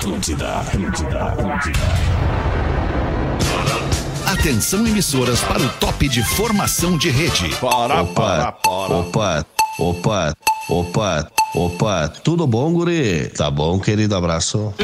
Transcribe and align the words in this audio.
Atlântida, 0.00 0.60
Atlântida, 0.60 1.24
Atlântida. 1.24 1.78
Atenção 4.24 4.86
emissoras 4.86 5.42
para 5.42 5.60
o 5.60 5.68
top 5.78 6.08
de 6.08 6.22
formação 6.22 6.96
de 6.96 7.10
rede. 7.10 7.54
Para, 7.60 8.00
Opa, 8.00 8.56
opa, 8.64 9.44
opa, 9.78 10.32
opa, 10.70 11.30
opa, 11.54 12.08
tudo 12.24 12.46
bom, 12.46 12.72
guri? 12.72 13.26
Tá 13.36 13.50
bom, 13.50 13.78
querido, 13.78 14.16
abraço. 14.16 14.72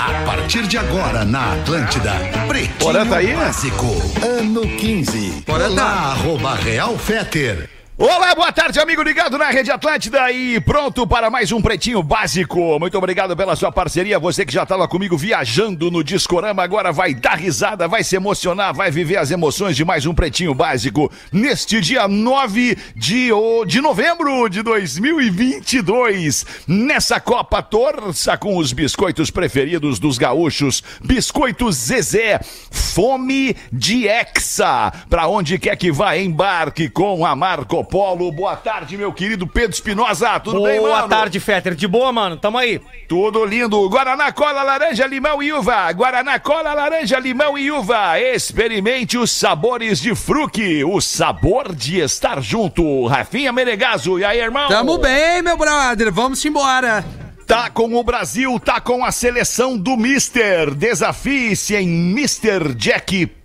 A 0.00 0.24
partir 0.26 0.66
de 0.66 0.76
agora 0.76 1.24
na 1.24 1.52
Atlântida, 1.52 2.14
Pretinho 2.48 2.74
Porã 2.80 3.06
tá 3.06 3.18
aí? 3.18 3.36
Básico, 3.36 3.86
ano 4.20 4.62
15. 4.62 5.42
Porã 5.46 5.66
tá. 5.66 5.70
Olá, 5.70 5.92
arroba 6.10 6.56
Real 6.56 6.98
Feter. 6.98 7.70
Olá, 7.98 8.34
boa 8.34 8.50
tarde, 8.50 8.80
amigo 8.80 9.02
ligado 9.02 9.36
na 9.36 9.50
Rede 9.50 9.70
Atlântida 9.70 10.32
e 10.32 10.58
pronto 10.62 11.06
para 11.06 11.28
mais 11.28 11.52
um 11.52 11.60
Pretinho 11.60 12.02
Básico. 12.02 12.78
Muito 12.80 12.96
obrigado 12.96 13.36
pela 13.36 13.54
sua 13.54 13.70
parceria. 13.70 14.18
Você 14.18 14.46
que 14.46 14.52
já 14.52 14.62
estava 14.62 14.88
comigo 14.88 15.14
viajando 15.14 15.90
no 15.90 16.02
Discorama, 16.02 16.62
agora 16.62 16.90
vai 16.90 17.12
dar 17.12 17.34
risada, 17.34 17.86
vai 17.86 18.02
se 18.02 18.16
emocionar, 18.16 18.72
vai 18.72 18.90
viver 18.90 19.18
as 19.18 19.30
emoções 19.30 19.76
de 19.76 19.84
mais 19.84 20.06
um 20.06 20.14
Pretinho 20.14 20.54
Básico 20.54 21.12
neste 21.30 21.82
dia 21.82 22.08
9 22.08 22.78
de, 22.96 23.28
de 23.66 23.80
novembro 23.82 24.48
de 24.48 24.62
2022. 24.62 26.46
Nessa 26.66 27.20
Copa, 27.20 27.62
torça 27.62 28.38
com 28.38 28.56
os 28.56 28.72
biscoitos 28.72 29.30
preferidos 29.30 29.98
dos 29.98 30.16
gaúchos. 30.16 30.82
Biscoitos 31.04 31.76
Zezé, 31.76 32.40
fome 32.70 33.54
de 33.70 34.08
Hexa. 34.08 34.90
Pra 35.10 35.26
onde 35.26 35.58
quer 35.58 35.76
que 35.76 35.92
vá, 35.92 36.16
embarque 36.16 36.88
com 36.88 37.26
a 37.26 37.36
Marco 37.36 37.81
Polo. 37.84 38.30
Boa 38.32 38.56
tarde, 38.56 38.96
meu 38.96 39.12
querido 39.12 39.46
Pedro 39.46 39.70
Espinosa. 39.72 40.38
Tudo 40.40 40.58
Boa 40.58 40.68
bem, 40.68 40.80
mano? 40.80 41.08
tarde, 41.08 41.38
Fetter. 41.40 41.74
De 41.74 41.86
boa, 41.86 42.12
mano. 42.12 42.36
Tamo 42.36 42.58
aí. 42.58 42.80
Tudo 43.08 43.44
lindo. 43.44 43.88
Guaraná, 43.88 44.32
cola, 44.32 44.62
laranja, 44.62 45.06
limão 45.06 45.42
e 45.42 45.52
uva. 45.52 45.92
Guaraná, 45.92 46.38
cola, 46.38 46.72
laranja, 46.74 47.18
limão 47.18 47.56
e 47.58 47.70
uva. 47.70 48.18
Experimente 48.20 49.18
os 49.18 49.30
sabores 49.30 50.00
de 50.00 50.14
fruque. 50.14 50.84
O 50.84 51.00
sabor 51.00 51.74
de 51.74 52.00
estar 52.00 52.40
junto. 52.40 53.06
Rafinha 53.06 53.52
Menegaso. 53.52 54.18
E 54.18 54.24
aí, 54.24 54.40
irmão? 54.40 54.68
Tamo 54.68 54.98
bem, 54.98 55.42
meu 55.42 55.56
brother. 55.56 56.12
Vamos 56.12 56.44
embora. 56.44 57.04
Tá 57.46 57.68
com 57.68 57.94
o 57.94 58.04
Brasil, 58.04 58.58
tá 58.58 58.80
com 58.80 59.04
a 59.04 59.12
seleção 59.12 59.76
do 59.76 59.96
Mister. 59.96 60.74
Desafie-se 60.74 61.74
em 61.76 62.12
MrJack.bet. 62.12 63.44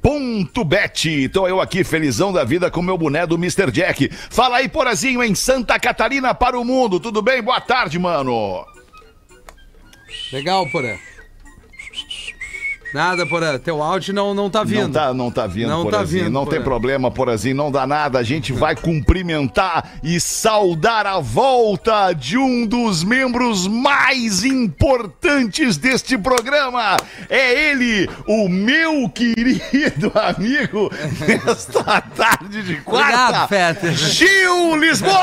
Tô 1.29 1.47
eu 1.47 1.59
aqui, 1.59 1.83
felizão 1.83 2.31
da 2.31 2.43
vida, 2.43 2.71
com 2.71 2.81
meu 2.81 2.97
boné 2.97 3.25
do 3.27 3.35
Mr. 3.35 3.71
Jack. 3.71 4.09
Fala 4.29 4.57
aí, 4.57 4.69
Porazinho, 4.69 5.23
em 5.23 5.35
Santa 5.35 5.79
Catarina 5.79 6.33
para 6.33 6.59
o 6.59 6.63
mundo. 6.63 6.99
Tudo 6.99 7.21
bem? 7.21 7.41
Boa 7.41 7.59
tarde, 7.59 7.99
mano. 7.99 8.65
Legal, 10.31 10.69
Porã. 10.69 10.95
Nada, 12.97 13.27
Porã. 13.27 13.59
Teu 13.59 13.81
áudio 13.83 14.11
não, 14.11 14.33
não 14.33 14.49
tá 14.49 14.63
vindo. 14.63 14.81
Não 14.85 14.91
tá, 14.91 15.13
não 15.13 15.31
tá 15.31 15.45
vindo, 15.45 15.67
Não 15.69 15.85
tá 15.85 15.91
Porazinho. 15.91 16.23
vindo, 16.25 16.33
não 16.33 16.45
tem 16.45 16.53
Porã. 16.59 16.63
problema, 16.63 17.11
Porazinho. 17.11 17.55
Não 17.55 17.71
dá 17.71 17.85
nada. 17.85 18.17
A 18.17 18.23
gente 18.23 18.51
vai 18.51 18.75
cumprimentar 18.75 19.91
e 20.03 20.19
saudar 20.19 21.05
a 21.05 21.19
volta 21.19 22.11
de 22.13 22.37
um 22.39 22.65
dos 22.65 23.03
membros 23.03 23.67
mais 23.67 24.43
importantes 24.43 25.77
deste 25.77 26.17
programa. 26.17 26.97
É 27.29 27.69
ele, 27.69 28.09
o 28.27 28.49
meu 28.49 29.07
querido 29.09 30.11
amigo, 30.15 30.89
nesta 31.45 32.01
tarde 32.01 32.63
de 32.63 32.77
quarta. 32.77 33.43
Obrigado. 33.43 33.93
Gil 33.95 34.75
Lisboa! 34.75 35.13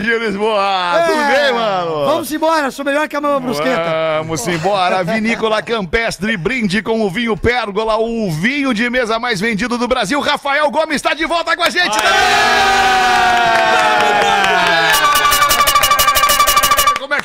Gil 0.00 0.18
Lisboa! 0.18 1.04
Tudo 1.06 1.16
bem, 1.16 1.52
mano? 1.52 2.02
É. 2.02 2.06
Vamos 2.06 2.32
embora, 2.32 2.70
sou 2.70 2.84
melhor 2.84 3.08
que 3.08 3.16
a 3.16 3.20
mamãe 3.20 3.40
brusqueta. 3.40 4.18
Vamos 4.18 4.46
embora, 4.46 5.02
Vinícola 5.02 5.62
Campestre, 5.62 6.36
brinde 6.36 6.82
com 6.82 7.02
o 7.02 7.10
vinho 7.10 7.36
Pérgola, 7.36 7.96
o 7.96 8.30
vinho 8.30 8.72
de 8.72 8.88
mesa 8.90 9.18
mais 9.18 9.40
vendido 9.40 9.76
do 9.78 9.88
Brasil. 9.88 10.20
Rafael 10.20 10.70
Gomes 10.70 10.96
está 10.96 11.14
de 11.14 11.26
volta 11.26 11.56
com 11.56 11.62
a 11.62 11.70
gente. 11.70 11.96
Como 11.96 12.04
é 15.42 15.45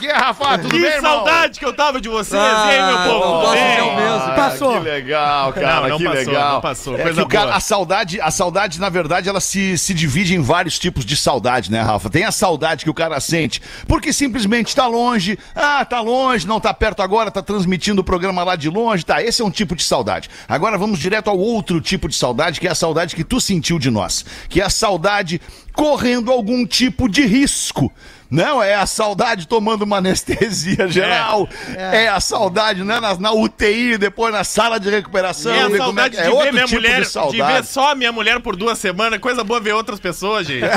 que 0.01 0.07
é, 0.07 0.13
Rafa? 0.13 0.57
Tudo 0.57 0.69
Que 0.71 0.79
bem, 0.81 0.91
irmão? 0.91 1.11
saudade 1.17 1.59
que 1.59 1.65
eu 1.65 1.73
tava 1.73 2.01
de 2.01 2.09
vocês. 2.09 2.41
Ah, 2.41 2.65
e 2.73 2.79
aí, 2.79 2.85
meu 2.85 2.97
povo? 2.97 3.13
eu 3.13 3.21
Tudo 3.21 3.41
gosto 3.41 3.53
bem? 3.53 3.75
de 3.75 3.81
um 3.81 3.95
mesmo. 3.95 4.35
Passou. 4.35 4.73
Que 4.73 4.79
legal, 4.89 5.53
cara, 5.53 5.81
Não, 5.81 5.89
não 5.89 5.97
que 5.97 6.03
passou, 6.03 6.19
legal. 6.25 6.53
não 6.53 6.61
passou, 6.61 6.95
É 6.95 7.03
coisa 7.03 7.21
que 7.21 7.27
o 7.27 7.29
cara, 7.29 7.55
a 7.55 7.59
saudade, 7.59 8.19
a 8.21 8.31
saudade, 8.31 8.79
na 8.79 8.89
verdade, 8.89 9.29
ela 9.29 9.39
se, 9.39 9.77
se 9.77 9.93
divide 9.93 10.35
em 10.35 10.41
vários 10.41 10.77
tipos 10.79 11.05
de 11.05 11.15
saudade, 11.15 11.71
né, 11.71 11.81
Rafa? 11.81 12.09
Tem 12.09 12.23
a 12.25 12.31
saudade 12.31 12.83
que 12.83 12.89
o 12.89 12.93
cara 12.93 13.19
sente 13.19 13.61
porque 13.87 14.11
simplesmente 14.11 14.75
tá 14.75 14.87
longe, 14.87 15.37
ah, 15.55 15.85
tá 15.85 16.01
longe, 16.01 16.47
não 16.47 16.59
tá 16.59 16.73
perto 16.73 17.01
agora, 17.01 17.29
tá 17.31 17.41
transmitindo 17.41 18.01
o 18.01 18.03
programa 18.03 18.43
lá 18.43 18.55
de 18.55 18.69
longe, 18.69 19.05
tá? 19.05 19.21
Esse 19.21 19.41
é 19.41 19.45
um 19.45 19.51
tipo 19.51 19.75
de 19.75 19.83
saudade. 19.83 20.29
Agora 20.47 20.77
vamos 20.77 20.99
direto 20.99 21.29
ao 21.29 21.37
outro 21.37 21.79
tipo 21.79 22.07
de 22.09 22.15
saudade, 22.15 22.59
que 22.59 22.67
é 22.67 22.71
a 22.71 22.75
saudade 22.75 23.15
que 23.15 23.23
tu 23.23 23.39
sentiu 23.39 23.77
de 23.77 23.89
nós, 23.91 24.25
que 24.49 24.59
é 24.61 24.63
a 24.65 24.69
saudade 24.69 25.39
correndo 25.73 26.31
algum 26.31 26.65
tipo 26.65 27.07
de 27.07 27.25
risco. 27.25 27.91
Não, 28.31 28.63
é 28.63 28.73
a 28.73 28.85
saudade 28.85 29.45
tomando 29.45 29.81
uma 29.81 29.97
anestesia 29.97 30.87
geral. 30.87 31.49
É, 31.75 32.07
a 32.07 32.21
saudade, 32.21 32.81
né? 32.81 32.97
Na, 33.01 33.13
na 33.17 33.33
UTI, 33.33 33.97
depois 33.97 34.33
na 34.33 34.45
sala 34.45 34.79
de 34.79 34.89
recuperação. 34.89 35.51
É 35.51 35.63
a 35.63 35.65
como 35.65 35.77
saudade 35.77 36.15
é 36.17 36.23
de 36.23 36.29
ver 36.29 36.53
minha 36.53 36.63
tipo 36.63 36.75
mulher, 36.75 37.01
de 37.01 37.31
de, 37.31 37.43
ver 37.43 37.65
só 37.65 37.91
a 37.91 37.95
minha 37.95 38.13
mulher 38.13 38.39
por 38.39 38.55
duas 38.55 38.79
semanas. 38.79 39.19
Coisa 39.19 39.43
boa 39.43 39.59
ver 39.59 39.73
outras 39.73 39.99
pessoas, 39.99 40.47
gente. 40.47 40.63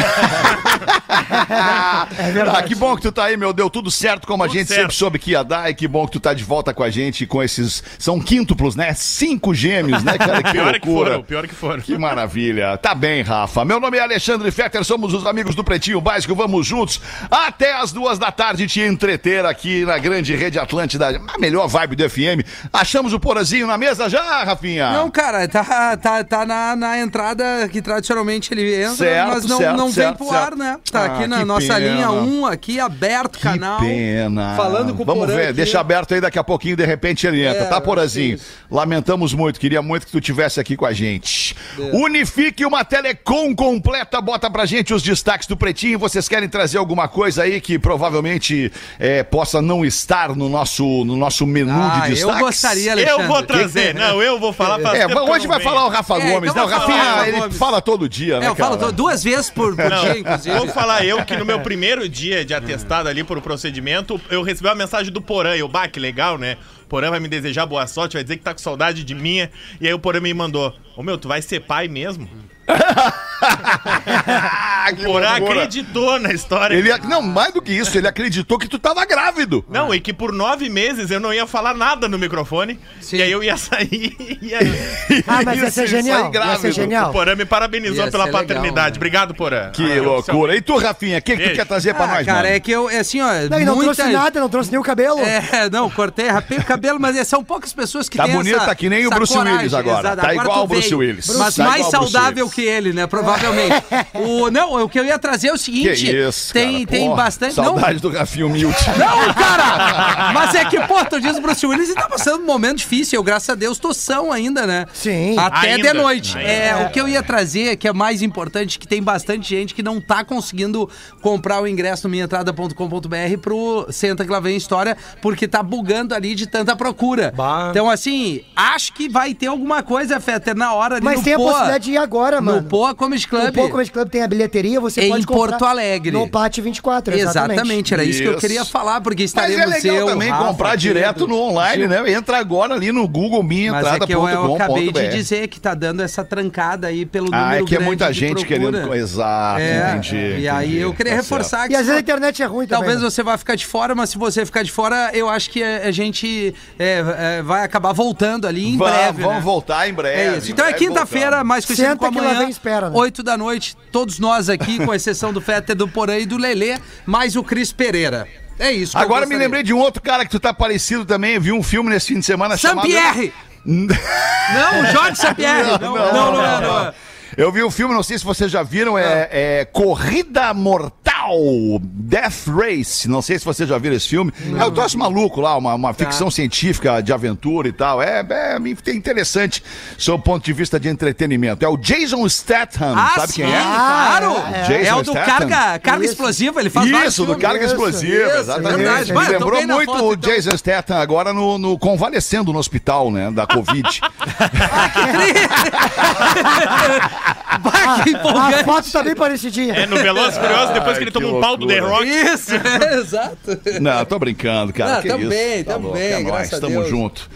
é 2.18 2.32
verdade. 2.32 2.58
Ah, 2.58 2.62
que 2.64 2.74
bom 2.74 2.96
que 2.96 3.02
tu 3.02 3.12
tá 3.12 3.26
aí, 3.26 3.36
meu. 3.36 3.52
Deu 3.52 3.70
tudo 3.70 3.88
certo 3.88 4.26
como 4.26 4.42
a 4.42 4.46
Tudo 4.46 4.58
gente 4.58 4.66
certo. 4.66 4.80
sempre 4.80 4.96
soube 4.96 5.20
que 5.20 5.30
ia 5.30 5.44
dar. 5.44 5.70
E 5.70 5.74
que 5.74 5.86
bom 5.86 6.06
que 6.06 6.12
tu 6.12 6.20
tá 6.20 6.34
de 6.34 6.42
volta 6.42 6.74
com 6.74 6.82
a 6.82 6.90
gente 6.90 7.24
com 7.24 7.40
esses. 7.40 7.84
São 8.00 8.18
quíntuplos, 8.18 8.74
né? 8.74 8.92
Cinco 8.94 9.54
gêmeos, 9.54 10.02
né, 10.02 10.18
cara? 10.18 10.42
Que 10.42 10.50
pior 10.58 10.74
é 10.74 10.80
que 10.80 10.88
loucura. 10.88 11.10
foram, 11.10 11.22
pior 11.22 11.44
é 11.44 11.48
que 11.48 11.54
foram. 11.54 11.80
Que 11.80 11.96
maravilha. 11.96 12.76
Tá 12.78 12.96
bem, 12.96 13.22
Rafa. 13.22 13.64
Meu 13.64 13.78
nome 13.78 13.96
é 13.96 14.00
Alexandre 14.00 14.50
Fetter, 14.50 14.82
somos 14.84 15.14
os 15.14 15.24
amigos 15.24 15.54
do 15.54 15.62
Pretinho 15.62 16.00
Básico. 16.00 16.34
Vamos 16.34 16.66
juntos 16.66 17.00
até 17.46 17.74
as 17.74 17.92
duas 17.92 18.18
da 18.18 18.30
tarde 18.32 18.66
te 18.66 18.80
entreter 18.80 19.44
aqui 19.44 19.84
na 19.84 19.98
grande 19.98 20.34
rede 20.34 20.58
Atlântida, 20.58 21.20
a 21.34 21.38
melhor 21.38 21.66
vibe 21.68 21.96
do 21.96 22.08
FM. 22.08 22.40
Achamos 22.72 23.12
o 23.12 23.20
Porazinho 23.20 23.66
na 23.66 23.76
mesa 23.78 24.08
já, 24.08 24.44
Rafinha? 24.44 24.90
Não, 24.92 25.10
cara, 25.10 25.46
tá, 25.48 25.96
tá, 25.96 26.24
tá 26.24 26.46
na, 26.46 26.76
na 26.76 26.98
entrada 26.98 27.68
que 27.70 27.80
tradicionalmente 27.82 28.52
ele 28.52 28.74
entra, 28.74 28.94
Certo, 28.96 29.28
mas 29.28 29.44
não, 29.46 29.58
certo, 29.58 29.76
não 29.76 29.84
vem 29.86 29.92
certo, 29.94 30.16
pro 30.16 30.26
certo. 30.28 30.42
ar, 30.42 30.56
né? 30.56 30.78
Tá 30.90 31.00
Ah, 31.02 31.06
aqui 31.06 31.26
na 31.26 31.44
nossa 31.44 31.74
pena. 31.74 31.78
linha 31.78 32.10
1, 32.10 32.46
aqui 32.46 32.80
aberto, 32.80 33.36
Que 33.38 33.42
canal. 33.42 33.80
pena. 33.80 34.54
Falando 34.56 34.94
com 34.94 35.02
o 35.02 35.06
Vamos 35.06 35.26
Porã 35.26 35.36
ver, 35.36 35.44
aqui. 35.46 35.52
deixa 35.54 35.80
aberto 35.80 36.14
aí 36.14 36.20
daqui 36.20 36.38
a 36.38 36.44
pouquinho, 36.44 36.76
de 36.76 36.84
repente 36.84 37.26
ele 37.26 37.44
entra, 37.44 37.62
É, 37.64 37.66
tá, 37.66 37.76
eu 37.76 37.80
Porazinho? 37.82 38.38
Lamentamos 38.70 39.34
muito, 39.34 39.58
queria 39.60 39.82
muito 39.82 40.06
que 40.06 40.12
tu 40.12 40.20
tivesse 40.20 40.60
aqui 40.60 40.76
com 40.76 40.86
a 40.86 40.92
gente. 40.92 41.56
Unifique 41.92 42.64
uma 42.64 42.84
telecom 42.84 43.54
completa, 43.54 44.20
bota 44.20 44.50
pra 44.50 44.64
gente 44.66 44.92
os 44.94 45.02
destaques 45.02 45.46
do 45.46 45.56
Pretinho. 45.56 45.98
Vocês 45.98 46.28
querem 46.28 46.48
trazer 46.48 46.78
alguma 46.78 47.08
coisa 47.08 47.33
aí 47.38 47.60
que 47.60 47.78
provavelmente 47.78 48.70
é, 48.98 49.22
possa 49.22 49.60
não 49.62 49.84
estar 49.84 50.34
no 50.36 50.48
nosso, 50.48 51.04
no 51.04 51.16
nosso 51.16 51.46
menu 51.46 51.70
Ah, 51.72 52.00
de 52.06 52.10
eu 52.10 52.14
destaques? 52.16 52.40
gostaria, 52.40 52.92
Alexandre. 52.92 53.22
Eu 53.22 53.28
vou 53.28 53.42
trazer. 53.42 53.94
Não, 53.94 54.22
eu 54.22 54.38
vou 54.38 54.52
falar 54.52 54.78
pra 54.78 54.96
É, 54.96 55.06
hoje 55.06 55.46
vai 55.46 55.60
falar 55.60 55.84
o 55.86 55.88
Rafa 55.88 56.16
É, 56.18 56.30
Gomes, 56.32 56.50
então 56.50 56.66
né? 56.66 56.72
O 56.72 56.76
o 56.76 56.78
Rafinha, 56.80 57.02
Rafa 57.02 57.28
ele 57.28 57.38
Gomes. 57.40 57.56
fala 57.58 57.80
todo 57.82 58.08
dia, 58.08 58.40
né, 58.40 58.46
É, 58.46 58.48
eu 58.48 58.54
falo 58.54 58.76
cara? 58.76 58.86
tô- 58.86 58.92
duas 58.92 59.22
vezes 59.22 59.50
por, 59.50 59.74
por 59.76 59.90
dia, 59.90 60.18
inclusive. 60.18 60.56
Vou 60.56 60.68
falar 60.68 61.04
eu 61.04 61.24
que 61.24 61.36
no 61.36 61.44
meu 61.44 61.60
primeiro 61.60 62.08
dia 62.08 62.44
de 62.44 62.54
atestado 62.54 63.08
ali 63.08 63.22
por 63.24 63.40
procedimento, 63.40 64.20
eu 64.30 64.42
recebi 64.42 64.68
uma 64.68 64.74
mensagem 64.74 65.12
do 65.12 65.20
Porã. 65.22 65.54
Eu, 65.56 65.68
bah, 65.68 65.88
que 65.88 65.98
legal, 66.00 66.38
né? 66.38 66.56
Porã 66.88 67.10
vai 67.10 67.18
me 67.18 67.28
desejar 67.28 67.66
boa 67.66 67.86
sorte, 67.86 68.14
vai 68.14 68.22
dizer 68.22 68.36
que 68.36 68.42
tá 68.44 68.52
com 68.52 68.58
saudade 68.60 69.02
de 69.02 69.14
mim. 69.14 69.48
E 69.80 69.86
aí 69.86 69.94
o 69.94 69.98
Porã 69.98 70.20
me 70.20 70.32
mandou: 70.34 70.72
Ô 70.96 71.02
meu, 71.02 71.16
tu 71.18 71.26
vai 71.28 71.40
ser 71.42 71.60
pai 71.60 71.88
mesmo? 71.88 72.28
Porã 75.04 75.36
acreditou 75.36 76.18
na 76.18 76.32
história. 76.32 76.74
Ele, 76.76 76.90
não, 77.08 77.22
mais 77.22 77.52
do 77.52 77.62
que 77.62 77.72
isso, 77.72 77.96
ele 77.96 78.08
acreditou 78.08 78.58
que 78.58 78.68
tu 78.68 78.78
tava 78.78 79.04
grávido. 79.04 79.64
Não, 79.68 79.94
e 79.94 80.00
que 80.00 80.12
por 80.12 80.32
nove 80.32 80.68
meses 80.68 81.10
eu 81.10 81.20
não 81.20 81.32
ia 81.32 81.46
falar 81.46 81.74
nada 81.74 82.08
no 82.08 82.18
microfone. 82.18 82.78
Sim. 83.00 83.16
E 83.18 83.22
aí 83.22 83.30
eu 83.32 83.42
ia 83.42 83.56
sair 83.56 84.16
e 84.18 84.38
ia... 84.48 84.58
Ah, 85.26 85.42
mas 85.44 85.60
ia 85.60 85.70
ser 85.70 85.80
aí 85.82 85.86
genial. 85.86 86.18
Ia 86.18 86.24
ser 86.26 86.30
grávido. 86.32 86.68
O 86.68 86.72
genial. 86.72 87.12
Porã 87.12 87.34
me 87.34 87.44
parabenizou 87.44 88.04
Ia 88.04 88.10
pela 88.10 88.24
ser 88.24 88.30
legal, 88.30 88.42
paternidade. 88.42 88.90
né? 88.92 88.96
Obrigado, 88.96 89.34
Porã. 89.34 89.70
Que 89.70 89.98
Ah, 89.98 90.02
loucura. 90.02 90.56
E 90.56 90.60
tu, 90.60 90.76
Rafinha, 90.78 91.18
o 91.18 91.22
que, 91.22 91.32
que 91.32 91.36
tu 91.42 91.46
Beijo. 91.46 91.54
quer 91.56 91.66
trazer 91.66 91.94
pra 91.94 92.04
Ah, 92.04 92.08
nós, 92.08 92.26
cara, 92.26 92.42
mano? 92.42 92.54
é 92.54 92.60
que 92.60 92.70
eu, 92.70 92.90
é 92.90 92.98
assim, 92.98 93.20
ó. 93.20 93.28
Não, 93.50 93.60
e 93.60 93.64
não 93.64 93.76
muita... 93.76 93.94
trouxe 93.94 94.12
nada, 94.12 94.40
não 94.40 94.48
trouxe 94.48 94.70
nem 94.70 94.80
o 94.80 94.82
cabelo. 94.82 95.20
É, 95.20 95.68
não, 95.70 95.88
cortei, 95.90 96.28
rapei 96.28 96.58
o 96.58 96.64
cabelo, 96.64 96.98
mas 97.00 97.16
é, 97.16 97.24
são 97.24 97.42
poucas 97.44 97.72
pessoas 97.72 98.08
que 98.08 98.16
Tá 98.16 98.24
têm 98.24 98.34
bonito, 98.34 98.56
essa 98.56 98.66
tá 98.66 98.74
que 98.74 98.88
nem 98.88 99.04
o 99.04 99.08
essa 99.08 99.14
Bruce 99.16 99.38
Willis 99.38 99.74
agora. 99.74 100.16
Tá 100.16 100.34
igual 100.34 100.58
tu 100.58 100.64
o 100.64 100.68
Bruce 100.68 100.88
veio. 100.88 100.98
Willis. 100.98 101.26
Mas 101.36 101.54
Tá 101.56 101.64
mais 101.64 101.86
igual 101.86 101.94
o 101.94 101.98
Bruce 102.00 102.12
saudável 102.12 102.44
Willis. 102.44 102.53
Que 102.54 102.62
ele, 102.62 102.92
né, 102.92 103.06
provavelmente. 103.06 103.74
o, 104.14 104.50
não, 104.50 104.84
o 104.84 104.88
que 104.88 104.98
eu 104.98 105.04
ia 105.04 105.18
trazer 105.18 105.48
é 105.48 105.50
o 105.50 105.54
Que 105.54 105.60
seguinte. 105.60 106.16
isso, 106.16 106.52
tem, 106.52 106.72
cara. 106.72 106.86
tem 106.86 107.08
Pô, 107.10 107.16
bastante. 107.16 107.54
Saudade 107.54 107.98
do 107.98 108.10
Rafinho 108.10 108.48
Milt. 108.48 108.76
Não, 108.98 109.26
não, 109.26 109.34
cara! 109.34 110.32
Mas 110.32 110.54
é 110.54 110.64
que, 110.64 110.80
pô, 110.86 111.04
tu 111.04 111.20
diz 111.20 111.36
o 111.36 111.40
Bruce 111.40 111.66
Willis 111.66 111.90
e 111.90 111.94
tá 111.94 112.08
passando 112.08 112.42
um 112.42 112.46
momento 112.46 112.78
difícil. 112.78 113.18
Eu, 113.18 113.22
graças 113.22 113.48
a 113.50 113.54
Deus, 113.54 113.78
tô 113.78 113.92
são 113.92 114.32
ainda, 114.32 114.66
né? 114.66 114.86
Sim. 114.92 115.36
Até 115.38 115.74
Ainda. 115.74 115.88
de 115.88 115.94
noite. 115.94 116.36
Ainda. 116.38 116.50
É, 116.50 116.86
o 116.86 116.90
que 116.90 117.00
eu 117.00 117.08
ia 117.08 117.22
trazer, 117.22 117.76
que 117.76 117.88
é 117.88 117.92
mais 117.92 118.22
importante, 118.22 118.78
que 118.78 118.86
tem 118.86 119.02
bastante 119.02 119.48
gente 119.48 119.74
que 119.74 119.82
não 119.82 120.00
tá 120.00 120.24
conseguindo 120.24 120.88
comprar 121.20 121.60
o 121.60 121.66
ingresso 121.66 122.06
no 122.06 122.10
minhaentrada.com.br 122.10 123.38
pro 123.40 123.86
Senta 123.90 124.24
que 124.24 124.30
lá 124.30 124.40
vem 124.40 124.56
história, 124.56 124.96
porque 125.20 125.46
tá 125.48 125.62
bugando 125.62 126.14
ali 126.14 126.34
de 126.34 126.46
tanta 126.46 126.76
procura. 126.76 127.32
Bah. 127.36 127.68
Então, 127.70 127.88
assim, 127.90 128.42
acho 128.54 128.92
que 128.92 129.08
vai 129.08 129.34
ter 129.34 129.46
alguma 129.46 129.82
coisa, 129.82 130.20
Fetter, 130.20 130.54
na 130.54 130.72
hora 130.72 130.96
ali 130.96 131.04
Mas 131.04 131.18
no 131.18 131.24
tem 131.24 131.34
a 131.34 131.36
Poa, 131.36 131.48
possibilidade 131.50 131.84
de 131.84 131.92
ir 131.92 131.96
agora, 131.96 132.40
mano. 132.44 132.62
No 132.62 132.68
Poa 132.68 132.94
Comedy 132.94 133.26
Club. 133.26 133.44
No 133.46 133.52
Poa 133.52 133.68
Comedy 133.70 133.90
Club 133.90 134.08
tem 134.08 134.22
a 134.22 134.28
bilheteria, 134.28 134.80
você 134.80 135.02
Em 135.02 135.10
pode 135.10 135.26
comprar 135.26 135.48
Porto 135.58 135.64
Alegre. 135.64 136.10
No 136.12 136.28
Pátio 136.28 136.62
24, 136.62 137.14
exatamente. 137.14 137.52
Exatamente, 137.58 137.94
era 137.94 138.04
isso. 138.04 138.22
que 138.22 138.28
eu 138.28 138.36
queria 138.36 138.64
falar, 138.64 139.00
porque 139.00 139.22
Mas 139.22 139.30
estaremos 139.30 139.62
é 139.62 139.66
legal 139.66 139.96
eu, 139.96 140.06
também 140.06 140.28
Rafa, 140.30 140.44
comprar 140.46 140.68
Pedro, 140.70 140.80
direto 140.80 141.26
no 141.26 141.38
online, 141.38 141.86
né? 141.86 142.12
Entra 142.12 142.38
agora 142.38 142.74
ali 142.74 142.92
no 142.92 143.06
Google 143.08 143.42
Mas 143.42 143.86
é 143.86 143.98
que 144.00 144.14
eu, 144.14 144.28
eu 144.28 144.54
acabei 144.54 144.92
de 144.92 145.08
dizer 145.08 145.48
que 145.48 145.58
tá 145.60 145.74
dando 145.74 146.02
essa 146.02 146.24
trancada 146.24 146.86
aí 146.88 147.04
pelo 147.06 147.26
número 147.26 147.44
Ah, 147.44 147.56
é 147.56 147.62
que 147.64 147.76
é 147.76 147.78
muita 147.78 148.12
gente 148.12 148.44
procura. 148.46 148.70
querendo. 148.80 148.94
Exato, 148.94 149.60
É, 149.60 149.90
entendi. 149.92 150.40
E 150.40 150.48
aí 150.48 150.78
eu 150.78 150.92
queria 150.92 151.12
Tá 151.12 151.16
reforçar 151.18 151.58
certo. 151.58 151.68
que 151.68 151.72
E 151.74 151.76
às 151.76 151.86
vezes 151.86 151.96
a 151.96 152.00
internet 152.00 152.42
é 152.42 152.46
ruim 152.46 152.66
também. 152.66 152.80
Talvez 152.84 153.02
né? 153.02 153.10
você 153.10 153.22
vá 153.22 153.38
ficar 153.38 153.54
de 153.54 153.66
fora, 153.66 153.94
mas 153.94 154.10
se 154.10 154.18
você 154.18 154.44
ficar 154.44 154.62
de 154.62 154.70
fora, 154.72 155.10
eu 155.12 155.28
acho 155.28 155.50
que 155.50 155.62
a 155.62 155.90
gente 155.90 156.54
é, 156.78 157.04
é, 157.38 157.42
vai 157.42 157.62
acabar 157.64 157.92
voltando 157.92 158.46
ali 158.46 158.68
em 158.68 158.76
Va- 158.76 158.90
breve. 158.90 159.22
Vamos 159.22 159.36
né? 159.36 159.40
voltar 159.42 159.88
em 159.88 159.94
breve. 159.94 160.20
É 160.34 160.38
isso. 160.38 160.48
em 160.48 160.52
Então 160.52 160.66
é 160.66 160.72
quinta-feira, 160.72 161.44
mais 161.44 161.64
conhecido 161.64 161.88
Senta 161.88 161.98
como 162.06 162.20
lá 162.20 162.33
amanhã, 162.34 162.50
espera, 162.50 162.90
né? 162.90 162.96
8 162.96 163.22
da 163.22 163.36
noite, 163.36 163.76
todos 163.90 164.18
nós 164.18 164.48
aqui, 164.48 164.84
com 164.84 164.92
exceção 164.94 165.32
do 165.32 165.40
Fetter, 165.40 165.74
do 165.74 165.88
Porã 165.88 166.18
e 166.18 166.26
do 166.26 166.36
Lelê, 166.36 166.78
mais 167.06 167.36
o 167.36 167.42
Cris 167.42 167.72
Pereira. 167.72 168.28
É 168.58 168.70
isso. 168.70 168.96
Agora 168.96 169.26
me 169.26 169.36
lembrei 169.36 169.62
de 169.62 169.72
um 169.72 169.78
outro 169.78 170.00
cara 170.00 170.24
que 170.24 170.30
tu 170.30 170.38
tá 170.38 170.54
parecido 170.54 171.04
também. 171.04 171.38
Vi 171.38 171.52
um 171.52 171.62
filme 171.62 171.90
nesse 171.90 172.08
fim 172.08 172.20
de 172.20 172.26
semana 172.26 172.56
chamado. 172.56 172.88
Saint-Pierre! 172.88 173.32
Não, 173.66 174.92
Jorge 174.92 175.16
Saint-Pierre! 175.16 175.78
Não, 175.80 175.94
não, 175.94 176.32
não, 176.32 176.44
é, 176.44 176.60
não 176.60 176.80
é. 176.80 176.94
Eu 177.36 177.50
vi 177.50 177.62
o 177.62 177.70
filme, 177.70 177.94
não 177.94 178.02
sei 178.02 178.18
se 178.18 178.24
vocês 178.24 178.50
já 178.50 178.62
viram, 178.62 178.98
é, 178.98 179.28
é 179.30 179.64
Corrida 179.64 180.52
Mortal, 180.54 181.38
Death 181.80 182.46
Race. 182.48 183.08
Não 183.08 183.22
sei 183.22 183.38
se 183.38 183.44
vocês 183.44 183.68
já 183.68 183.78
viram 183.78 183.96
esse 183.96 184.08
filme. 184.08 184.32
É 184.58 184.64
um 184.64 184.70
troço 184.70 184.98
maluco 184.98 185.40
lá, 185.40 185.56
uma, 185.56 185.74
uma 185.74 185.94
Tá. 185.94 186.04
ficção 186.04 186.30
científica 186.30 187.00
de 187.02 187.12
aventura 187.12 187.68
e 187.68 187.72
tal. 187.72 188.02
É, 188.02 188.20
é 188.20 188.58
interessante 188.92 189.62
sob 189.98 190.20
o 190.20 190.22
ponto 190.22 190.44
de 190.44 190.52
vista 190.52 190.78
de 190.78 190.88
entretenimento. 190.88 191.64
É 191.64 191.68
o 191.68 191.76
Jason 191.76 192.28
Statham, 192.28 192.94
Ah, 192.96 193.12
sabe 193.16 193.32
sim, 193.32 193.42
quem 193.42 193.52
é? 193.54 193.60
claro! 193.60 194.36
Ah, 194.36 194.50
É, 194.56 194.62
Jason 194.64 194.96
o 194.98 195.02
do 195.02 195.10
Statham. 195.12 195.48
carga, 195.48 195.78
carga 195.78 196.04
Isso. 196.04 196.12
explosiva, 196.14 196.60
ele 196.60 196.70
faz 196.70 196.86
Isso, 196.86 197.22
do 197.24 197.34
filmes. 197.34 197.42
carga 197.42 197.64
Isso, 197.64 197.74
explosiva, 197.74 198.28
isso, 198.28 198.38
exatamente. 198.38 198.76
verdade. 198.76 199.12
Me 199.12 199.24
tô 199.24 199.32
lembrou 199.32 199.66
muito 199.66 199.92
foto, 199.92 200.04
o 200.04 200.12
então. 200.14 200.30
Jason 200.30 200.56
Statham 200.56 200.96
agora 200.98 201.32
no, 201.32 201.58
no 201.58 201.78
convalescendo 201.78 202.52
no 202.52 202.58
hospital, 202.58 203.10
né, 203.10 203.30
da 203.30 203.46
Covid. 203.46 203.84
Bah, 207.64 208.02
que 208.04 208.14
A 208.14 208.18
empolgante. 208.18 208.64
foto 208.64 208.92
tá 208.92 209.02
bem 209.02 209.14
parecidinha. 209.14 209.74
É, 209.74 209.86
no 209.86 209.96
Veloz 209.96 210.36
Furioso, 210.36 210.72
depois 210.74 210.98
que 210.98 211.04
ele 211.04 211.10
que 211.10 211.18
toma 211.18 211.36
um 211.36 211.40
pau 211.40 211.56
do 211.56 211.66
The. 211.66 211.78
Rock. 211.78 212.06
Isso, 212.08 212.52
é, 212.54 212.94
exato. 213.00 213.36
Não, 213.80 214.04
tô 214.04 214.18
brincando, 214.18 214.72
cara. 214.72 214.94
Não, 214.96 215.02
que 215.02 215.08
tamo 215.08 215.20
isso. 215.22 215.30
bem, 215.30 215.64
Tá 215.64 215.72
tamo 215.72 215.84
louco, 215.88 215.98
bem, 215.98 216.12
é 216.12 216.22
graças 216.22 216.50
nóis, 216.50 216.54
a 216.54 216.60
tamo 216.60 216.74
Deus. 216.80 216.88
junto. 216.88 217.30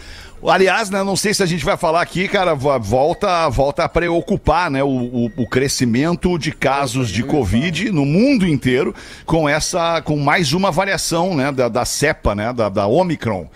Aliás, 0.47 0.89
né, 0.89 1.03
não 1.03 1.17
sei 1.17 1.33
se 1.33 1.43
a 1.43 1.45
gente 1.45 1.65
vai 1.65 1.75
falar 1.75 2.01
aqui, 2.01 2.25
cara, 2.29 2.53
vo- 2.55 2.79
volta, 2.79 3.49
volta 3.49 3.83
a 3.83 3.89
preocupar, 3.89 4.71
né, 4.71 4.81
o, 4.81 4.87
o- 4.87 5.31
o 5.35 5.45
crescimento 5.45 6.39
de 6.39 6.53
casos 6.53 7.09
de 7.09 7.23
Covid 7.23 7.91
no 7.91 8.05
mundo 8.05 8.47
inteiro 8.47 8.95
com 9.25 9.49
essa, 9.49 10.01
com 10.01 10.15
mais 10.17 10.53
uma 10.53 10.71
variação, 10.71 11.35
né, 11.35 11.51
da, 11.51 11.67
da 11.67 11.83
cepa, 11.83 12.33
né, 12.33 12.53
da, 12.53 12.69
da 12.69 12.87
Omicron. 12.87 13.47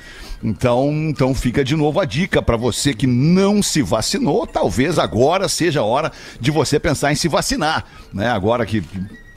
Então, 0.44 0.92
então 1.08 1.34
fica 1.34 1.64
de 1.64 1.76
novo 1.76 2.00
a 2.02 2.06
dica 2.06 2.42
para 2.42 2.58
você 2.58 2.94
que 2.94 3.08
não 3.08 3.64
se 3.64 3.82
vacinou, 3.82 4.46
talvez 4.46 5.00
agora 5.00 5.48
seja 5.48 5.80
a 5.80 5.86
hora 5.86 6.12
de 6.40 6.52
você 6.52 6.78
pensar 6.80 7.14
em 7.14 7.16
se 7.16 7.30
vacinar, 7.30 7.86
né? 8.14 8.28
Agora 8.28 8.66
que 8.66 8.84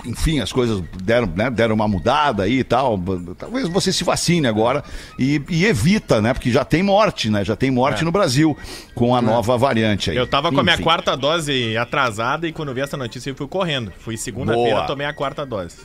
enfim, 0.07 0.41
as 0.41 0.53
coisas 0.53 0.83
deram, 1.03 1.31
né, 1.35 1.51
deram 1.51 1.75
uma 1.75 1.89
mudada 1.89 2.45
aí 2.45 2.61
e 2.61 2.65
tal. 2.65 2.99
Talvez 3.39 3.69
você 3.69 3.93
se 3.93 4.05
vacine 4.05 4.47
agora 4.47 4.83
e, 5.19 5.41
e 5.49 5.65
evita, 5.67 6.21
né? 6.23 6.33
Porque 6.33 6.51
já 6.51 6.65
tem 6.65 6.83
morte, 6.83 7.29
né? 7.31 7.45
Já 7.45 7.57
tem 7.57 7.71
morte 7.71 8.05
no 8.05 8.13
Brasil 8.13 8.57
com 8.95 9.15
a 9.15 9.21
nova 9.23 9.57
variante 9.59 10.11
aí. 10.11 10.17
Eu 10.17 10.27
tava 10.27 10.51
com 10.51 10.61
a 10.61 10.63
minha 10.63 10.75
Enfim. 10.75 10.83
quarta 10.85 11.17
dose 11.17 11.77
atrasada 11.77 12.47
e 12.49 12.53
quando 12.53 12.69
eu 12.71 12.75
vi 12.75 12.81
essa 12.81 12.97
notícia 12.97 13.31
eu 13.31 13.35
fui 13.35 13.47
correndo. 13.47 13.93
Fui 13.99 14.17
segunda-feira, 14.17 14.77
Boa. 14.77 14.87
tomei 14.87 15.07
a 15.07 15.13
quarta 15.13 15.45
dose. 15.45 15.77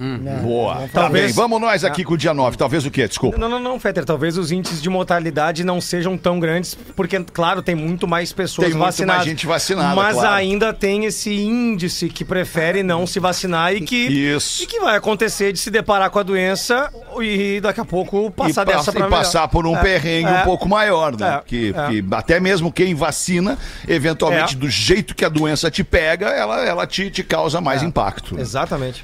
Boa. 0.41 0.75
Tá 0.93 1.01
Talvez- 1.01 1.25
bem, 1.27 1.33
vamos 1.33 1.59
nós 1.59 1.83
aqui 1.83 2.03
com 2.03 2.13
o 2.13 2.17
dia 2.17 2.33
9. 2.33 2.57
Talvez 2.57 2.85
o 2.85 2.91
quê? 2.91 3.07
Desculpa. 3.07 3.37
Não, 3.37 3.49
não, 3.49 3.59
não, 3.59 3.79
Fetter. 3.79 4.05
Talvez 4.05 4.37
os 4.37 4.51
índices 4.51 4.81
de 4.81 4.89
mortalidade 4.89 5.63
não 5.63 5.81
sejam 5.81 6.17
tão 6.17 6.39
grandes, 6.39 6.75
porque, 6.95 7.19
claro, 7.33 7.61
tem 7.61 7.75
muito 7.75 8.07
mais 8.07 8.31
pessoas 8.31 8.67
Tem 8.67 8.75
muito 8.75 8.85
vacinadas. 8.85 9.17
mais 9.25 9.29
gente 9.29 9.45
vacinada, 9.47 9.95
Mas 9.95 10.13
claro. 10.15 10.35
ainda 10.35 10.73
tem 10.73 11.05
esse 11.05 11.33
índice 11.33 12.09
que 12.09 12.23
prefere 12.23 12.83
não 12.83 13.05
se 13.07 13.19
vacinar 13.19 13.73
e 13.73 13.81
que, 13.81 14.07
Isso. 14.11 14.63
e 14.63 14.65
que 14.67 14.79
vai 14.79 14.95
acontecer 14.97 15.51
de 15.53 15.59
se 15.59 15.69
deparar 15.71 16.09
com 16.09 16.19
a 16.19 16.23
doença 16.23 16.91
e 17.21 17.59
daqui 17.61 17.79
a 17.79 17.85
pouco 17.85 18.29
passar 18.31 18.63
e, 18.63 18.65
pass- 18.65 18.75
dessa 18.77 18.91
e 18.91 18.93
pra 18.93 19.03
melhor. 19.05 19.17
passar 19.17 19.47
por 19.47 19.65
um 19.65 19.75
É, 19.77 19.81
perrengue 19.81 20.29
é. 20.29 20.41
um 20.41 20.43
pouco 20.43 20.67
maior, 20.67 21.15
né? 21.17 21.35
É, 21.37 21.41
que, 21.45 21.73
é. 21.75 21.87
que 21.89 22.05
até 22.11 22.39
mesmo 22.39 22.71
quem 22.71 22.93
vacina, 22.95 23.57
eventualmente, 23.87 24.55
É. 24.55 24.57
do 24.57 24.69
jeito 24.69 25.15
que 25.15 25.23
a 25.25 25.29
doença 25.29 25.69
te 25.71 25.83
pega, 25.83 26.27
ela, 26.29 26.61
ela 26.65 26.87
te, 26.87 27.09
te 27.09 27.23
causa 27.23 27.59
mais 27.61 27.83
impacto. 27.83 28.39
Exatamente. 28.39 29.03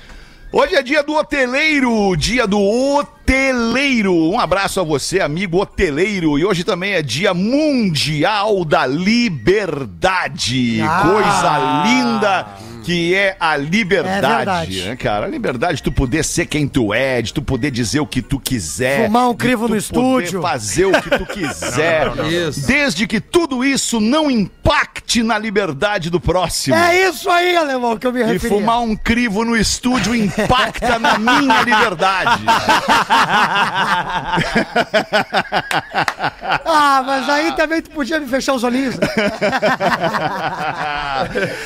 Hoje 0.51 0.75
é 0.75 0.81
dia 0.81 1.03
do 1.03 1.13
hoteleiro, 1.13 2.15
dia 2.15 2.47
do 2.47 2.59
hoteleiro. 2.59 4.13
Um 4.31 4.39
abraço 4.39 4.79
a 4.79 4.83
você, 4.83 5.19
amigo 5.19 5.57
hoteleiro. 5.61 6.39
E 6.39 6.45
hoje 6.45 6.63
também 6.63 6.93
é 6.93 7.01
dia 7.01 7.33
mundial 7.33 8.63
da 8.63 8.85
liberdade. 8.87 10.79
Ah. 10.81 11.01
Coisa 11.03 11.83
linda 11.85 12.47
que 12.85 13.13
é 13.13 13.35
a 13.37 13.57
liberdade, 13.57 14.79
É 14.79 14.85
né, 14.85 14.95
cara? 14.95 15.25
A 15.25 15.29
liberdade 15.29 15.75
de 15.77 15.83
tu 15.83 15.91
poder 15.91 16.23
ser 16.23 16.45
quem 16.45 16.65
tu 16.69 16.93
é, 16.93 17.21
de 17.21 17.33
tu 17.33 17.41
poder 17.41 17.69
dizer 17.69 17.99
o 17.99 18.07
que 18.07 18.21
tu 18.21 18.39
quiser. 18.39 19.07
Fumar 19.07 19.27
um 19.27 19.31
de 19.33 19.37
crivo 19.39 19.67
tu 19.67 19.73
no 19.75 19.81
poder 19.81 20.23
estúdio. 20.23 20.41
fazer 20.41 20.85
o 20.85 20.93
que 21.01 21.09
tu 21.09 21.25
quiser. 21.33 22.07
Isso. 22.31 22.65
Desde 22.65 23.05
que 23.05 23.19
tudo 23.19 23.65
isso 23.65 23.99
não 23.99 24.31
impacte 24.31 24.96
na 25.23 25.37
liberdade 25.39 26.09
do 26.09 26.19
próximo. 26.19 26.75
É 26.75 27.07
isso 27.07 27.29
aí, 27.29 27.55
alemão, 27.55 27.97
que 27.97 28.05
eu 28.05 28.11
me 28.13 28.19
E 28.19 28.23
referi. 28.23 28.53
fumar 28.53 28.81
um 28.81 28.95
crivo 28.95 29.45
no 29.45 29.55
estúdio 29.55 30.13
impacta 30.13 30.99
na 30.99 31.17
minha 31.17 31.61
liberdade. 31.63 32.43
Ah, 36.69 37.01
mas 37.05 37.29
aí 37.29 37.55
também 37.55 37.81
tu 37.81 37.89
podia 37.91 38.19
me 38.19 38.27
fechar 38.27 38.53
os 38.53 38.63
olhinhos. 38.63 38.95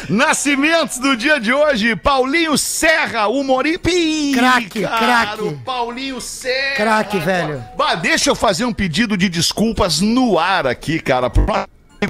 Nascimentos 0.10 0.98
do 1.00 1.16
dia 1.16 1.40
de 1.40 1.54
hoje, 1.54 1.96
Paulinho 1.96 2.58
Serra, 2.58 3.28
humorista. 3.28 3.90
Craque, 4.36 4.82
craque. 4.82 5.58
Paulinho 5.66 6.20
Serra. 6.22 6.76
Craque, 6.76 7.20
velho. 7.20 7.64
Bah, 7.78 7.96
deixa 7.96 8.30
eu 8.30 8.36
fazer 8.36 8.66
um 8.66 8.74
pedido 8.74 9.18
de 9.18 9.30
desculpas 9.30 10.02
no 10.02 10.38
ar 10.38 10.68
aqui, 10.68 11.00
cara, 11.00 11.28
amigo 11.28 11.68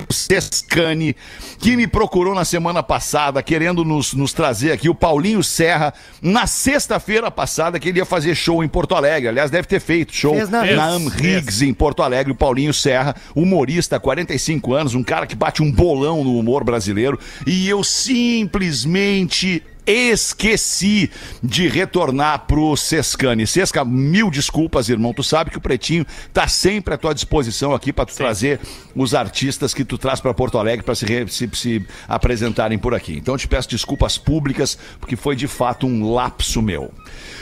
Sescani, 0.10 1.16
que 1.60 1.76
me 1.76 1.86
procurou 1.88 2.34
na 2.34 2.46
semana 2.46 2.82
passada, 2.82 3.42
querendo 3.44 3.84
nos, 3.84 4.14
nos 4.14 4.32
trazer 4.34 4.72
aqui 4.72 4.88
o 4.90 4.96
Paulinho 4.96 5.44
Serra, 5.44 5.94
na 6.22 6.48
sexta-feira 6.48 7.30
passada, 7.30 7.80
que 7.80 7.90
ele 7.90 8.00
ia 8.00 8.06
fazer 8.06 8.34
show 8.36 8.64
em 8.64 8.68
Porto 8.68 8.96
Alegre. 8.96 9.28
Aliás, 9.30 9.52
deve 9.52 9.68
ter 9.68 9.80
feito 9.82 10.14
show 10.16 10.34
Fez 10.36 10.50
na- 10.50 10.64
na 10.66 10.86
Amrigs, 10.88 11.62
em 11.62 11.74
Porto 11.74 12.02
Alegre. 12.02 12.32
O 12.32 12.36
Paulinho 12.36 12.74
Serra, 12.74 13.16
humorista, 13.36 14.00
45 14.00 14.74
anos, 14.74 14.96
um 14.96 15.04
cara 15.04 15.28
que 15.28 15.36
bate 15.36 15.62
um 15.62 15.72
bolão 15.72 16.24
no 16.24 16.38
humor 16.38 16.64
brasileiro. 16.64 17.20
E 17.46 17.68
eu 17.68 17.84
simplesmente 17.84 19.62
esqueci 19.86 21.10
de 21.42 21.68
retornar 21.68 22.46
pro 22.48 22.76
Sescani. 22.76 23.46
Sesca, 23.48 23.84
mil 23.84 24.30
desculpas, 24.30 24.90
irmão. 24.90 25.14
Tu 25.14 25.24
sabe 25.24 25.52
que 25.52 25.58
o 25.58 25.62
Pretinho 25.62 26.06
tá 26.34 26.48
sempre 26.48 26.94
à 26.94 26.98
tua 26.98 27.14
disposição 27.14 27.74
aqui 27.74 27.92
para 27.92 28.06
tu 28.06 28.16
trazer 28.16 28.60
os 28.96 29.14
artistas 29.14 29.74
que 29.74 29.84
tu 29.84 29.98
traz 29.98 30.20
para 30.20 30.34
Porto 30.34 30.58
Alegre 30.58 30.84
para 30.86 30.96
se, 30.96 31.06
se- 31.28 31.50
se 31.54 31.86
apresentarem 32.08 32.78
por 32.78 32.94
aqui. 32.94 33.14
Então 33.18 33.34
eu 33.34 33.40
te 33.40 33.48
peço 33.48 33.70
desculpas 33.70 34.18
públicas, 34.18 34.78
porque 35.00 35.16
foi 35.16 35.36
de 35.36 35.48
fato 35.48 35.86
um 35.88 36.14
lapso 36.14 36.62
meu. 36.62 36.92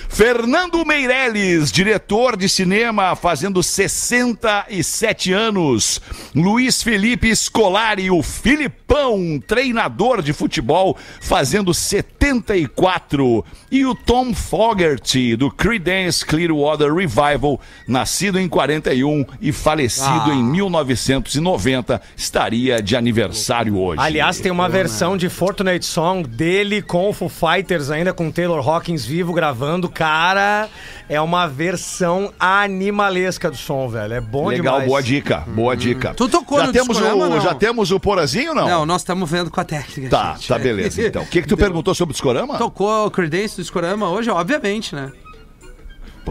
Fernando 0.07 0.83
Meirelles, 0.85 1.71
diretor 1.71 2.35
de 2.35 2.49
cinema, 2.49 3.15
fazendo 3.15 3.61
67 3.61 5.31
anos. 5.31 6.01
Luiz 6.35 6.81
Felipe 6.81 7.33
Scolari, 7.35 8.09
o 8.09 8.23
Filipão, 8.23 9.39
treinador 9.45 10.21
de 10.21 10.33
futebol, 10.33 10.97
fazendo 11.21 11.73
71 11.73 12.09
74. 12.19 13.45
E 13.71 13.85
o 13.85 13.95
Tom 13.95 14.33
Fogerty, 14.33 15.35
do 15.35 15.49
Creedence 15.49 16.25
Clearwater 16.25 16.93
Revival, 16.93 17.59
nascido 17.87 18.39
em 18.39 18.47
41 18.47 19.25
e 19.41 19.51
falecido 19.51 20.31
Ah. 20.31 20.33
em 20.33 20.43
1990, 20.43 22.01
estaria 22.15 22.81
de 22.81 22.95
aniversário 22.95 23.77
hoje. 23.77 24.01
Aliás, 24.01 24.39
tem 24.39 24.51
uma 24.51 24.67
versão 24.67 25.15
de 25.17 25.29
Fortunate 25.29 25.85
Song 25.85 26.27
dele 26.27 26.81
com 26.81 27.09
o 27.09 27.13
Foo 27.13 27.29
Fighters, 27.29 27.89
ainda 27.89 28.13
com 28.13 28.27
o 28.27 28.31
Taylor 28.31 28.67
Hawkins 28.67 29.05
vivo 29.05 29.33
gravando. 29.59 29.89
Cara, 29.89 30.69
é 31.09 31.19
uma 31.19 31.47
versão 31.47 32.33
animalesca 32.39 33.51
do 33.51 33.57
som, 33.57 33.89
velho. 33.89 34.13
É 34.13 34.21
bom 34.21 34.47
Legal, 34.47 34.75
demais. 34.75 34.87
boa 34.87 35.03
dica, 35.03 35.43
boa 35.47 35.75
dica. 35.75 36.13
Tu 36.13 36.29
tocou 36.29 36.59
já 36.59 36.67
no 36.67 36.73
temos 36.73 36.97
discorama, 36.97 37.25
o, 37.25 37.29
não? 37.29 37.41
Já 37.41 37.53
temos 37.53 37.91
o 37.91 37.99
Porazinho 37.99 38.49
ou 38.49 38.55
não? 38.55 38.67
Não, 38.67 38.85
nós 38.85 39.01
estamos 39.01 39.29
vendo 39.29 39.51
com 39.51 39.59
a 39.59 39.65
técnica. 39.65 40.09
Tá, 40.09 40.35
gente. 40.35 40.47
tá 40.47 40.57
beleza. 40.57 40.99
Então, 41.09 41.23
o 41.23 41.25
que 41.25 41.41
que 41.41 41.47
tu 41.47 41.57
perguntou 41.57 41.95
sobre 41.95 42.11
o 42.11 42.13
discorama? 42.13 42.57
Tocou 42.57 43.07
o 43.07 43.11
Creedence 43.11 43.55
do 43.55 43.61
Discorama 43.63 44.09
hoje, 44.09 44.29
obviamente, 44.29 44.93
né? 44.93 45.11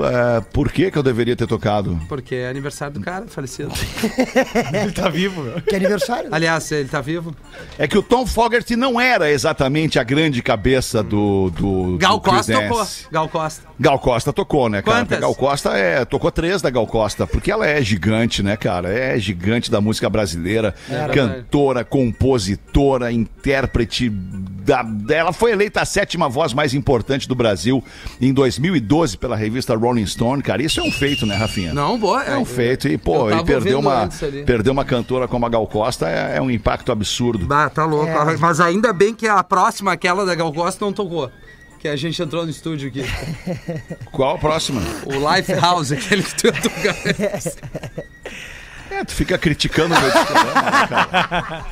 É, 0.05 0.41
por 0.53 0.71
que 0.71 0.91
que 0.91 0.99
eu 0.99 1.03
deveria 1.03 1.35
ter 1.35 1.47
tocado? 1.47 1.99
Porque 2.09 2.35
é 2.35 2.49
aniversário 2.49 2.95
do 2.95 3.01
cara, 3.01 3.27
falecido. 3.27 3.73
Ele 4.73 4.93
tá 4.93 5.09
vivo. 5.09 5.61
Que 5.63 5.75
aniversário? 5.75 6.29
Aliás, 6.33 6.71
ele 6.71 6.89
tá 6.89 7.01
vivo. 7.01 7.35
É 7.79 7.87
que 7.89 7.97
o 7.97 8.03
Tom 8.03 8.27
Fogerty 8.27 8.77
não 8.77 9.01
era 9.01 9.31
exatamente 9.31 9.99
a 9.99 10.03
grande 10.03 10.43
cabeça 10.43 11.03
do. 11.03 11.51
do 11.51 11.97
Gal 11.99 12.19
do 12.19 12.21
Costa 12.21 12.53
tocou. 12.53 12.87
Gal 13.11 13.29
Costa. 13.29 13.63
Gal 13.79 13.99
Costa 13.99 14.33
tocou, 14.33 14.69
né, 14.69 14.83
cara? 14.83 14.99
Quantas? 14.99 15.09
Porque 15.09 15.21
Gal 15.21 15.35
Costa 15.35 15.71
é, 15.77 16.05
tocou 16.05 16.31
três 16.31 16.63
da 16.63 16.71
Gal 16.71 16.87
Costa, 16.87 17.27
porque 17.27 17.51
ela 17.51 17.67
é 17.67 17.83
gigante, 17.83 18.43
né, 18.43 18.57
cara? 18.57 18.93
É 18.93 19.19
gigante 19.19 19.71
da 19.71 19.81
música 19.81 20.09
brasileira, 20.09 20.75
cantora, 21.13 21.85
compositora, 21.85 23.11
intérprete. 23.13 24.11
Da, 24.11 24.85
ela 25.09 25.33
foi 25.33 25.53
eleita 25.53 25.81
a 25.81 25.85
sétima 25.85 26.29
voz 26.29 26.53
mais 26.53 26.75
importante 26.75 27.27
do 27.27 27.35
Brasil 27.35 27.83
em 28.21 28.33
2012 28.33 29.17
pela 29.17 29.37
revista 29.37 29.75
Rolling 29.75 29.88
Stone, 30.07 30.43
cara. 30.43 30.63
Isso 30.63 30.81
é 30.81 30.83
um 30.83 30.91
feito, 30.91 31.25
né, 31.27 31.37
Rafinha? 31.37 31.73
Não, 31.73 31.99
boa. 31.99 32.23
É 32.25 32.37
um 32.37 32.45
feito. 32.45 32.89
E, 32.89 32.99
pô, 32.99 33.31
e 33.31 33.45
perder 33.45 33.75
uma, 33.75 34.09
perder 34.45 34.71
uma 34.71 34.85
cantora 34.85 35.27
como 35.27 35.47
a 35.47 35.49
Gal 35.49 35.67
Costa 35.67 36.09
é, 36.09 36.37
é 36.37 36.43
um 36.43 36.51
impacto 36.51 36.93
absurdo. 36.93 37.47
Bah, 37.47 37.71
tá 37.71 37.85
louco. 37.85 38.11
Mas 38.39 38.61
ainda 38.61 38.93
bem 38.93 39.15
que 39.15 39.27
a 39.27 39.43
próxima, 39.43 39.93
aquela 39.93 40.25
da 40.27 40.35
Gal 40.35 40.53
Costa, 40.53 40.85
não 40.85 40.93
tocou. 40.93 41.31
Que 41.79 41.87
a 41.87 41.95
gente 41.95 42.21
entrou 42.21 42.45
no 42.45 42.51
estúdio 42.51 42.89
aqui. 42.89 43.05
Qual 44.11 44.35
a 44.35 44.39
próxima? 44.39 44.83
O 45.07 45.13
Lifehouse, 45.35 45.95
aquele 45.95 46.25
que 46.25 46.35
tu 46.35 46.47
ia 46.47 46.53
tocar. 46.53 46.95
É, 48.91 49.05
tu 49.05 49.13
fica 49.15 49.37
criticando 49.39 49.95
o 49.95 50.01
meu 50.01 50.11
discorama, 50.11 50.63
né, 50.63 50.87
cara? 50.89 51.65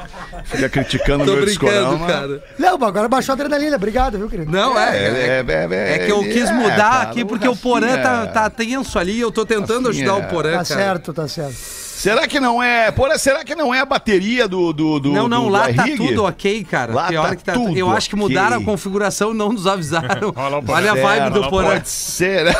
Fica 0.44 0.68
criticando 0.68 1.22
o 1.24 1.26
meu 1.26 1.44
discorama. 1.46 2.06
cara. 2.06 2.42
Não, 2.58 2.76
mas 2.78 2.88
agora 2.88 3.08
baixou 3.08 3.32
a 3.32 3.34
adrenalina. 3.34 3.76
Obrigado, 3.76 4.18
viu, 4.18 4.28
querido? 4.28 4.50
Não, 4.52 4.78
é. 4.78 4.96
É, 4.96 5.06
É, 5.06 5.44
é, 5.48 5.68
é, 5.74 5.94
é 5.94 5.98
que 6.06 6.12
eu 6.12 6.22
ele- 6.22 6.32
quis 6.32 6.48
é, 6.50 6.52
mudar 6.52 6.76
cara, 6.76 7.02
aqui 7.10 7.24
porque 7.24 7.48
o 7.48 7.56
Porã 7.56 7.86
Rafinha- 7.86 8.02
tá, 8.02 8.26
tá 8.26 8.50
tenso 8.50 8.98
ali. 8.98 9.18
Eu 9.18 9.32
tô 9.32 9.46
tentando 9.46 9.88
Rafinha, 9.88 10.12
ajudar 10.12 10.26
o 10.26 10.30
Porã, 10.30 10.50
Tá 10.50 10.64
cara. 10.64 10.64
certo, 10.64 11.12
tá 11.14 11.26
certo. 11.26 11.85
Será 11.96 12.28
que 12.28 12.38
não 12.38 12.62
é. 12.62 12.90
Porra, 12.90 13.16
será 13.18 13.42
que 13.42 13.54
não 13.54 13.74
é 13.74 13.80
a 13.80 13.86
bateria 13.86 14.46
do. 14.46 14.70
do, 14.70 15.00
do 15.00 15.12
Não, 15.12 15.26
não, 15.26 15.44
do 15.44 15.48
lá 15.48 15.72
tá 15.72 15.86
iRig? 15.88 15.96
tudo 15.96 16.24
ok, 16.24 16.62
cara. 16.64 16.92
Lá 16.92 17.08
Pior 17.08 17.28
tá 17.30 17.36
que 17.36 17.42
tá. 17.44 17.52
tudo 17.54 17.74
eu 17.76 17.90
acho 17.90 18.10
que 18.10 18.16
mudaram 18.16 18.58
ok. 18.58 18.62
a 18.62 18.64
configuração, 18.70 19.32
não 19.32 19.50
nos 19.50 19.66
avisaram. 19.66 20.30
Olha 20.36 20.58
o 20.58 20.62
Porã. 20.62 20.76
Olha 20.76 20.92
a 20.92 20.94
vibe 20.94 21.30
do 21.30 21.48
Porã. 21.48 21.68
Pode 21.70 21.88
ser. 21.88 22.44
né? 22.44 22.54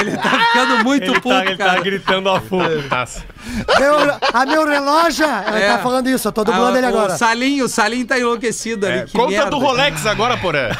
Ele 0.00 0.16
tá 0.18 0.30
ficando 0.30 0.84
muito 0.84 1.04
Ele, 1.04 1.14
puto, 1.14 1.28
tá, 1.30 1.44
ele 1.46 1.56
tá 1.56 1.64
cara. 1.64 1.80
gritando 1.80 2.28
a 2.28 2.40
full. 2.42 2.60
Meu, 3.78 3.96
a 4.32 4.46
meu 4.46 4.66
relógio, 4.66 5.24
ela 5.24 5.58
É. 5.58 5.72
tá 5.72 5.78
falando 5.78 6.08
isso, 6.08 6.28
eu 6.28 6.32
tô 6.32 6.44
dublando 6.44 6.74
Ah, 6.74 6.78
ele 6.78 6.86
agora. 6.86 7.14
O 7.14 7.18
Salinho, 7.18 7.64
o 7.64 7.68
Salinho 7.68 8.06
tá 8.06 8.18
enlouquecido 8.18 8.86
ali. 8.86 8.98
É, 8.98 9.02
que 9.04 9.12
conta 9.12 9.30
merda. 9.30 9.50
do 9.50 9.58
Rolex 9.58 10.06
agora, 10.06 10.36
Porã. 10.36 10.68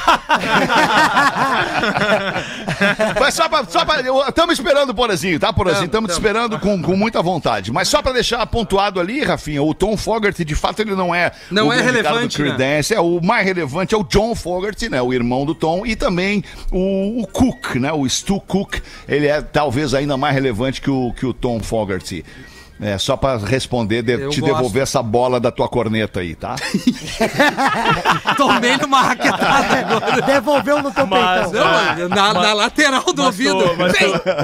Mas 3.18 3.34
só 3.34 3.48
pra. 3.48 3.64
Só 3.64 3.84
pra 3.84 4.52
esperando 4.52 4.90
o 4.90 4.94
Porazinho, 4.94 5.38
tá, 5.38 5.52
Porazinho? 5.52 5.88
Tamo, 5.88 6.06
Estamos 6.06 6.10
te 6.10 6.14
esperando 6.14 6.58
com, 6.58 6.80
com 6.82 6.96
muita 6.96 7.22
vontade. 7.22 7.72
Mas 7.72 7.88
só 7.88 8.02
pra 8.02 8.12
deixar 8.12 8.44
pontuado 8.46 9.00
ali, 9.00 9.22
Rafinha, 9.22 9.62
o 9.62 9.74
Tom 9.74 9.96
Fogerty, 9.96 10.44
de 10.44 10.54
fato, 10.54 10.80
ele 10.80 10.94
não 10.94 11.14
é. 11.14 11.32
Não 11.50 11.68
o 11.68 11.72
é 11.72 11.80
relevante, 11.80 12.36
do 12.38 12.44
Creedence. 12.44 12.94
É, 12.94 13.00
o 13.00 13.20
mais 13.22 13.44
relevante 13.44 13.94
é 13.94 13.98
o 13.98 14.04
John 14.04 14.34
Fogerty, 14.34 14.88
né? 14.88 15.00
O 15.00 15.12
irmão 15.12 15.44
do 15.44 15.54
Tom. 15.54 15.84
E 15.86 15.96
também 15.96 16.44
o, 16.70 17.22
o 17.22 17.26
Cook, 17.26 17.76
né? 17.76 17.92
O 17.92 18.08
Stu 18.08 18.40
Cook. 18.40 18.76
Ele 19.08 19.26
é 19.26 19.40
talvez 19.40 19.94
ainda 19.94 20.16
mais 20.16 20.34
relevante 20.34 20.80
que 20.80 20.90
o, 20.90 21.12
que 21.12 21.26
o 21.26 21.32
Tom 21.32 21.60
Fogerty. 21.60 22.24
É, 22.80 22.96
só 22.96 23.16
pra 23.16 23.36
responder, 23.38 24.02
de- 24.02 24.16
te 24.16 24.40
gosto. 24.40 24.40
devolver 24.44 24.82
essa 24.84 25.02
bola 25.02 25.40
da 25.40 25.50
tua 25.50 25.68
corneta 25.68 26.20
aí, 26.20 26.34
tá? 26.36 26.54
Tomei 28.36 28.76
numa 28.76 29.02
raquetada 29.02 29.78
agora. 29.80 30.22
Devolveu 30.22 30.82
no 30.82 30.90
teu 30.92 31.06
Mas- 31.06 31.50
peitão. 31.50 31.64
Não, 32.08 32.08
na, 32.08 32.34
na 32.34 32.52
lateral 32.52 33.02
do 33.02 33.16
Mas 33.16 33.26
ouvido. 33.26 33.58
tu- 33.68 33.76
mas 33.76 33.94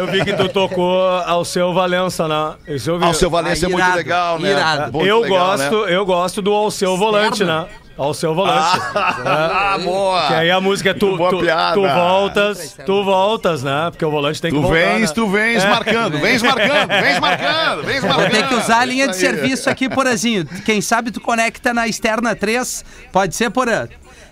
eu 0.01 0.07
vi 0.09 0.25
que 0.25 0.33
tu 0.33 0.49
tocou 0.49 1.01
ao 1.27 1.45
seu 1.45 1.73
Valença, 1.73 2.27
né? 2.29 2.55
Isso 2.69 2.91
eu 2.91 2.99
vi. 2.99 3.05
Ah, 3.05 3.11
o 3.11 3.15
seu 3.15 3.31
Valência 3.31 3.67
Ah, 3.67 3.71
é 3.71 3.73
muito 3.73 3.85
irado, 3.85 3.97
legal, 3.97 4.39
né? 4.39 4.51
irado. 4.51 4.93
Muito 4.93 5.07
eu 5.07 5.21
legal, 5.21 5.57
né? 5.57 5.69
gosto, 5.71 5.89
eu 5.89 6.07
gosto 6.07 6.43
do 6.43 6.53
ao 6.53 6.71
seu 6.71 6.97
volante, 6.97 7.45
né? 7.45 7.67
Ao 7.97 8.13
seu 8.13 8.35
volante. 8.35 8.81
Ah, 9.27 9.79
boa! 9.83 10.27
Que 10.29 10.35
aí 10.35 10.51
a 10.51 10.61
música 10.61 10.91
é 10.91 10.95
tu, 10.95 11.17
tu, 11.17 11.41
piada. 11.41 11.75
tu 11.75 11.83
voltas, 11.83 12.77
tu 12.85 13.05
voltas, 13.05 13.63
né? 13.63 13.89
Porque 13.91 14.05
o 14.05 14.11
volante 14.11 14.41
tem 14.41 14.51
que 14.51 14.57
Tu 14.57 14.63
voltar. 14.63 14.77
vens, 14.79 15.09
né? 15.09 15.15
tu 15.15 15.27
vens 15.29 15.65
marcando, 15.65 16.19
vens 16.19 16.43
marcando, 16.43 16.89
vens 16.89 17.21
marcando, 17.21 17.83
vens 17.85 18.05
marcando. 18.05 18.21
Vou 18.21 18.31
ter 18.31 18.49
que 18.49 18.55
usar 18.55 18.81
a 18.81 18.85
linha 18.85 19.09
de 19.09 19.17
serviço 19.17 19.71
aqui, 19.71 19.89
Porazinho. 19.89 20.45
Quem 20.65 20.81
sabe 20.81 21.11
tu 21.11 21.21
conecta 21.21 21.73
na 21.73 21.87
externa 21.89 22.35
3. 22.35 22.85
Pode 23.13 23.35
ser, 23.35 23.51
Porã? 23.51 23.89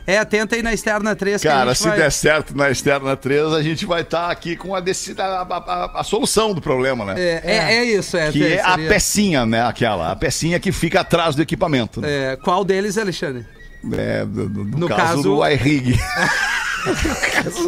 É, 0.07 0.25
tenta 0.25 0.57
aí 0.57 0.63
na 0.63 0.73
externa 0.73 1.15
3 1.15 1.41
que 1.43 1.47
a 1.49 1.53
Cara, 1.53 1.71
gente 1.75 1.83
se 1.83 1.89
vai... 1.89 1.97
der 1.99 2.11
certo 2.11 2.57
na 2.57 2.71
externa 2.71 3.17
3, 3.17 3.53
a 3.53 3.63
gente 3.63 3.87
vai 3.87 4.03
estar 4.03 4.31
aqui 4.31 4.57
com 4.57 4.75
a, 4.75 4.81
decida, 4.81 5.23
a, 5.25 5.43
a- 5.43 5.57
a- 5.97 6.01
a 6.01 6.05
solução 6.05 6.53
do 6.53 6.61
problema, 6.61 7.05
né? 7.05 7.15
É, 7.17 7.41
é, 7.45 7.57
é 7.77 7.85
isso, 7.85 8.17
é. 8.17 8.33
que 8.33 8.45
é 8.55 8.61
a 8.61 8.71
seria- 8.73 8.89
pecinha, 8.89 9.47
né? 9.47 9.63
Aquela, 9.63 10.11
a 10.11 10.17
pecinha 10.17 10.59
que 10.59 10.73
fica 10.73 11.01
atrás 11.01 11.35
do 11.37 11.43
equipamento. 11.43 12.01
né? 12.01 12.33
É, 12.33 12.37
qual 12.37 12.65
deles, 12.65 12.99
Alexandre? 12.99 13.47
É, 13.93 14.25
do- 14.25 14.49
do- 14.49 14.65
no, 14.65 14.79
No 14.79 14.89
caso, 14.89 15.01
caso- 15.03 15.23
do 15.23 15.47
iRig. 15.49 15.97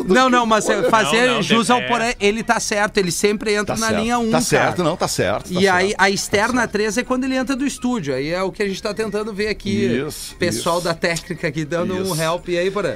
Não, 0.07 0.29
não, 0.29 0.45
mas 0.47 0.69
é, 0.69 0.83
fazer 0.91 1.27
Não, 1.27 1.35
não, 1.37 1.43
jus 1.43 1.71
é- 1.71 1.73
ao 1.73 1.83
Porã, 1.83 2.13
ele 2.21 2.43
tá 2.43 2.59
certo, 2.61 2.99
ele 2.99 3.11
sempre 3.11 3.53
entra 3.55 3.75
Tá 3.75 3.81
na 3.81 3.89
certo. 3.89 4.01
linha 4.01 4.19
1, 4.19 4.25
Tá 4.27 4.31
cara. 4.33 4.45
certo, 4.45 4.83
não, 4.85 4.97
tá 4.97 5.09
certo. 5.09 5.53
tá 5.55 5.61
E 5.61 5.69
aí, 5.69 5.89
certo. 5.89 6.01
a 6.01 6.11
externa 6.11 6.69
3 6.69 6.99
é 6.99 7.03
quando 7.05 7.25
ele 7.25 7.37
entra 7.37 7.55
do 7.57 7.67
estúdio. 7.67 8.15
Aí 8.15 8.31
é 8.31 8.43
o 8.43 8.51
que 8.53 8.63
a 8.63 8.69
gente 8.69 8.83
tá 8.83 8.93
tentando 8.95 9.33
ver 9.33 9.49
aqui. 9.49 9.71
Isso, 9.87 10.35
Pessoal 10.37 10.77
isso. 10.79 10.85
da 10.85 10.95
técnica 10.95 11.49
aqui 11.49 11.65
dando 11.65 11.95
um 11.95 12.13
Isso. 12.13 12.21
help. 12.23 12.49
E 12.49 12.59
aí, 12.59 12.71
Porã? 12.71 12.95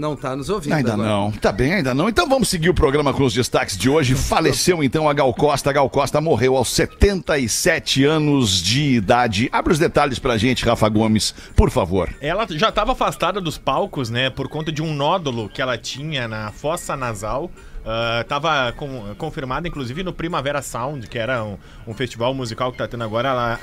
Não 0.00 0.16
tá 0.16 0.34
nos 0.34 0.48
ouvindo 0.48 0.72
Ainda 0.72 0.94
agora. 0.94 1.08
não, 1.10 1.30
tá 1.30 1.52
bem, 1.52 1.74
ainda 1.74 1.92
não. 1.92 2.08
Então 2.08 2.26
vamos 2.26 2.48
seguir 2.48 2.70
o 2.70 2.74
programa 2.74 3.12
com 3.12 3.22
os 3.22 3.34
destaques 3.34 3.76
de 3.76 3.90
hoje. 3.90 4.14
Faleceu 4.16 4.82
então 4.82 5.06
a 5.06 5.12
Gal 5.12 5.32
Costa. 5.34 5.68
A 5.68 5.72
Gal 5.74 5.90
Costa 5.90 6.22
morreu 6.22 6.56
aos 6.56 6.70
77 6.70 8.02
anos 8.06 8.62
de 8.62 8.94
idade. 8.94 9.50
Abre 9.52 9.74
os 9.74 9.78
detalhes 9.78 10.18
pra 10.18 10.38
gente, 10.38 10.64
Rafa 10.64 10.88
Gomes, 10.88 11.34
por 11.54 11.70
favor. 11.70 12.08
Ela 12.18 12.46
já 12.48 12.70
estava 12.70 12.92
afastada 12.92 13.42
dos 13.42 13.58
palcos, 13.58 14.08
né, 14.08 14.30
por 14.30 14.48
conta 14.48 14.72
de 14.72 14.80
um 14.80 14.94
nódulo 14.94 15.50
que 15.50 15.60
ela 15.60 15.76
tinha 15.76 16.26
na 16.26 16.50
fossa 16.50 16.96
nasal. 16.96 17.50
Ah, 17.84 18.24
tava 18.28 18.72
com- 18.72 19.14
confirmada, 19.16 19.66
inclusive, 19.66 20.02
no 20.02 20.12
Primavera 20.12 20.60
Sound, 20.60 21.06
que 21.06 21.18
era 21.18 21.42
um, 21.42 21.56
um 21.86 21.94
festival 21.94 22.34
musical 22.34 22.70
que 22.70 22.78
tá 22.78 22.86
tendo 22.86 23.04
agora. 23.04 23.28
Ela 23.30 23.60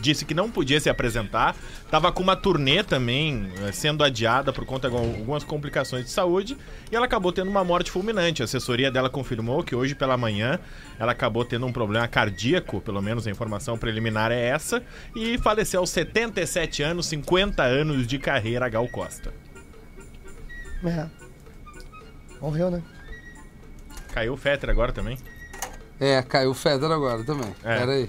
disse 0.00 0.24
que 0.24 0.32
não 0.32 0.50
podia 0.50 0.80
se 0.80 0.88
apresentar. 0.88 1.54
Tava 1.90 2.10
com 2.10 2.22
uma 2.22 2.34
turnê 2.34 2.82
também 2.82 3.50
eh, 3.62 3.72
sendo 3.72 4.02
adiada 4.02 4.52
por 4.52 4.64
conta 4.64 4.88
de 4.88 4.96
algumas 4.96 5.44
complicações 5.44 6.04
de 6.06 6.10
saúde. 6.10 6.56
E 6.90 6.96
ela 6.96 7.04
acabou 7.04 7.30
tendo 7.30 7.50
uma 7.50 7.62
morte 7.62 7.90
fulminante. 7.90 8.40
A 8.42 8.46
assessoria 8.46 8.90
dela 8.90 9.10
confirmou 9.10 9.62
que 9.62 9.74
hoje 9.74 9.94
pela 9.94 10.16
manhã 10.16 10.58
ela 10.98 11.12
acabou 11.12 11.44
tendo 11.44 11.66
um 11.66 11.72
problema 11.72 12.08
cardíaco, 12.08 12.80
pelo 12.80 13.02
menos 13.02 13.26
a 13.26 13.30
informação 13.30 13.76
preliminar 13.76 14.32
é 14.32 14.40
essa. 14.48 14.82
E 15.14 15.36
faleceu 15.38 15.80
aos 15.80 15.90
77 15.90 16.82
anos, 16.82 17.06
50 17.06 17.62
anos 17.62 18.06
de 18.06 18.18
carreira, 18.18 18.66
Gal 18.68 18.88
Costa. 18.88 19.32
É. 20.84 21.06
Morreu, 22.40 22.70
né? 22.70 22.82
Caiu 24.12 24.32
o 24.32 24.36
Fetter 24.36 24.70
agora 24.70 24.92
também. 24.92 25.18
É, 26.00 26.22
caiu 26.22 26.50
o 26.50 26.54
Feder 26.54 26.90
agora 26.90 27.24
também. 27.24 27.52
É. 27.64 27.78
Pera 27.78 27.92
aí. 27.92 28.08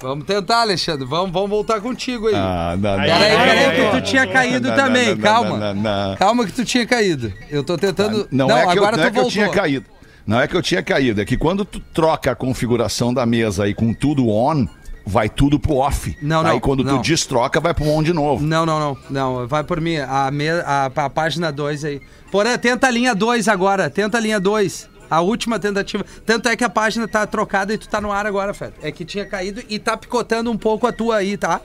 Vamos 0.00 0.26
tentar, 0.26 0.60
Alexandre. 0.60 1.06
Vamos, 1.06 1.32
vamos 1.32 1.48
voltar 1.48 1.80
contigo 1.80 2.28
aí. 2.28 2.34
Ah, 2.34 2.76
não, 2.78 2.90
Aí, 2.98 3.06
Pera 3.08 3.16
aí, 3.16 3.24
aí, 3.24 3.36
pera 3.36 3.52
aí, 3.52 3.64
aí, 3.64 3.90
que 3.90 3.96
tu 3.96 4.04
tinha 4.04 4.22
aí, 4.22 4.32
caído 4.32 4.68
não, 4.68 4.76
também. 4.76 5.08
não, 5.08 5.14
não, 5.14 5.22
Calma. 5.22 5.58
não, 5.58 5.74
não, 5.74 6.08
não. 6.08 6.16
Calma 6.16 6.44
que 6.44 6.52
tu 6.52 6.64
tinha 6.64 6.86
caído. 6.86 7.32
Eu 7.50 7.64
tô 7.64 7.78
tentando. 7.78 8.28
Não, 8.30 8.50
é 8.50 8.66
que, 8.66 8.78
eu, 8.78 8.82
não 8.82 9.04
é 9.04 9.10
que 9.10 9.18
eu 9.18 9.28
tinha 9.28 9.48
caído. 9.48 9.86
Não 10.26 10.40
é 10.40 10.48
que 10.48 10.56
eu 10.56 10.62
tinha 10.62 10.82
caído, 10.82 11.20
é 11.20 11.24
que 11.24 11.36
quando 11.36 11.64
tu 11.64 11.78
troca 11.78 12.32
a 12.32 12.34
configuração 12.34 13.14
da 13.14 13.24
mesa 13.24 13.62
aí 13.62 13.72
com 13.72 13.94
tudo 13.94 14.28
on, 14.28 14.66
vai 15.06 15.28
tudo 15.28 15.58
pro 15.58 15.76
off. 15.76 16.18
Não, 16.20 16.42
não, 16.42 16.50
Aí 16.50 16.60
quando 16.60 16.82
não. 16.82 16.98
tu 16.98 17.02
destroca, 17.02 17.60
vai 17.60 17.72
pro 17.72 17.86
on 17.86 18.02
de 18.02 18.12
novo. 18.12 18.44
Não, 18.44 18.66
não, 18.66 18.80
não. 18.80 18.98
Não, 19.08 19.46
vai 19.46 19.62
por 19.62 19.80
mim. 19.80 19.98
A, 19.98 20.28
me, 20.32 20.50
a, 20.50 20.86
a 20.94 21.08
página 21.08 21.52
2 21.52 21.84
aí. 21.84 22.00
Porém, 22.32 22.58
tenta 22.58 22.88
a 22.88 22.90
linha 22.90 23.14
2 23.14 23.46
agora. 23.46 23.88
Tenta 23.88 24.18
a 24.18 24.20
linha 24.20 24.40
2. 24.40 24.90
A 25.10 25.20
última 25.20 25.58
tentativa. 25.58 26.04
Tanto 26.24 26.48
é 26.48 26.56
que 26.56 26.64
a 26.64 26.70
página 26.70 27.06
tá 27.08 27.26
trocada 27.26 27.72
e 27.74 27.78
tu 27.78 27.88
tá 27.88 28.00
no 28.00 28.10
ar 28.12 28.26
agora, 28.26 28.52
Fred. 28.54 28.74
É 28.82 28.90
que 28.90 29.04
tinha 29.04 29.24
caído 29.24 29.62
e 29.68 29.78
tá 29.78 29.96
picotando 29.96 30.50
um 30.50 30.56
pouco 30.56 30.86
a 30.86 30.92
tua 30.92 31.16
aí, 31.16 31.36
tá? 31.36 31.60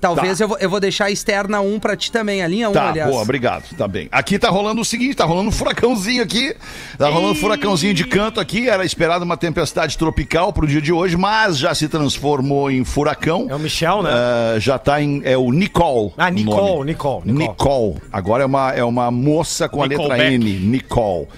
Talvez 0.00 0.38
Tá. 0.38 0.44
eu, 0.44 0.48
vou, 0.48 0.58
eu 0.58 0.70
vou 0.70 0.80
deixar 0.80 1.04
a 1.04 1.10
externa 1.10 1.60
1 1.60 1.78
pra 1.78 1.94
ti 1.94 2.10
também, 2.10 2.42
a 2.42 2.48
linha 2.48 2.70
1, 2.70 2.72
Tá, 2.72 2.88
aliás. 2.88 3.10
boa, 3.10 3.20
obrigado. 3.20 3.64
Tá 3.76 3.86
bem. 3.86 4.08
Aqui 4.10 4.38
tá 4.38 4.48
rolando 4.48 4.80
o 4.80 4.84
seguinte, 4.84 5.14
tá 5.14 5.26
rolando 5.26 5.50
um 5.50 5.52
furacãozinho 5.52 6.22
aqui. 6.22 6.56
Tá 6.96 7.10
rolando 7.10 7.32
um 7.32 7.34
furacãozinho 7.34 7.92
de 7.92 8.04
canto 8.04 8.40
aqui. 8.40 8.66
Era 8.66 8.82
esperado 8.82 9.26
uma 9.26 9.36
tempestade 9.36 9.98
tropical 9.98 10.54
pro 10.54 10.66
dia 10.66 10.80
de 10.80 10.90
hoje, 10.90 11.18
mas 11.18 11.58
já 11.58 11.74
se 11.74 11.86
transformou 11.86 12.70
em 12.70 12.82
furacão. 12.82 13.46
É 13.50 13.54
o 13.54 13.58
Michel, 13.58 14.02
né? 14.02 14.10
Ah, 14.10 14.58
já 14.58 14.78
tá 14.78 15.02
em. 15.02 15.20
É 15.22 15.36
o 15.36 15.52
Nicole. 15.52 16.14
Ah, 16.16 16.30
Nicole. 16.30 16.86
Nicole, 16.86 17.26
Nicole. 17.26 17.32
Nicole. 17.32 17.96
Agora 18.10 18.42
é 18.42 18.46
uma, 18.46 18.72
é 18.72 18.82
uma 18.82 19.10
moça 19.10 19.68
com 19.68 19.82
a 19.82 19.86
letra 19.86 20.02
Nickelback. 20.16 20.34
N, 20.34 20.52
Nicole. 20.60 21.28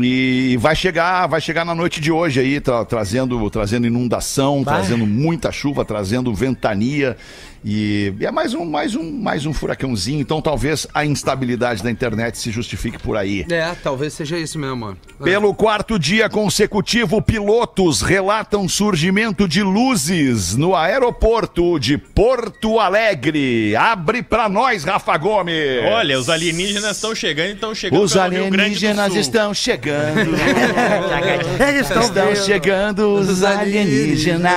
E 0.00 0.56
vai 0.60 0.76
chegar, 0.76 1.26
vai 1.26 1.40
chegar 1.40 1.64
na 1.64 1.74
noite 1.74 2.00
de 2.00 2.12
hoje 2.12 2.38
aí, 2.38 2.60
tra- 2.60 2.84
trazendo, 2.84 3.50
trazendo 3.50 3.86
inundação, 3.86 4.62
Bah. 4.62 4.74
trazendo 4.74 5.06
muita 5.06 5.50
chuva, 5.50 5.84
trazendo 5.84 6.32
ventania. 6.32 7.16
E 7.70 8.14
é 8.22 8.30
mais 8.30 8.54
um, 8.54 8.64
mais 8.64 8.96
um, 8.96 9.12
mais 9.12 9.44
um 9.44 9.52
furacãozinho. 9.52 10.22
Então 10.22 10.40
talvez 10.40 10.86
a 10.94 11.04
instabilidade 11.04 11.82
da 11.82 11.90
internet 11.90 12.38
se 12.38 12.50
justifique 12.50 12.98
por 12.98 13.14
aí. 13.14 13.44
É, 13.50 13.74
talvez 13.82 14.14
seja 14.14 14.38
isso 14.38 14.58
mesmo, 14.58 14.76
mano. 14.76 14.96
Pelo 15.22 15.52
quarto 15.52 15.98
dia 15.98 16.30
consecutivo, 16.30 17.20
pilotos 17.20 18.00
relatam 18.00 18.66
surgimento 18.66 19.46
de 19.46 19.62
luzes 19.62 20.56
no 20.56 20.74
aeroporto 20.74 21.78
de 21.78 21.98
Porto 21.98 22.80
Alegre. 22.80 23.76
Abre 23.76 24.22
pra 24.22 24.48
nós, 24.48 24.84
Rafa 24.84 25.18
Gomes. 25.18 25.84
Olha, 25.92 26.18
os 26.18 26.30
alienígenas 26.30 26.96
estão 26.96 27.14
chegando 27.14 27.50
e 27.50 27.52
estão 27.52 27.74
chegando 27.74 28.02
Os 28.02 28.16
alienígenas 28.16 29.14
estão 29.14 29.52
chegando. 29.52 30.30
Eles 31.68 31.82
estão 31.82 32.02
estão 32.02 32.34
chegando 32.34 33.14
os 33.14 33.42
alienígenas. 33.42 34.52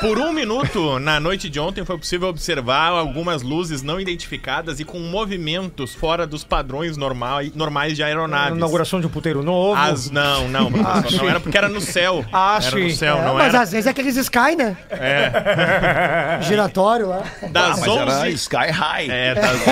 Por 0.00 0.18
um 0.18 0.32
minuto, 0.32 0.98
na 0.98 1.20
noite 1.26 1.50
de 1.50 1.58
ontem, 1.58 1.84
foi 1.84 1.98
possível 1.98 2.28
observar 2.28 2.90
algumas 2.90 3.42
luzes 3.42 3.82
não 3.82 4.00
identificadas 4.00 4.78
e 4.78 4.84
com 4.84 5.00
movimentos 5.00 5.92
fora 5.92 6.24
dos 6.24 6.44
padrões 6.44 6.96
normais, 6.96 7.52
normais 7.52 7.96
de 7.96 8.02
aeronaves. 8.04 8.56
Inauguração 8.56 9.00
de 9.00 9.08
um 9.08 9.10
puteiro 9.10 9.42
novo. 9.42 9.74
As, 9.74 10.08
não, 10.08 10.48
não, 10.48 10.70
professor, 10.70 11.22
não 11.22 11.28
era 11.28 11.40
porque 11.40 11.58
era 11.58 11.68
no 11.68 11.80
céu. 11.80 12.24
Ah, 12.32 12.60
era 12.62 12.76
no 12.78 12.90
sim. 12.90 12.94
céu, 12.94 13.16
É, 13.18 13.24
não 13.24 13.34
mas 13.34 13.48
era. 13.48 13.62
às 13.62 13.72
vezes 13.72 13.88
é 13.88 13.90
aqueles 13.90 14.16
Sky, 14.16 14.54
né? 14.56 14.76
É. 14.88 16.38
Giratório 16.46 17.08
lá. 17.08 17.24
Das 17.50 17.76
Ah, 17.78 17.80
mas 17.80 17.96
era 17.96 18.18
11 18.20 18.32
Sky 18.34 18.70
High. 18.70 19.10
É, 19.10 19.34
das, 19.34 19.64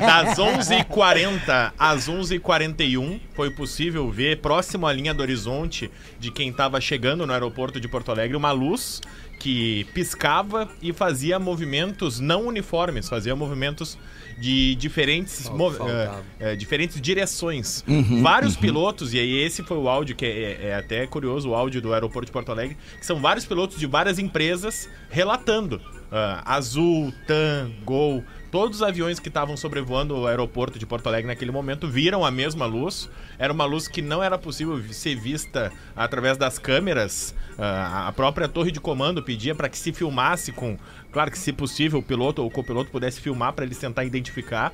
das 0.00 0.36
11h40 0.36 1.72
às 1.78 2.08
11h41 2.08 3.20
foi 3.36 3.50
possível 3.50 4.10
ver, 4.10 4.38
próximo 4.38 4.84
à 4.84 4.92
linha 4.92 5.14
do 5.14 5.22
horizonte 5.22 5.88
de 6.18 6.32
quem 6.32 6.48
estava 6.48 6.80
chegando 6.80 7.24
no 7.24 7.32
aeroporto 7.32 7.78
de 7.80 7.86
Porto 7.86 8.10
Alegre, 8.10 8.36
uma 8.36 8.50
luz 8.50 9.00
que 9.38 9.84
piscava 9.94 10.68
e 10.82 10.92
fazia 10.92 11.38
movimentos 11.38 12.18
não 12.20 12.46
uniformes, 12.46 13.08
fazia 13.08 13.34
movimentos 13.36 13.98
de 14.38 14.74
diferentes, 14.76 15.48
mov- 15.50 15.78
eh, 15.80 16.10
eh, 16.40 16.56
diferentes 16.56 17.00
direções. 17.00 17.82
Uhum, 17.88 18.22
vários 18.22 18.56
pilotos, 18.56 19.12
e 19.12 19.18
aí 19.18 19.36
esse 19.38 19.62
foi 19.64 19.76
o 19.76 19.88
áudio, 19.88 20.14
que 20.14 20.24
é, 20.24 20.68
é 20.68 20.74
até 20.74 21.06
curioso, 21.06 21.50
o 21.50 21.54
áudio 21.54 21.80
do 21.82 21.92
aeroporto 21.92 22.26
de 22.26 22.32
Porto 22.32 22.52
Alegre, 22.52 22.76
que 22.98 23.04
são 23.06 23.20
vários 23.20 23.44
pilotos 23.44 23.78
de 23.78 23.86
várias 23.86 24.18
empresas 24.18 24.88
relatando. 25.10 25.80
Ah, 26.10 26.42
Azul, 26.56 27.12
TAM, 27.26 27.70
Gol, 27.84 28.24
todos 28.50 28.78
os 28.78 28.82
aviões 28.82 29.18
que 29.18 29.28
estavam 29.28 29.56
sobrevoando 29.56 30.16
o 30.16 30.26
aeroporto 30.26 30.78
de 30.78 30.86
Porto 30.86 31.06
Alegre 31.06 31.26
naquele 31.26 31.50
momento 31.50 31.88
viram 31.88 32.24
a 32.24 32.30
mesma 32.30 32.66
luz. 32.66 33.08
Era 33.38 33.52
uma 33.52 33.64
luz 33.64 33.88
que 33.88 34.02
não 34.02 34.22
era 34.22 34.38
possível 34.38 34.82
ser 34.92 35.16
vista 35.16 35.72
através 35.94 36.36
das 36.36 36.58
câmeras. 36.58 37.34
Ah, 37.58 38.08
a 38.08 38.12
própria 38.12 38.48
torre 38.48 38.70
de 38.70 38.80
comando 38.80 39.22
pedia 39.22 39.54
para 39.54 39.68
que 39.68 39.78
se 39.78 39.92
filmasse 39.92 40.52
com, 40.52 40.76
claro 41.12 41.30
que 41.30 41.38
se 41.38 41.52
possível, 41.52 41.98
o 41.98 42.02
piloto 42.02 42.42
ou 42.42 42.48
o 42.48 42.50
copiloto 42.50 42.90
pudesse 42.90 43.20
filmar 43.20 43.52
para 43.52 43.64
eles 43.64 43.78
tentar 43.78 44.04
identificar 44.04 44.72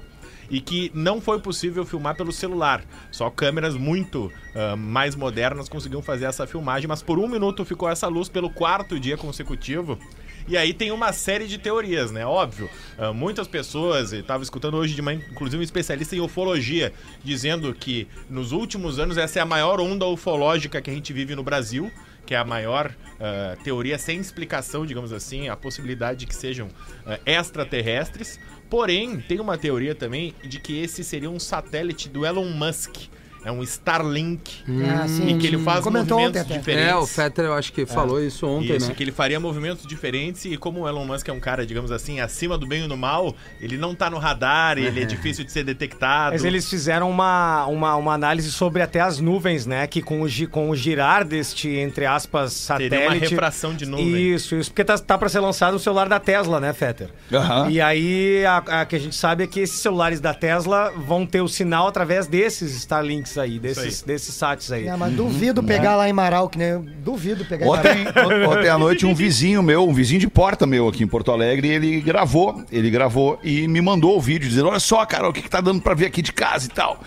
e 0.50 0.60
que 0.60 0.90
não 0.94 1.20
foi 1.20 1.40
possível 1.40 1.84
filmar 1.84 2.16
pelo 2.16 2.32
celular. 2.32 2.84
Só 3.10 3.30
câmeras 3.30 3.74
muito 3.74 4.30
ah, 4.54 4.76
mais 4.76 5.14
modernas 5.14 5.68
conseguiam 5.68 6.02
fazer 6.02 6.26
essa 6.26 6.46
filmagem, 6.46 6.86
mas 6.86 7.02
por 7.02 7.18
um 7.18 7.28
minuto 7.28 7.64
ficou 7.64 7.88
essa 7.88 8.06
luz 8.08 8.28
pelo 8.28 8.50
quarto 8.50 8.98
dia 8.98 9.16
consecutivo. 9.16 9.98
E 10.46 10.58
aí 10.58 10.74
tem 10.74 10.92
uma 10.92 11.12
série 11.12 11.46
de 11.46 11.56
teorias, 11.56 12.10
né? 12.10 12.26
Óbvio, 12.26 12.68
ah, 12.98 13.12
muitas 13.12 13.48
pessoas, 13.48 14.12
estava 14.12 14.42
escutando 14.42 14.76
hoje 14.76 14.94
de 14.94 15.00
manhã, 15.00 15.20
inclusive 15.30 15.58
um 15.58 15.64
especialista 15.64 16.14
em 16.14 16.20
ufologia, 16.20 16.92
dizendo 17.22 17.72
que 17.72 18.06
nos 18.28 18.52
últimos 18.52 18.98
anos 18.98 19.16
essa 19.16 19.38
é 19.38 19.42
a 19.42 19.46
maior 19.46 19.80
onda 19.80 20.04
ufológica 20.06 20.82
que 20.82 20.90
a 20.90 20.94
gente 20.94 21.12
vive 21.14 21.34
no 21.34 21.42
Brasil, 21.42 21.90
que 22.26 22.34
é 22.34 22.36
a 22.36 22.44
maior 22.44 22.94
ah, 23.18 23.56
teoria 23.64 23.98
sem 23.98 24.20
explicação, 24.20 24.84
digamos 24.84 25.12
assim, 25.12 25.48
a 25.48 25.56
possibilidade 25.56 26.20
de 26.20 26.26
que 26.26 26.34
sejam 26.34 26.68
ah, 27.06 27.18
extraterrestres. 27.24 28.38
Porém, 28.68 29.20
tem 29.20 29.40
uma 29.40 29.56
teoria 29.56 29.94
também 29.94 30.34
de 30.44 30.60
que 30.60 30.78
esse 30.78 31.02
seria 31.02 31.30
um 31.30 31.40
satélite 31.40 32.08
do 32.08 32.26
Elon 32.26 32.50
Musk. 32.50 33.08
É 33.44 33.52
um 33.52 33.62
Starlink. 33.62 34.62
Ah, 34.90 35.06
sim. 35.06 35.28
E 35.28 35.38
que 35.38 35.46
ele 35.46 35.58
faz 35.58 35.84
Comentou 35.84 36.18
movimentos 36.18 36.40
ontem 36.42 36.52
até. 36.54 36.58
diferentes. 36.58 36.90
É, 36.90 36.96
o 36.96 37.06
Fetter 37.06 37.44
eu 37.44 37.52
acho 37.54 37.72
que 37.72 37.84
falou 37.86 38.22
isso 38.22 38.46
ontem, 38.46 38.76
Isso, 38.76 38.88
né? 38.88 38.94
que 38.94 39.02
ele 39.02 39.12
faria 39.12 39.38
movimentos 39.38 39.86
diferentes 39.86 40.44
e 40.46 40.56
como 40.56 40.80
o 40.80 40.88
Elon 40.88 41.04
Musk 41.04 41.28
é 41.28 41.32
um 41.32 41.40
cara, 41.40 41.66
digamos 41.66 41.92
assim, 41.92 42.20
acima 42.20 42.56
do 42.56 42.66
bem 42.66 42.84
e 42.84 42.88
do 42.88 42.96
mal, 42.96 43.34
ele 43.60 43.76
não 43.76 43.94
tá 43.94 44.08
no 44.08 44.18
radar, 44.18 44.78
ele 44.78 45.02
é 45.02 45.04
difícil 45.04 45.44
de 45.44 45.52
ser 45.52 45.62
detectado. 45.64 46.32
Mas 46.32 46.44
eles 46.44 46.68
fizeram 46.68 47.10
uma, 47.10 47.66
uma, 47.66 47.96
uma 47.96 48.14
análise 48.14 48.50
sobre 48.50 48.80
até 48.82 49.00
as 49.00 49.18
nuvens, 49.20 49.66
né? 49.66 49.86
Que 49.86 50.00
com 50.00 50.22
o, 50.22 50.28
gi- 50.28 50.46
com 50.46 50.70
o 50.70 50.76
girar 50.76 51.24
deste, 51.24 51.68
entre 51.68 52.06
aspas, 52.06 52.52
satélite... 52.54 52.90
Teria 52.96 53.08
uma 53.10 53.14
refração 53.18 53.74
de 53.74 53.84
nuvem. 53.86 54.34
Isso, 54.34 54.54
isso. 54.54 54.70
Porque 54.70 54.84
tá, 54.84 54.96
tá 54.98 55.18
pra 55.18 55.28
ser 55.28 55.40
lançado 55.40 55.74
o 55.74 55.78
celular 55.78 56.08
da 56.08 56.18
Tesla, 56.18 56.58
né, 56.60 56.72
Fetter? 56.72 57.10
Aham. 57.32 57.70
E 57.70 57.80
aí, 57.80 58.44
a, 58.46 58.56
a 58.80 58.86
que 58.86 58.96
a 58.96 58.98
gente 58.98 59.14
sabe 59.16 59.44
é 59.44 59.46
que 59.46 59.60
esses 59.60 59.78
celulares 59.80 60.20
da 60.20 60.32
Tesla 60.32 60.92
vão 60.96 61.26
ter 61.26 61.40
o 61.42 61.48
sinal 61.48 61.86
através 61.88 62.26
desses 62.26 62.74
Starlinks 62.76 63.33
aí, 63.38 63.58
desses, 63.58 64.02
desses 64.02 64.34
sats 64.34 64.70
aí. 64.72 64.86
É, 64.86 64.96
mas 64.96 65.12
duvido 65.12 65.62
pegar 65.62 65.96
lá 65.96 66.08
em 66.08 66.12
Marau, 66.12 66.48
que 66.48 66.58
nem 66.58 66.78
duvido 67.04 67.44
pegar 67.44 67.66
em 67.66 67.68
Ontem, 67.68 68.04
Marau. 68.04 68.52
ontem 68.52 68.68
à 68.68 68.78
noite, 68.78 69.06
um 69.06 69.14
vizinho 69.14 69.62
meu, 69.62 69.88
um 69.88 69.92
vizinho 69.92 70.20
de 70.20 70.28
porta 70.28 70.66
meu 70.66 70.88
aqui 70.88 71.02
em 71.02 71.06
Porto 71.06 71.30
Alegre, 71.32 71.68
ele 71.68 72.00
gravou, 72.00 72.64
ele 72.70 72.90
gravou 72.90 73.38
e 73.42 73.66
me 73.68 73.80
mandou 73.80 74.16
o 74.16 74.20
vídeo, 74.20 74.48
dizendo: 74.48 74.68
Olha 74.68 74.80
só, 74.80 75.04
cara, 75.06 75.28
o 75.28 75.32
que, 75.32 75.42
que 75.42 75.50
tá 75.50 75.60
dando 75.60 75.80
pra 75.80 75.94
ver 75.94 76.06
aqui 76.06 76.22
de 76.22 76.32
casa 76.32 76.66
e 76.66 76.70
tal. 76.70 77.00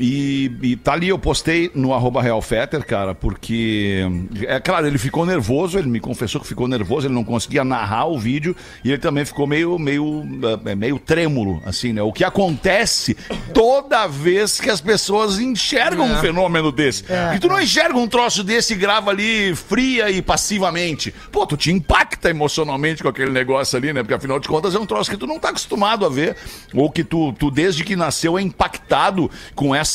E, 0.00 0.50
e 0.62 0.76
tá 0.76 0.92
ali, 0.92 1.08
eu 1.08 1.18
postei 1.18 1.70
no 1.74 1.92
arroba 1.92 2.22
Realfetter, 2.22 2.84
cara, 2.84 3.14
porque. 3.14 4.04
É 4.46 4.60
claro, 4.60 4.86
ele 4.86 4.98
ficou 4.98 5.26
nervoso, 5.26 5.78
ele 5.78 5.88
me 5.88 6.00
confessou 6.00 6.40
que 6.40 6.46
ficou 6.46 6.68
nervoso, 6.68 7.06
ele 7.06 7.14
não 7.14 7.24
conseguia 7.24 7.64
narrar 7.64 8.06
o 8.06 8.18
vídeo 8.18 8.54
e 8.84 8.90
ele 8.90 8.98
também 8.98 9.24
ficou 9.24 9.46
meio, 9.46 9.78
meio, 9.78 10.24
eh, 10.66 10.74
meio 10.74 10.98
trêmulo, 10.98 11.60
assim, 11.66 11.92
né? 11.92 12.02
O 12.02 12.12
que 12.12 12.22
acontece 12.22 13.16
toda 13.52 14.06
vez 14.06 14.60
que 14.60 14.70
as 14.70 14.80
pessoas 14.80 15.38
enxergam 15.38 16.06
um 16.06 16.16
fenômeno 16.16 16.70
desse. 16.70 17.04
e 17.34 17.38
tu 17.38 17.48
não 17.48 17.60
enxerga 17.60 17.98
um 17.98 18.06
troço 18.06 18.44
desse 18.44 18.74
e 18.74 18.76
grava 18.76 19.10
ali 19.10 19.54
fria 19.54 20.10
e 20.10 20.22
passivamente. 20.22 21.12
Pô, 21.32 21.46
tu 21.46 21.56
te 21.56 21.72
impacta 21.72 22.30
emocionalmente 22.30 23.02
com 23.02 23.08
aquele 23.08 23.30
negócio 23.30 23.76
ali, 23.76 23.92
né? 23.92 24.02
Porque 24.02 24.14
afinal 24.14 24.38
de 24.38 24.48
contas 24.48 24.74
é 24.74 24.78
um 24.78 24.86
troço 24.86 25.10
que 25.10 25.16
tu 25.16 25.26
não 25.26 25.38
tá 25.38 25.48
acostumado 25.48 26.06
a 26.06 26.08
ver, 26.08 26.36
ou 26.72 26.90
que 26.90 27.02
tu, 27.02 27.32
tu 27.32 27.50
desde 27.50 27.82
que 27.82 27.96
nasceu 27.96 28.38
é 28.38 28.42
impactado 28.42 29.30
com 29.54 29.74
essa 29.74 29.87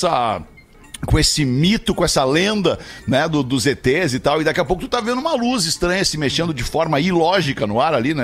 com 1.05 1.19
esse 1.19 1.45
mito, 1.45 1.93
com 1.93 2.03
essa 2.03 2.23
lenda, 2.23 2.79
né, 3.07 3.27
do, 3.27 3.43
dos 3.43 3.65
ETs 3.65 4.13
e 4.13 4.19
tal, 4.19 4.41
e 4.41 4.43
daqui 4.43 4.59
a 4.59 4.65
pouco 4.65 4.83
tu 4.83 4.87
tá 4.87 5.01
vendo 5.01 5.19
uma 5.19 5.35
luz 5.35 5.65
estranha 5.65 6.03
se 6.03 6.17
mexendo 6.17 6.53
de 6.53 6.63
forma 6.63 6.99
ilógica 6.99 7.67
no 7.67 7.79
ar 7.79 7.93
ali, 7.93 8.13
né, 8.13 8.23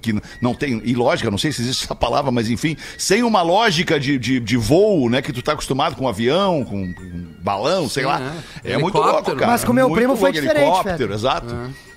que 0.00 0.14
não 0.40 0.54
tem, 0.54 0.80
ilógica, 0.84 1.30
não 1.30 1.38
sei 1.38 1.52
se 1.52 1.62
existe 1.62 1.84
essa 1.84 1.94
palavra, 1.94 2.30
mas 2.30 2.50
enfim, 2.50 2.76
sem 2.98 3.22
uma 3.22 3.42
lógica 3.42 3.98
de, 3.98 4.18
de, 4.18 4.40
de 4.40 4.56
voo, 4.56 5.08
né, 5.08 5.22
que 5.22 5.32
tu 5.32 5.42
tá 5.42 5.52
acostumado 5.52 5.96
com 5.96 6.08
avião, 6.08 6.64
com, 6.64 6.92
com 6.92 7.26
balão, 7.40 7.88
sei 7.88 8.04
lá. 8.04 8.34
é. 8.64 8.72
É, 8.72 8.78
muito 8.78 8.98
louco, 8.98 9.34
cara. 9.34 9.46
Mas 9.46 9.64
com 9.64 9.72
meu 9.72 9.88
Muito 9.88 9.98
primo 9.98 10.16
foi 10.16 10.32
diferente, 10.32 10.62
Helicóptero, 10.62 11.14
exato. 11.14 11.54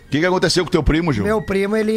O 0.08 0.10
que, 0.10 0.22
que 0.22 0.26
aconteceu 0.26 0.64
com 0.64 0.72
teu 0.72 0.82
primo, 0.82 1.12
Gil? 1.12 1.26
Meu 1.26 1.42
primo, 1.42 1.76
ele, 1.76 1.92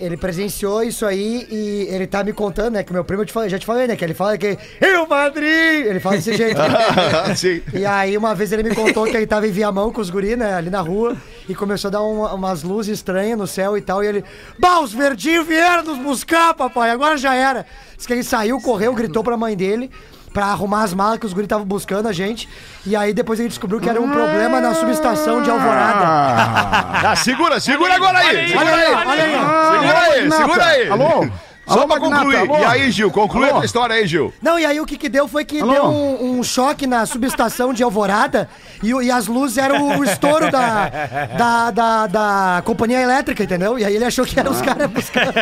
ele 0.00 0.16
presenciou 0.16 0.82
isso 0.82 1.04
aí 1.04 1.46
e 1.50 1.88
ele 1.94 2.06
tá 2.06 2.24
me 2.24 2.32
contando, 2.32 2.72
né? 2.72 2.82
Que 2.82 2.90
meu 2.90 3.04
primo, 3.04 3.20
eu 3.20 3.26
te 3.26 3.34
falei, 3.34 3.50
já 3.50 3.58
te 3.58 3.66
falei, 3.66 3.86
né? 3.86 3.96
Que 3.96 4.02
ele 4.02 4.14
fala 4.14 4.38
que 4.38 4.56
eu, 4.80 5.06
padrinho! 5.06 5.50
Ele 5.90 6.00
fala 6.00 6.16
desse 6.16 6.34
jeito. 6.34 6.58
Sim. 7.36 7.60
E 7.74 7.84
aí, 7.84 8.16
uma 8.16 8.34
vez 8.34 8.50
ele 8.52 8.62
me 8.62 8.74
contou 8.74 9.04
que 9.04 9.14
ele 9.14 9.26
tava 9.26 9.46
em 9.46 9.50
Viamão 9.50 9.92
com 9.92 10.00
os 10.00 10.08
guri, 10.08 10.36
né? 10.36 10.54
Ali 10.54 10.70
na 10.70 10.80
rua. 10.80 11.14
E 11.46 11.54
começou 11.54 11.88
a 11.88 11.92
dar 11.92 12.00
uma- 12.02 12.32
umas 12.32 12.62
luzes 12.62 12.96
estranhas 12.96 13.38
no 13.38 13.46
céu 13.46 13.76
e 13.76 13.82
tal. 13.82 14.02
E 14.02 14.06
ele, 14.06 14.24
bah, 14.58 14.80
os 14.80 14.94
verdinhos 14.94 15.46
vieram 15.46 15.84
nos 15.84 15.98
buscar, 15.98 16.54
papai. 16.54 16.88
Agora 16.88 17.18
já 17.18 17.34
era. 17.34 17.66
Diz 17.94 18.06
que 18.06 18.12
ele 18.14 18.22
saiu, 18.22 18.58
correu, 18.62 18.94
gritou 18.94 19.22
pra 19.22 19.36
mãe 19.36 19.54
dele. 19.54 19.90
Pra 20.32 20.46
arrumar 20.46 20.84
as 20.84 20.94
malas 20.94 21.18
que 21.18 21.26
os 21.26 21.32
guri 21.32 21.46
estavam 21.46 21.66
buscando 21.66 22.06
a 22.06 22.12
gente. 22.12 22.48
E 22.86 22.94
aí 22.94 23.12
depois 23.12 23.40
ele 23.40 23.48
descobriu 23.48 23.80
que 23.80 23.88
era 23.88 24.00
um 24.00 24.08
problema 24.10 24.60
na 24.60 24.74
subestação 24.74 25.42
de 25.42 25.50
Alvorada. 25.50 26.04
Ah, 26.04 27.14
segura, 27.16 27.58
segura 27.58 27.94
agora 27.94 28.18
aí! 28.18 28.48
Segura 28.48 28.64
Olha 28.64 28.74
aí, 28.74 28.86
aí! 28.86 28.94
olha 29.06 29.22
aí, 29.24 29.34
ó. 29.36 29.72
Segura 29.80 29.98
aí, 29.98 30.30
segura 30.32 30.64
aí! 30.64 30.88
Alô? 30.90 31.28
Só 31.70 31.78
Alô, 31.80 31.86
pra 31.86 32.00
Magnata, 32.00 32.24
concluir. 32.24 32.36
alô? 32.36 32.58
E 32.58 32.64
aí, 32.64 32.90
Gil? 32.90 33.10
Conclui 33.10 33.44
Alô? 33.44 33.52
a 33.54 33.56
tua 33.58 33.64
história 33.64 33.94
aí, 33.94 34.06
Gil. 34.06 34.32
Não, 34.42 34.58
e 34.58 34.66
aí 34.66 34.80
o 34.80 34.86
que 34.86 34.96
que 34.98 35.08
deu 35.08 35.28
foi 35.28 35.44
que 35.44 35.60
Alô? 35.60 35.72
deu 35.72 35.84
um, 35.84 36.38
um 36.38 36.42
choque 36.42 36.86
na 36.86 37.06
subestação 37.06 37.72
de 37.72 37.82
Alvorada 37.82 38.48
e, 38.82 38.92
o- 38.92 39.00
e 39.00 39.10
as 39.10 39.26
luzes 39.28 39.56
eram 39.58 39.98
o 39.98 40.04
estouro 40.04 40.50
da, 40.50 40.88
da, 41.38 41.70
da, 41.70 42.06
da 42.06 42.62
companhia 42.64 43.00
elétrica, 43.00 43.44
entendeu? 43.44 43.78
E 43.78 43.84
aí 43.84 43.94
ele 43.94 44.04
achou 44.04 44.24
que 44.26 44.38
eram 44.38 44.50
os 44.50 44.60
caras 44.60 44.90
buscando. 44.90 45.32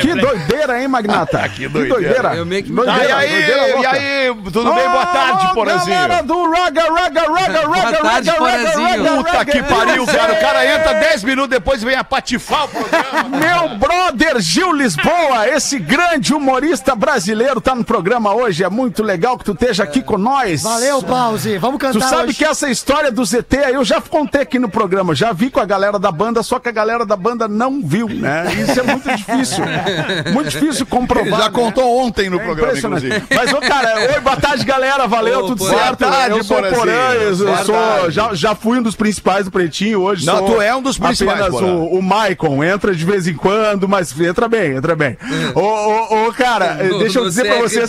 Que 0.00 0.14
doideira, 0.14 0.80
hein, 0.80 0.88
Magnata? 0.88 1.46
Que 1.56 1.68
doideira. 1.68 2.34
Eu 2.34 2.44
meio 2.46 2.62
que- 2.64 2.72
Ah, 2.88 3.04
e 3.04 3.12
aí, 3.12 3.28
doideira 3.30 3.68
e 3.80 3.86
aí, 3.86 4.34
tudo 4.52 4.72
bem? 4.74 4.88
Boa 4.88 5.06
tarde, 5.06 5.54
Porazinho. 5.54 5.96
Galera 5.96 6.22
do 6.22 6.50
Raga, 6.50 6.82
Raga, 6.82 7.20
Raga, 7.20 7.62
Boa 7.62 7.76
Raga, 7.76 7.98
tarde, 7.98 8.06
Raga, 8.06 8.08
Raga, 8.08 8.32
Porazinho. 8.34 9.04
Raga, 9.04 9.16
Puta 9.24 9.44
que 9.44 9.62
pariu, 9.62 10.06
cara. 10.06 10.32
O 10.32 10.40
cara 10.40 10.66
entra 10.66 10.94
10 10.94 11.24
minutos 11.24 11.50
depois 11.50 11.82
e 11.82 11.84
vem 11.86 11.94
a 11.96 12.04
patifar 12.04 12.64
o 12.64 12.68
programa. 12.68 13.28
Meu 13.28 13.76
brother 13.78 14.38
Gil 14.40 14.72
Lisboa, 14.72 15.25
esse 15.48 15.78
grande 15.78 16.32
humorista 16.34 16.94
brasileiro, 16.94 17.60
tá 17.60 17.74
no 17.74 17.84
programa 17.84 18.34
hoje. 18.34 18.64
É 18.64 18.68
muito 18.68 19.02
legal 19.02 19.38
que 19.38 19.44
tu 19.44 19.52
esteja 19.52 19.82
aqui 19.84 20.02
com 20.02 20.18
nós. 20.18 20.62
Valeu, 20.62 21.02
Pause. 21.02 21.58
Vamos 21.58 21.78
Tu 21.78 21.80
cantar 21.92 22.08
sabe 22.08 22.28
hoje. 22.28 22.38
que 22.38 22.44
essa 22.44 22.68
história 22.70 23.10
do 23.10 23.24
ZT 23.24 23.56
aí 23.64 23.74
eu 23.74 23.84
já 23.84 24.00
contei 24.00 24.42
aqui 24.42 24.58
no 24.58 24.68
programa, 24.68 25.14
já 25.14 25.32
vi 25.32 25.50
com 25.50 25.60
a 25.60 25.64
galera 25.64 25.98
da 25.98 26.10
banda, 26.12 26.42
só 26.42 26.58
que 26.58 26.68
a 26.68 26.72
galera 26.72 27.04
da 27.04 27.16
banda 27.16 27.48
não 27.48 27.80
viu, 27.82 28.08
né? 28.08 28.44
Isso 28.68 28.80
é 28.80 28.82
muito 28.82 29.08
difícil. 29.16 29.64
Muito 30.32 30.50
difícil 30.50 30.86
comprovar. 30.86 31.40
Já 31.40 31.46
né? 31.46 31.50
contou 31.50 31.98
ontem 31.98 32.28
no 32.28 32.40
É 32.40 32.44
programa, 32.44 32.78
inclusive. 32.78 33.22
Mas, 33.34 33.52
ô, 33.52 33.60
cara, 33.60 34.12
oi, 34.12 34.20
boa 34.20 34.36
tarde, 34.36 34.64
galera. 34.64 35.06
Valeu, 35.06 35.40
Ô, 35.40 35.46
tudo 35.48 35.58
Porã. 35.58 35.76
certo? 35.78 35.98
Boa 36.00 36.10
tarde, 36.12 36.36
eu 36.38 36.44
sou 36.44 36.58
eu, 36.58 37.36
Boa 37.36 37.64
sou. 37.64 38.10
Já, 38.10 38.34
já 38.34 38.54
fui 38.54 38.78
um 38.78 38.82
dos 38.82 38.94
principais 38.96 39.44
do 39.44 39.50
Pretinho 39.50 40.00
hoje. 40.00 40.26
Não, 40.26 40.38
sou 40.38 40.54
tu 40.56 40.60
é 40.60 40.74
um 40.74 40.82
dos 40.82 40.98
principais, 40.98 41.40
Apenas 41.40 41.60
o, 41.60 41.84
o 41.98 42.02
Maicon 42.02 42.62
entra 42.62 42.94
de 42.94 43.04
vez 43.04 43.26
em 43.26 43.34
quando, 43.34 43.88
mas 43.88 44.18
entra 44.20 44.48
bem, 44.48 44.72
entra 44.76 44.94
bem. 44.94 45.15
Ô, 45.54 45.60
ô, 45.60 46.28
ô, 46.28 46.32
cara, 46.32 46.74
No- 46.84 46.98
deixa 46.98 47.18
eu 47.18 47.24
dizer 47.24 47.46
pra 47.46 47.58
vocês. 47.58 47.88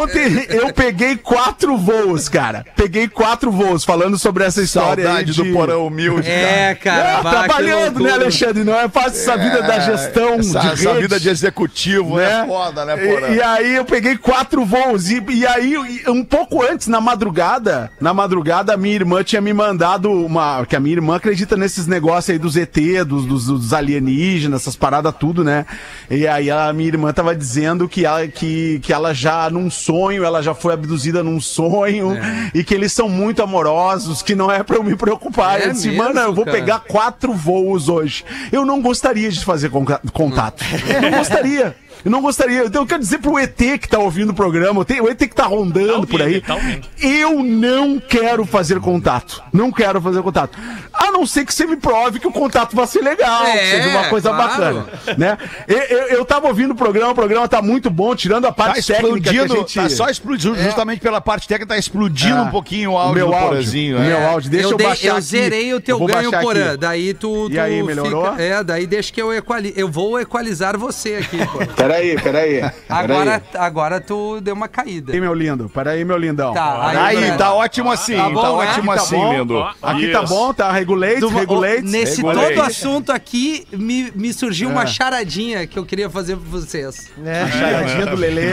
Ontem 0.00 0.46
eu 0.48 0.72
peguei 0.72 1.16
quatro 1.16 1.76
voos, 1.76 2.28
cara. 2.28 2.64
Peguei 2.76 3.08
quatro 3.08 3.50
voos 3.50 3.84
falando 3.84 4.18
sobre 4.18 4.44
essa 4.44 4.62
história 4.62 5.04
Saudade 5.04 5.30
aí 5.30 5.34
de... 5.34 5.42
do 5.50 5.52
porão 5.52 5.86
humilde. 5.86 6.28
É, 6.28 6.74
cara. 6.74 7.08
É, 7.18 7.22
bah, 7.22 7.30
que 7.30 7.36
trabalhando, 7.36 8.00
né, 8.00 8.10
loucura. 8.10 8.14
Alexandre? 8.14 8.64
Não 8.64 8.74
é 8.78 8.88
fácil 8.88 9.20
essa 9.20 9.36
vida 9.36 9.62
da 9.62 9.78
gestão 9.80 10.34
Essa, 10.34 10.60
de 10.60 10.66
essa 10.68 10.88
rede. 10.90 11.02
vida 11.02 11.20
de 11.20 11.28
executivo 11.28 12.16
né? 12.16 12.42
é 12.42 12.46
foda, 12.46 12.84
né, 12.84 12.96
Porã? 12.96 13.28
E, 13.28 13.36
e 13.36 13.42
aí 13.42 13.74
eu 13.76 13.84
peguei 13.84 14.16
quatro 14.16 14.64
voos. 14.64 15.10
E, 15.10 15.22
e 15.30 15.46
aí, 15.46 15.74
um 16.08 16.24
pouco 16.24 16.62
antes, 16.62 16.86
na 16.88 17.00
madrugada, 17.00 17.90
na 18.00 18.12
madrugada, 18.12 18.74
a 18.74 18.76
minha 18.76 18.94
irmã 18.94 19.22
tinha 19.22 19.40
me 19.40 19.52
mandado 19.52 20.10
uma. 20.10 20.64
Que 20.66 20.76
a 20.76 20.80
minha 20.80 20.94
irmã 20.96 21.16
acredita 21.16 21.56
nesses 21.56 21.86
negócios 21.86 22.30
aí 22.30 22.38
dos 22.38 22.56
ET, 22.56 22.76
dos, 23.06 23.24
dos, 23.26 23.46
dos 23.46 23.72
alienígenas, 23.72 24.62
essas 24.62 24.76
paradas 24.76 25.14
tudo, 25.18 25.42
né? 25.44 25.64
E 26.10 26.26
aí 26.26 26.35
a 26.50 26.72
minha 26.72 26.88
irmã 26.88 27.12
tava 27.12 27.34
dizendo 27.34 27.88
que 27.88 28.04
ela, 28.04 28.26
que, 28.26 28.80
que 28.80 28.92
ela 28.92 29.14
já, 29.14 29.48
num 29.50 29.70
sonho, 29.70 30.24
ela 30.24 30.42
já 30.42 30.54
foi 30.54 30.74
abduzida 30.74 31.22
num 31.22 31.40
sonho, 31.40 32.12
e 32.54 32.62
que 32.62 32.74
eles 32.74 32.92
são 32.92 33.08
muito 33.08 33.42
amorosos, 33.42 34.22
que 34.22 34.34
não 34.34 34.50
é 34.50 34.62
pra 34.62 34.76
eu 34.76 34.82
me 34.82 34.96
preocupar. 34.96 35.60
É 35.60 35.66
eu 35.66 35.72
disse, 35.72 35.90
mano, 35.92 36.20
eu 36.20 36.34
vou 36.34 36.44
cara? 36.44 36.56
pegar 36.56 36.80
quatro 36.80 37.32
voos 37.32 37.88
hoje. 37.88 38.24
Eu 38.52 38.64
não 38.64 38.80
gostaria 38.80 39.30
de 39.30 39.44
fazer 39.44 39.70
contato. 40.12 40.64
Eu 40.94 41.02
não 41.02 41.18
gostaria. 41.18 41.76
Eu 42.04 42.10
não 42.10 42.20
gostaria. 42.22 42.64
Então 42.64 42.82
eu 42.82 42.86
quero 42.86 43.00
dizer 43.00 43.18
pro 43.18 43.38
ET 43.38 43.56
que 43.56 43.88
tá 43.88 43.98
ouvindo 43.98 44.30
o 44.30 44.34
programa, 44.34 44.80
o 44.80 45.08
ET 45.08 45.18
que 45.18 45.34
tá 45.34 45.44
rondando 45.46 46.02
Tá 46.02 46.06
por 46.06 46.22
aí, 46.22 46.26
ouvindo, 46.36 46.46
tá 46.46 46.54
ouvindo. 46.54 46.88
eu 47.00 47.42
não 47.42 47.98
quero 47.98 48.44
fazer 48.44 48.78
contato. 48.80 49.42
Não 49.52 49.72
quero 49.72 50.00
fazer 50.00 50.22
contato. 50.22 50.58
A 50.92 51.10
não 51.10 51.26
ser 51.26 51.44
que 51.44 51.52
você 51.54 51.66
me 51.66 51.76
prove 51.76 52.18
que 52.20 52.26
o 52.26 52.32
contato 52.32 52.74
vai 52.76 52.86
ser 52.86 53.00
legal, 53.02 53.44
É, 53.44 53.58
que 53.58 53.66
seja 53.70 53.88
uma 53.88 54.04
coisa 54.08 54.30
claro. 54.30 54.48
bacana. 54.48 54.86
Né? 55.18 55.38
Eu, 55.66 55.78
eu, 55.78 56.06
eu 56.18 56.24
tava 56.24 56.46
ouvindo 56.48 56.72
o 56.72 56.76
programa, 56.76 57.12
o 57.12 57.14
programa 57.14 57.48
tá 57.48 57.60
muito 57.62 57.90
bom, 57.90 58.14
tirando 58.14 58.44
a 58.46 58.48
Tá 58.48 58.64
parte 58.64 58.86
técnica 58.86 59.20
que 59.20 59.28
a 59.28 59.42
explodindo, 59.42 59.56
gente... 59.60 59.74
tá 59.74 59.88
só 59.88 60.08
explodindo, 60.08 60.56
justamente 60.56 61.00
pela 61.00 61.20
parte 61.20 61.48
técnica, 61.48 61.74
tá 61.74 61.78
explodindo 61.78 62.36
É. 62.38 62.42
um 62.42 62.50
pouquinho 62.50 62.90
o 62.90 62.94
o 62.94 62.98
áudio 62.98 63.14
meu 63.14 63.26
do 63.28 63.32
áudio, 63.34 63.48
Porazinho. 63.48 63.98
o 63.98 64.02
é. 64.02 64.06
meu 64.06 64.26
áudio. 64.26 64.50
Deixa 64.50 64.66
eu, 64.66 64.70
eu, 64.72 64.76
dei- 64.76 64.86
baixar 64.86 65.06
eu 65.08 65.12
aqui. 65.14 65.22
zerei 65.22 65.74
o 65.74 65.80
teu 65.80 65.98
ganho, 66.06 66.30
Porã. 66.30 66.68
aqui. 66.68 66.76
Daí 66.78 67.14
tu, 67.14 67.48
tu 67.48 67.52
E 67.54 67.58
aí, 67.58 67.82
melhorou? 67.82 68.30
fica- 68.32 68.42
É, 68.42 68.62
daí 68.64 68.86
deixa 68.86 69.12
que 69.12 69.20
eu 69.20 69.32
equali... 69.34 69.72
Eu 69.76 69.88
vou 69.90 70.18
equalizar 70.20 70.76
você 70.78 71.16
aqui, 71.16 71.38
Porã. 71.46 71.66
Peraí, 71.86 72.20
peraí. 72.20 72.60
Agora, 72.88 73.42
agora 73.54 74.00
tu 74.00 74.40
deu 74.40 74.54
uma 74.54 74.66
caída. 74.68 75.06
Peraí, 75.06 75.20
meu 75.20 75.32
lindo. 75.34 75.68
Peraí, 75.68 76.04
meu 76.04 76.16
lindão. 76.18 76.52
Tá, 76.52 76.88
Aí, 77.06 77.16
Porã. 77.16 77.36
tá 77.36 77.54
ótimo 77.54 77.92
assim, 77.92 78.16
Tá 78.16 78.24
tá, 78.24 78.30
bom, 78.30 78.42
né? 78.62 78.68
ótimo 78.68 78.86
tá 78.94 79.00
assim, 79.00 79.16
bom? 79.16 79.32
lindo. 79.38 79.62
Aqui 79.82 80.12
tá 80.12 80.22
Isso. 80.24 80.34
bom, 80.34 80.52
tá? 80.52 80.72
Regulate, 80.72 81.20
Tu- 81.20 81.28
regulate. 81.28 81.82
Nesse 81.82 82.16
Regulei. 82.16 82.54
todo 82.54 82.64
assunto 82.66 83.12
aqui, 83.12 83.66
me, 83.72 84.10
me 84.14 84.32
surgiu 84.32 84.68
É. 84.68 84.72
uma 84.72 84.86
charadinha 84.86 85.66
que 85.66 85.78
eu 85.78 85.84
queria 85.86 86.10
fazer 86.10 86.36
pra 86.36 86.48
vocês. 86.50 87.10
A 87.18 87.50
charadinha 87.50 88.06
do 88.06 88.16
Lelê. 88.16 88.46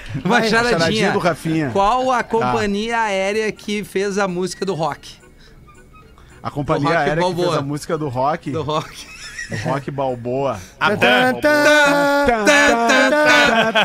Uma 0.24 0.42
charadinha 0.42 0.78
charadinha. 0.78 1.12
do 1.12 1.18
Rafinha. 1.18 1.70
Qual 1.72 2.10
a 2.10 2.22
companhia 2.22 3.00
aérea 3.00 3.50
que 3.52 3.84
fez 3.84 4.18
a 4.18 4.26
música 4.26 4.64
do 4.66 4.74
rock? 4.74 5.20
A 6.42 6.50
companhia 6.50 6.88
Do 6.88 6.94
Rock 6.94 6.96
aérea 7.08 7.22
que 7.24 7.34
fez 7.42 7.54
a 7.54 7.60
música 7.62 7.98
do 7.98 8.08
rock. 8.08 8.50
Do 8.50 8.62
rock. 8.62 9.06
Rock 9.64 9.90
Balboa. 9.90 10.58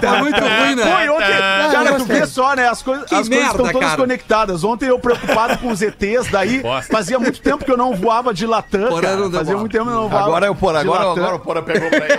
Tá 0.01 0.17
muito 0.19 0.39
ruim, 0.39 0.75
né? 0.75 0.83
Foi 0.83 1.09
ontem, 1.09 1.33
eu 1.33 1.71
cara, 1.71 1.93
tu 1.97 2.05
vê 2.05 2.25
só, 2.25 2.55
né? 2.55 2.67
As, 2.67 2.81
coisas 2.81 3.09
estão 3.11 3.55
todas 3.57 3.73
cara. 3.79 3.97
conectadas. 3.97 4.63
Ontem 4.63 4.87
eu 4.89 4.99
preocupado 4.99 5.57
com 5.57 5.69
os 5.69 5.81
ETs, 5.81 6.29
daí 6.31 6.61
Bosta. 6.61 6.91
fazia 6.91 7.19
muito 7.19 7.41
tempo 7.41 7.63
que 7.63 7.71
eu 7.71 7.77
não 7.77 7.95
voava 7.95 8.33
de 8.33 8.45
Latam, 8.45 8.99
cara. 9.01 9.29
Fazia 9.31 9.57
muito 9.57 9.71
tempo 9.71 9.85
que 9.85 9.95
eu 9.95 10.01
não 10.01 10.09
voava 10.09 10.25
Agora 10.25 10.45
é 10.45 10.49
o 10.49 10.55
Porã, 10.55 10.79
agora, 10.81 11.11
agora 11.11 11.35
o 11.35 11.39
Porã 11.39 11.63
pegou 11.63 11.89
pra 11.89 12.05
ele. 12.05 12.13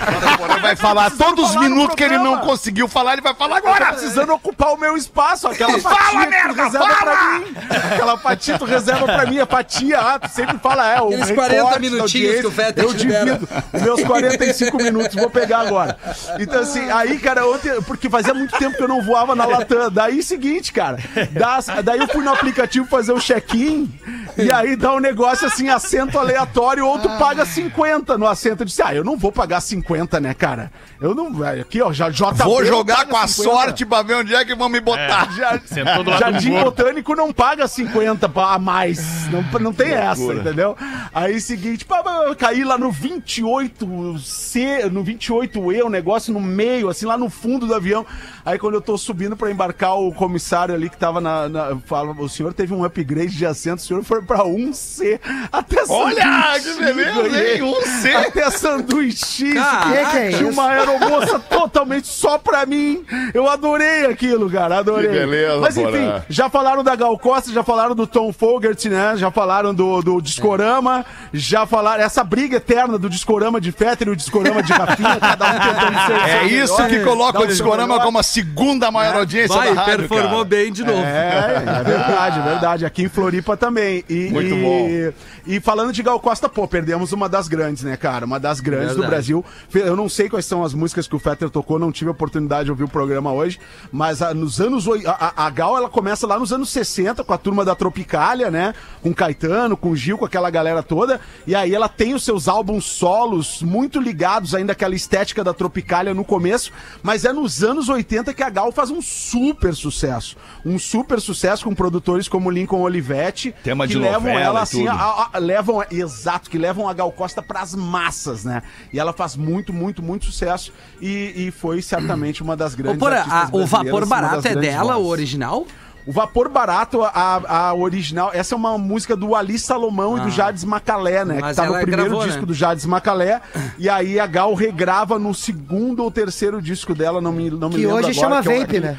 Agora 0.00 0.34
o 0.34 0.38
Porã 0.38 0.56
vai 0.60 0.76
falar 0.76 1.10
todos 1.10 1.50
os 1.50 1.56
minutos 1.56 1.94
que 1.94 2.04
ele 2.04 2.18
não 2.18 2.38
conseguiu 2.38 2.88
falar, 2.88 3.14
ele 3.14 3.22
vai 3.22 3.34
falar 3.34 3.60
Tá 3.60 3.68
agora. 3.68 3.86
precisando 3.92 4.32
ocupar 4.32 4.72
o 4.72 4.76
meu 4.78 4.96
espaço, 4.96 5.48
aquela 5.48 5.78
Fala, 5.78 5.96
fatia 5.96 6.18
que 6.20 6.24
tu 6.24 6.30
merda, 6.30 6.62
reserva 6.64 6.88
fala! 6.88 7.10
pra 7.10 7.38
mim. 7.38 7.54
Aquela 7.92 8.18
fatia 8.18 8.58
tu 8.58 8.64
reserva 8.64 9.04
pra 9.06 9.26
mim, 9.26 9.38
a 9.38 9.46
fatia, 9.46 9.98
ah, 10.00 10.18
tu 10.18 10.28
sempre 10.30 10.58
fala, 10.58 10.86
é, 10.88 11.00
o 11.00 11.06
Aqueles 11.06 11.28
recorte 11.28 11.50
40 11.56 11.70
da 11.74 11.78
minutinhos 11.78 12.36
que 12.36 12.49
o 12.50 12.52
Fetter 12.52 12.84
Eu 12.84 12.92
divido, 12.92 13.48
os 13.72 13.82
meus 13.82 14.02
45 14.04 14.76
minutos, 14.76 15.14
vou 15.16 15.30
pegar 15.30 15.60
agora. 15.60 15.96
Então 16.38 16.60
assim, 16.60 16.90
aí, 16.90 17.18
cara, 17.18 17.46
ontem, 17.46 17.70
porque 17.82 18.08
fazia 18.10 18.34
muito 18.34 18.56
tempo 18.58 18.76
que 18.76 18.82
eu 18.82 18.88
não 18.88 19.02
voava 19.02 19.34
na 19.34 19.44
Latam, 19.46 19.90
daí 19.90 20.22
seguinte, 20.22 20.72
cara, 20.72 20.98
dá- 21.32 21.60
daí 21.82 22.00
eu 22.00 22.08
fui 22.08 22.22
no 22.24 22.30
aplicativo 22.32 22.86
fazer 22.86 23.12
o 23.12 23.20
check-in, 23.20 23.92
e 24.36 24.50
aí 24.52 24.76
dá 24.76 24.92
um 24.94 25.00
negócio 25.00 25.46
assim, 25.46 25.68
assento 25.68 26.18
aleatório, 26.18 26.86
ou 26.86 26.98
tu 26.98 27.08
paga 27.18 27.44
50 27.46 28.18
no 28.18 28.26
assento. 28.26 28.62
Eu 28.62 28.66
disse, 28.66 28.82
ah, 28.82 28.94
eu 28.94 29.04
não 29.04 29.16
vou 29.16 29.32
pagar 29.32 29.60
50, 29.60 30.20
né, 30.20 30.34
cara? 30.34 30.70
Eu 31.00 31.14
não, 31.14 31.42
aqui, 31.44 31.80
ó, 31.80 31.92
já 31.92 32.10
JB, 32.10 32.44
Vou 32.44 32.64
jogar 32.64 33.06
com 33.06 33.16
a 33.16 33.26
50. 33.26 33.54
sorte 33.56 33.86
pra 33.86 34.02
ver 34.02 34.14
onde 34.16 34.34
é 34.34 34.44
que 34.44 34.54
vão 34.54 34.68
me 34.68 34.80
botar. 34.80 35.28
Já, 35.36 35.58
Sentou 35.64 36.04
do 36.04 36.10
lado 36.10 36.20
Jardim 36.20 36.54
do. 36.54 36.64
Botânico 36.64 37.14
não 37.14 37.32
paga 37.32 37.66
50 37.66 38.28
pa- 38.28 38.54
a 38.54 38.58
mais. 38.58 39.00
Não, 39.30 39.42
não 39.60 39.72
tem 39.72 39.92
essa, 39.92 40.22
entendeu? 40.22 40.76
Aí, 41.14 41.40
seguinte, 41.40 41.84
pá, 41.84 42.02
caí 42.40 42.64
lá 42.64 42.78
no 42.78 42.90
28C, 42.90 44.90
no 44.90 45.04
28E, 45.04 45.84
um 45.84 45.90
negócio 45.90 46.32
no 46.32 46.40
meio, 46.40 46.88
assim, 46.88 47.04
lá 47.04 47.18
no 47.18 47.28
fundo 47.28 47.66
do 47.66 47.74
avião. 47.74 48.06
Aí, 48.46 48.58
quando 48.58 48.72
eu 48.74 48.80
tô 48.80 48.96
subindo 48.96 49.36
pra 49.36 49.50
embarcar, 49.50 49.98
o 49.98 50.10
comissário 50.10 50.74
ali 50.74 50.88
que 50.88 50.96
tava 50.96 51.20
na. 51.20 51.50
na 51.50 51.76
fala, 51.84 52.12
o 52.12 52.28
senhor 52.30 52.54
teve 52.54 52.72
um 52.72 52.82
upgrade 52.82 53.36
de 53.36 53.44
assento, 53.44 53.80
o 53.80 53.82
senhor 53.82 54.02
foi 54.02 54.22
pra 54.22 54.38
1C. 54.38 55.20
Até 55.52 55.84
Olha, 55.86 56.58
que 56.58 56.82
beleza, 56.82 57.52
hein? 57.52 57.60
1C. 57.60 58.28
Até 58.28 58.50
sanduíche. 58.50 59.52
Caraca, 59.52 59.90
que 59.90 60.10
que 60.10 60.16
é 60.16 60.30
isso? 60.30 60.48
uma 60.48 60.70
aeromoça 60.70 61.38
totalmente 61.38 62.06
só 62.06 62.38
pra 62.38 62.64
mim. 62.64 63.04
Eu 63.34 63.46
adorei 63.48 64.06
aquilo, 64.06 64.48
cara. 64.48 64.78
Adorei. 64.78 65.10
Que 65.10 65.18
beleza, 65.18 65.58
Mas 65.58 65.76
enfim, 65.76 66.10
já 66.30 66.48
falaram 66.48 66.82
da 66.82 66.96
Gal 66.96 67.18
Costa, 67.18 67.52
já 67.52 67.62
falaram 67.62 67.94
do 67.94 68.06
Tom 68.06 68.32
Fogerty, 68.32 68.88
né? 68.88 69.14
Já 69.16 69.30
falaram 69.30 69.74
do, 69.74 70.00
do 70.00 70.22
Discorama, 70.22 71.04
já 71.34 71.66
falaram. 71.66 72.02
Essa 72.02 72.24
briga 72.30 72.58
eterna 72.58 72.96
do 72.96 73.10
Discorama 73.10 73.60
de 73.60 73.72
Fetter 73.72 74.06
e 74.06 74.10
o 74.12 74.16
Discorama 74.16 74.62
de 74.62 74.72
Rafinha, 74.72 75.16
cada 75.18 75.46
um 75.46 75.58
tentando 75.58 76.06
ser. 76.06 76.20
É 76.30 76.46
isso 76.46 76.76
melhor, 76.76 76.88
que 76.88 77.00
coloca 77.00 77.38
o 77.38 77.42
seu 77.42 77.50
Discorama 77.50 77.94
melhor. 77.94 78.04
como 78.04 78.18
a 78.18 78.22
segunda 78.22 78.90
maior 78.90 79.16
audiência 79.16 79.56
Vai, 79.56 79.74
da 79.74 79.82
rádio, 79.82 79.98
performou 79.98 80.30
cara. 80.30 80.44
bem 80.44 80.72
de 80.72 80.84
novo. 80.84 81.02
É, 81.02 81.56
é 81.56 81.82
verdade, 81.82 82.38
é 82.38 82.42
verdade. 82.42 82.86
Aqui 82.86 83.02
em 83.02 83.08
Floripa 83.08 83.56
também. 83.56 84.04
E, 84.08 84.28
Muito 84.30 84.54
e, 84.54 84.62
bom. 84.62 85.12
E 85.46 85.60
falando 85.60 85.92
de 85.92 86.02
Gal 86.02 86.18
Costa, 86.20 86.48
pô, 86.48 86.66
perdemos 86.68 87.12
uma 87.12 87.28
das 87.28 87.48
grandes, 87.48 87.82
né, 87.82 87.96
cara? 87.96 88.24
Uma 88.26 88.38
das 88.40 88.60
grandes 88.60 88.88
do 88.94 89.00
Verdade. 89.02 89.10
Brasil. 89.10 89.44
Fe- 89.68 89.80
Eu 89.80 89.96
não 89.96 90.08
sei 90.08 90.28
quais 90.28 90.44
são 90.46 90.62
as 90.64 90.74
músicas 90.74 91.06
que 91.08 91.16
o 91.16 91.18
Fetter 91.18 91.50
tocou, 91.50 91.78
não 91.78 91.90
tive 91.92 92.08
a 92.08 92.12
oportunidade 92.12 92.64
de 92.66 92.70
ouvir 92.70 92.84
o 92.84 92.88
programa 92.88 93.32
hoje, 93.32 93.58
mas 93.92 94.22
ah, 94.22 94.34
nos 94.34 94.60
anos. 94.60 94.86
A, 95.06 95.10
a- 95.36 95.46
a 95.46 95.50
Gal, 95.50 95.76
ela 95.76 95.88
começa 95.88 96.26
lá 96.26 96.38
nos 96.38 96.52
anos 96.52 96.70
60 96.70 97.24
com 97.24 97.32
a 97.32 97.38
turma 97.38 97.64
da 97.64 97.74
Tropicália, 97.74 98.50
né? 98.50 98.74
Com 99.02 99.12
Caetano, 99.14 99.76
com 99.76 99.94
Gil, 99.96 100.18
com 100.18 100.24
aquela 100.24 100.50
galera 100.50 100.82
toda. 100.82 101.20
E 101.46 101.54
aí 101.54 101.74
ela 101.74 101.88
tem 101.88 102.14
os 102.14 102.22
seus 102.24 102.48
álbuns 102.48 102.84
solos 102.84 103.62
muito 103.62 104.00
ligados 104.00 104.54
ainda 104.54 104.72
àquela 104.72 104.94
estética 104.94 105.42
da 105.42 105.52
Tropicália 105.54 106.14
no 106.14 106.24
começo, 106.24 106.72
mas 107.02 107.24
é 107.24 107.32
nos 107.32 107.62
anos 107.64 107.88
80 107.88 108.32
que 108.34 108.42
a 108.42 108.50
Gal 108.50 108.70
faz 108.72 108.90
um 108.90 109.00
super 109.02 109.74
sucesso. 109.74 110.36
Um 110.64 110.78
super 110.78 111.20
sucesso 111.20 111.64
com 111.64 111.74
produtores 111.74 112.28
como 112.28 112.50
Lincoln 112.50 112.80
Olivetti. 112.82 113.54
Tema 113.62 113.86
que 113.86 113.94
de 113.94 113.98
levam 113.98 114.30
ela 114.38 114.60
assim, 114.60 114.86
a- 114.86 114.92
a- 114.94 115.29
levam, 115.38 115.82
exato, 115.90 116.50
que 116.50 116.58
levam 116.58 116.88
a 116.88 116.92
Gal 116.92 117.10
Costa 117.12 117.42
pras 117.42 117.74
massas, 117.74 118.44
né? 118.44 118.62
E 118.92 118.98
ela 118.98 119.12
faz 119.12 119.36
muito, 119.36 119.72
muito, 119.72 120.02
muito 120.02 120.24
sucesso 120.26 120.72
e, 121.00 121.32
e 121.46 121.50
foi 121.50 121.80
certamente 121.82 122.42
uma 122.42 122.56
das 122.56 122.74
Ô, 122.74 122.76
grandes 122.76 123.02
artistas 123.02 123.32
a- 123.42 123.56
o 123.56 123.66
Vapor 123.66 124.06
Barato 124.06 124.48
é 124.48 124.54
dela, 124.56 124.94
o 124.96 125.02
vozes. 125.04 125.10
original? 125.12 125.66
O 126.06 126.12
Vapor 126.12 126.48
Barato, 126.48 127.02
a, 127.02 127.68
a 127.68 127.74
original, 127.74 128.30
essa 128.32 128.54
é 128.54 128.56
uma 128.56 128.78
música 128.78 129.14
do 129.14 129.34
Ali 129.36 129.58
Salomão 129.58 130.16
e 130.16 130.22
do 130.22 130.30
Jades 130.30 130.64
Macalé, 130.64 131.26
né? 131.26 131.40
Ah. 131.42 131.50
Que 131.50 131.54
tá 131.54 131.66
no 131.66 131.72
primeiro 131.74 132.04
gravou, 132.04 132.24
disco 132.24 132.40
né? 132.40 132.46
do 132.46 132.54
Jades 132.54 132.86
Macalé. 132.86 133.40
E 133.78 133.86
aí 133.88 134.18
a 134.18 134.26
Gal 134.26 134.54
regrava 134.54 135.18
no 135.18 135.34
segundo 135.34 136.02
ou 136.02 136.10
terceiro 136.10 136.60
disco 136.60 136.94
dela, 136.94 137.20
não 137.20 137.30
me, 137.32 137.50
não 137.50 137.68
me 137.68 137.74
Que 137.76 137.80
lembro 137.86 137.96
hoje 137.96 138.18
agora, 138.18 138.42
chama 138.42 138.42
que 138.42 138.48
é 138.48 138.56
o- 138.56 138.60
Vape, 138.60 138.80
né? 138.80 138.98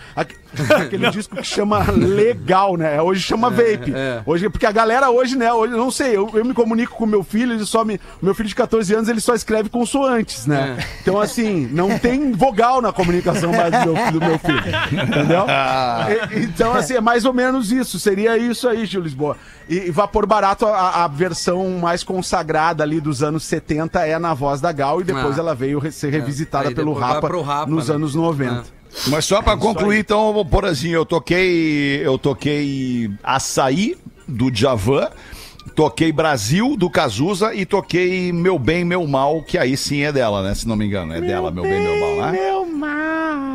Aquele 0.75 1.09
disco 1.11 1.35
que 1.35 1.43
chama 1.43 1.85
Legal, 1.91 2.75
né? 2.77 3.01
Hoje 3.01 3.21
chama 3.21 3.49
Vape. 3.49 3.93
é. 3.93 4.21
Hoje, 4.25 4.49
porque 4.49 4.65
a 4.65 4.71
galera 4.71 5.09
hoje, 5.09 5.37
né? 5.37 5.51
Hoje, 5.53 5.73
não 5.73 5.89
sei, 5.91 6.15
eu, 6.15 6.29
eu 6.33 6.43
me 6.45 6.53
comunico 6.53 6.95
com 6.95 7.05
meu 7.05 7.23
filho, 7.23 7.53
ele 7.53 7.65
só 7.65 7.83
me. 7.85 7.99
Meu 8.21 8.33
filho 8.35 8.49
de 8.49 8.55
14 8.55 8.93
anos, 8.93 9.09
ele 9.09 9.21
só 9.21 9.33
escreve 9.33 9.69
consoantes, 9.69 10.45
né? 10.45 10.77
É. 10.79 10.85
Então, 11.01 11.19
assim, 11.19 11.67
não 11.71 11.97
tem 11.97 12.31
vogal 12.33 12.81
na 12.81 12.91
comunicação 12.91 13.51
mais 13.51 13.71
do 13.71 13.93
meu, 13.93 14.11
do 14.11 14.19
meu 14.19 14.39
filho. 14.39 14.61
Entendeu? 14.91 15.45
E- 16.31 16.43
então, 16.43 16.73
assim, 16.73 16.95
é 16.95 17.01
mais 17.01 17.25
ou 17.25 17.33
menos 17.33 17.71
isso. 17.71 17.99
Seria 17.99 18.37
isso 18.37 18.67
aí, 18.67 18.85
Gil 18.85 19.01
Lisboa. 19.01 19.37
E, 19.69 19.87
e 19.87 19.91
Vapor 19.91 20.25
Barato, 20.27 20.65
a, 20.65 21.03
a 21.03 21.07
versão 21.07 21.69
mais 21.79 22.03
consagrada 22.03 22.83
ali 22.83 22.99
dos 22.99 23.23
anos 23.23 23.43
70 23.45 24.05
é 24.05 24.19
na 24.19 24.33
voz 24.33 24.59
da 24.59 24.71
Gal 24.71 25.01
e 25.01 25.03
depois 25.03 25.37
Ah. 25.37 25.41
ela 25.41 25.55
veio 25.55 25.81
ser 25.91 26.09
revisitada 26.11 26.69
Aí 26.69 26.75
pelo 26.75 26.93
Rapa, 26.93 27.27
Rapa, 27.41 27.69
nos 27.71 27.87
né? 27.89 27.95
anos 27.95 28.15
90. 28.15 28.80
Mas 29.07 29.25
só 29.25 29.41
pra 29.41 29.57
concluir, 29.57 29.99
então, 29.99 30.45
Porazinho, 30.45 30.95
eu 30.95 31.05
toquei. 31.05 32.01
Eu 32.05 32.17
toquei 32.17 33.09
Açaí 33.23 33.97
do 34.27 34.51
Djavan, 34.51 35.09
toquei 35.75 36.11
Brasil 36.11 36.75
do 36.77 36.89
Cazuza 36.89 37.53
e 37.53 37.65
toquei 37.65 38.31
Meu 38.31 38.57
Bem, 38.59 38.83
Meu 38.85 39.05
Mal, 39.07 39.43
que 39.43 39.57
aí 39.57 39.75
sim 39.75 40.01
é 40.03 40.11
dela, 40.11 40.43
né? 40.43 40.53
Se 40.53 40.67
não 40.67 40.75
me 40.75 40.85
engano. 40.85 41.13
É 41.13 41.21
dela, 41.21 41.51
Meu 41.51 41.63
Bem, 41.63 41.81
Meu 41.81 41.99
Mal, 41.99 42.31
né? 42.31 42.31
Meu 42.31 42.65
mal. 42.65 43.50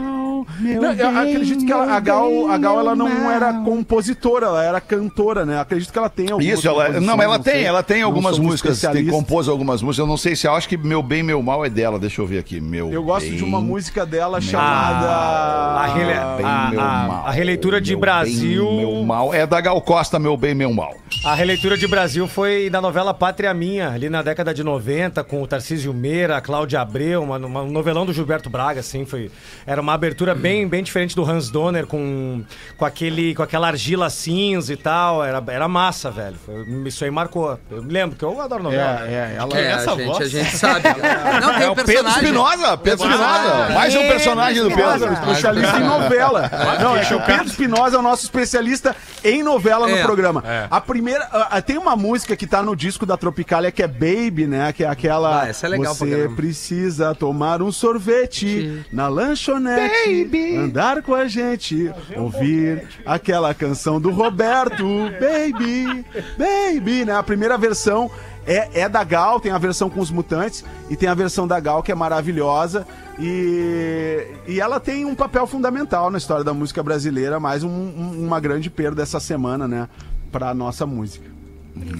Não, 0.60 0.92
eu 0.92 1.08
acredito 1.18 1.64
que 1.64 1.72
ela- 1.72 1.92
a 1.94 2.00
Gal, 2.00 2.48
a 2.50 2.58
Gal 2.58 2.78
ela 2.80 2.94
não 2.96 3.30
era 3.30 3.52
compositora, 3.64 4.46
ela 4.46 4.64
era 4.64 4.80
cantora, 4.80 5.44
né? 5.44 5.60
Acredito 5.60 5.92
que 5.92 5.98
ela 5.98 6.08
tem 6.08 6.30
algumas 6.30 6.58
Isso, 6.58 6.68
ela, 6.68 7.00
não, 7.00 7.20
ela 7.20 7.38
tem, 7.38 7.54
sei. 7.54 7.64
ela 7.64 7.82
tem 7.82 8.00
Não 8.00 8.06
algumas 8.08 8.38
um 8.38 8.42
músicas, 8.44 8.80
tem, 8.80 9.06
compôs 9.06 9.48
algumas 9.48 9.82
músicas, 9.82 9.98
eu 9.98 10.06
não 10.06 10.16
sei 10.16 10.34
se, 10.36 10.46
eu 10.46 10.54
acho 10.54 10.68
que 10.68 10.76
Meu 10.76 11.02
Bem, 11.02 11.22
Meu 11.22 11.42
Mal 11.42 11.64
é 11.64 11.68
dela, 11.70 11.98
deixa 11.98 12.20
eu 12.20 12.26
ver 12.26 12.38
aqui, 12.38 12.60
Meu 12.60 12.90
Eu 12.92 13.02
gosto 13.02 13.28
Bem, 13.28 13.36
de 13.36 13.44
uma 13.44 13.60
música 13.60 14.06
dela 14.06 14.38
A, 14.38 14.40
chamada. 14.40 15.86
rele- 15.94 16.36
Bem, 16.36 16.46
a- 16.46 16.68
Meu 16.70 16.80
a- 16.80 16.84
Mal. 17.08 17.26
a 17.26 17.30
releitura 17.30 17.80
de 17.80 17.92
Meu 17.92 18.00
Brasil. 18.00 18.66
Bem, 18.66 18.76
meu 18.76 19.04
Mal, 19.04 19.34
é 19.34 19.46
da 19.46 19.60
Gal 19.60 19.80
Costa, 19.80 20.18
Meu 20.18 20.36
Bem, 20.36 20.54
Meu 20.54 20.72
Mal. 20.72 20.94
A 21.26 21.34
releitura 21.34 21.76
de 21.76 21.88
Brasil 21.88 22.28
foi 22.28 22.70
da 22.70 22.80
novela 22.80 23.12
Pátria 23.12 23.52
Minha, 23.52 23.88
ali 23.90 24.08
na 24.08 24.22
década 24.22 24.54
de 24.54 24.62
90, 24.62 25.24
com 25.24 25.42
o 25.42 25.46
Tarcísio 25.46 25.92
Meira, 25.92 26.36
a 26.36 26.40
Cláudia 26.40 26.80
Abreu, 26.80 27.20
uma, 27.20 27.36
uma- 27.36 27.62
um 27.62 27.70
novelão 27.72 28.06
do 28.06 28.12
Gilberto 28.12 28.48
Braga, 28.48 28.78
assim, 28.78 29.04
foi... 29.04 29.28
Era 29.66 29.80
uma 29.80 29.92
abertura 29.92 30.36
bem, 30.36 30.68
bem 30.68 30.84
diferente 30.84 31.16
do 31.16 31.28
Hans 31.28 31.50
Donner, 31.50 31.84
com, 31.84 32.44
com, 32.76 32.84
aquele, 32.84 33.34
com 33.34 33.42
aquela 33.42 33.66
argila 33.66 34.08
cinza 34.08 34.72
e 34.72 34.76
tal, 34.76 35.24
era, 35.24 35.42
era 35.48 35.66
massa, 35.66 36.12
velho. 36.12 36.36
Foi- 36.46 36.64
isso 36.86 37.04
aí 37.04 37.10
marcou. 37.10 37.58
Eu 37.72 37.82
me 37.82 37.92
lembro, 37.92 38.16
que 38.16 38.24
eu 38.24 38.40
adoro 38.40 38.62
novela. 38.62 39.04
É, 39.08 39.12
é, 39.12 39.34
ela 39.36 39.58
É, 39.58 39.66
essa 39.72 39.94
a 39.94 39.96
gente, 39.96 40.06
voz? 40.06 40.20
a 40.20 40.28
gente 40.28 40.56
sabe. 40.56 40.82
Não, 41.42 41.54
tem 41.54 41.62
É 41.64 41.68
o 41.68 41.72
o 41.72 41.74
Pedro. 41.74 42.08
Espinosa, 42.08 42.76
Pedro 42.76 43.04
Espinosa, 43.04 43.68
mais 43.74 43.94
um 43.96 44.06
personagem 44.06 44.62
do 44.62 44.68
Pedro. 44.70 45.12
especialista 45.12 45.76
em 45.76 45.84
novela. 45.84 46.48
Não, 46.80 46.96
é 46.96 47.04
que 47.04 47.14
o 47.14 47.20
Pedro 47.20 47.46
Espinosa 47.46 47.96
é 47.96 47.98
o 47.98 48.02
nosso 48.02 48.22
especialista 48.22 48.94
em 49.24 49.42
novela 49.42 49.88
no 49.88 49.96
É. 49.96 50.02
programa. 50.04 50.44
A 50.70 50.80
primeira. 50.80 51.15
A- 51.24 51.48
a- 51.56 51.62
tem 51.62 51.78
uma 51.78 51.96
música 51.96 52.36
que 52.36 52.46
tá 52.46 52.62
no 52.62 52.74
disco 52.76 53.04
da 53.06 53.16
Tropicália 53.16 53.70
que 53.72 53.82
é 53.82 53.86
Baby, 53.88 54.46
né? 54.46 54.72
Que 54.72 54.84
é 54.84 54.88
aquela. 54.88 55.42
Ah, 55.42 55.48
essa 55.48 55.66
é 55.66 55.70
legal 55.70 55.94
Você 55.94 56.28
precisa 56.36 57.14
tomar 57.14 57.60
um 57.62 57.70
sorvete 57.72 58.84
na 58.92 59.08
lanchonete, 59.08 60.24
andar 60.58 61.02
com 61.02 61.14
a 61.14 61.26
gente, 61.28 61.90
ouvir 62.16 62.86
aquela 63.04 63.52
canção 63.54 64.00
do 64.00 64.10
Roberto, 64.10 64.84
Baby, 65.20 66.04
Baby, 66.38 67.04
né? 67.04 67.16
A 67.16 67.22
primeira 67.22 67.56
versão. 67.58 68.10
É, 68.48 68.82
é 68.82 68.88
da 68.88 69.02
Gal, 69.02 69.40
tem 69.40 69.50
a 69.50 69.58
versão 69.58 69.90
com 69.90 69.98
os 69.98 70.08
mutantes 70.08 70.64
e 70.88 70.94
tem 70.94 71.08
a 71.08 71.14
versão 71.14 71.48
da 71.48 71.58
Gal 71.58 71.82
que 71.82 71.90
é 71.90 71.94
maravilhosa. 71.96 72.86
E, 73.18 74.24
e 74.46 74.60
ela 74.60 74.78
tem 74.78 75.04
um 75.04 75.16
papel 75.16 75.46
fundamental 75.48 76.10
na 76.12 76.18
história 76.18 76.44
da 76.44 76.54
música 76.54 76.80
brasileira, 76.80 77.40
mais 77.40 77.64
um- 77.64 77.68
um- 77.68 78.24
uma 78.24 78.38
grande 78.38 78.70
perda 78.70 79.02
essa 79.02 79.18
semana, 79.18 79.66
né? 79.66 79.88
Pra 80.32 80.54
nossa 80.54 80.86
música. 80.86 81.28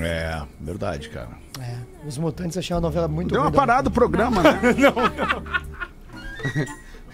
É, 0.01 0.43
verdade, 0.61 1.09
cara. 1.11 1.29
Os 2.07 2.17
Mutantes 2.19 2.57
achei 2.57 2.75
uma 2.75 2.81
novela 2.81 3.09
muito 3.09 3.33
Deu 3.33 3.41
uma 3.43 3.51
da- 3.51 3.57
parada 3.57 3.89
o 3.89 3.93
programa, 3.93 4.43
né? 4.43 4.61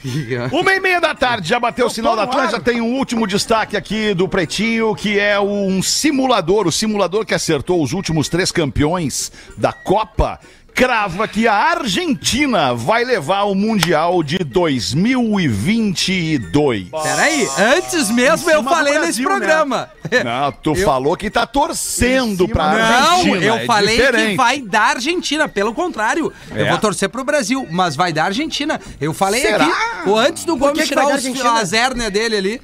Uma 0.51 0.73
e 0.73 0.81
meia 0.81 1.01
da 1.01 1.15
tarde, 1.15 1.49
já 1.49 1.61
bateu 1.61 1.87
o 1.87 1.91
sinal 1.91 2.17
da. 2.17 2.25
Atlântica. 2.25 2.61
Tem 2.61 2.81
um 2.81 2.97
último 2.97 3.25
destaque 3.27 3.77
aqui 3.77 4.13
do 4.15 4.29
Pretinho, 4.29 4.95
que 4.97 5.19
é 5.19 5.39
um 5.39 5.81
simulador. 5.81 6.67
O 6.67 6.73
simulador 6.73 7.25
que 7.25 7.35
acertou 7.35 7.83
os 7.83 7.93
últimos 7.93 8.29
três 8.29 8.51
campeões 8.51 9.31
da 9.57 9.73
Copa. 9.73 10.41
Crava 10.75 11.29
que 11.29 11.47
a 11.47 11.55
Argentina 11.55 12.73
vai 12.75 13.05
levar 13.05 13.43
o 13.43 13.55
Mundial 13.55 14.23
de 14.23 14.39
2022. 14.39 16.89
Peraí, 16.91 17.47
antes 17.77 18.11
mesmo 18.11 18.51
eu 18.51 18.65
falei 18.65 18.95
nesse 18.99 19.23
Brasil, 19.23 19.29
né? 19.29 19.37
programa. 19.37 19.91
Não, 20.25 20.51
tu 20.53 20.75
falou 20.75 21.15
que 21.17 21.31
tá 21.31 21.47
torcendo 21.47 22.49
pra 22.49 22.73
Não, 22.73 22.81
Argentina. 23.19 23.45
eu 23.45 23.55
é 23.57 23.67
falei 23.67 23.97
que 23.97 24.03
diferente. 24.07 24.37
vai 24.37 24.61
dar 24.61 24.97
Argentina. 24.97 25.47
Pelo 25.49 25.75
contrário, 25.75 26.33
eu 26.51 26.67
É? 26.67 26.71
vou 26.71 26.79
torcer 26.79 27.09
pro 27.11 27.23
Brasil, 27.23 27.67
mas 27.71 27.95
vai 27.95 28.13
dar 28.13 28.25
Argentina. 28.25 28.81
Eu 29.01 29.13
falei 29.13 29.43
Será? 29.43 29.65
aqui, 29.67 30.09
o 30.09 30.17
antes 30.17 30.45
do 30.45 30.57
Gomes 30.57 30.75
que 30.75 30.83
que 30.83 30.89
tirar 30.89 31.07
os, 31.07 31.13
Argentina? 31.13 31.61
as 31.61 31.73
hérnias 31.73 32.11
dele 32.11 32.37
ali. 32.37 32.61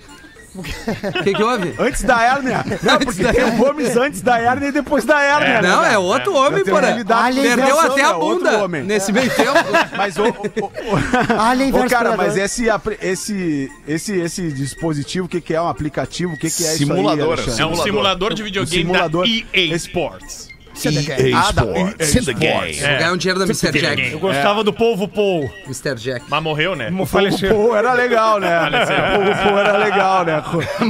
O 0.58 1.22
que, 1.22 1.34
que 1.34 1.42
houve? 1.42 1.74
Antes 1.78 2.02
da 2.02 2.22
hérnia. 2.22 2.64
Não, 2.82 2.98
porque 2.98 3.24
tem 3.24 3.44
o 3.44 3.52
Gomes 3.56 3.96
antes 3.96 4.20
da 4.22 4.38
hérnia 4.40 4.68
e 4.68 4.72
depois 4.72 5.04
da 5.04 5.20
hérnia. 5.22 5.62
né, 5.62 5.68
Não, 5.68 5.82
cara? 5.82 5.92
é 5.92 5.98
outro 5.98 6.34
homem, 6.34 6.64
porra. 6.64 6.80
Perdeu 7.04 7.80
até 7.80 8.00
é 8.00 8.04
a 8.04 8.16
outro 8.16 8.38
bunda 8.44 8.58
homem. 8.64 8.82
nesse 8.82 9.12
meio 9.12 9.30
tempo. 9.34 9.52
Mas 9.96 10.16
o, 10.16 10.24
o, 10.24 11.82
o- 11.84 11.88
cara, 11.88 12.16
mas 12.16 12.36
esse, 12.36 12.66
esse, 13.00 13.70
esse, 13.86 14.12
esse 14.18 14.52
dispositivo, 14.52 15.26
o 15.26 15.28
que, 15.28 15.40
que 15.40 15.54
é? 15.54 15.60
Um 15.60 15.68
aplicativo? 15.68 16.34
O 16.34 16.36
que, 16.38 16.50
que 16.50 16.64
é 16.64 16.68
Simulador, 16.68 17.08
isso 17.14 17.22
aí, 17.22 17.32
Alexandre? 17.46 17.62
É 17.62 17.66
um 17.66 17.76
simulador 17.82 18.34
de 18.34 18.42
videogame 18.42 18.82
simulador. 18.82 19.24
da 19.26 19.58
EA 19.58 19.76
Sports. 19.76 20.48
EA 20.86 21.38
Ah, 21.38 21.52
da- 21.52 21.62
Sports. 21.62 22.14
EA 22.14 22.20
In 22.20 22.24
the 22.24 22.32
game. 22.34 22.72
Vou 22.72 22.88
ganhar 22.98 23.12
um 23.12 23.16
dinheiro 23.16 23.38
da 23.40 23.44
Mr. 23.46 23.72
Jack. 23.72 24.12
Eu 24.12 24.18
gostava 24.18 24.62
do 24.64 24.72
Polvo 24.72 25.08
Paul. 25.08 25.50
Mr. 25.66 25.94
Jack. 25.96 26.24
Mas 26.28 26.42
morreu, 26.42 26.74
né? 26.76 26.90
O 26.98 27.06
faleceu. 27.06 27.54
povo 27.54 27.74
era 27.76 27.92
legal, 27.92 28.38
né? 28.40 28.48
O 28.68 29.44
povo 29.48 29.58
era 29.58 29.76
legal, 29.76 30.24
né? 30.24 30.42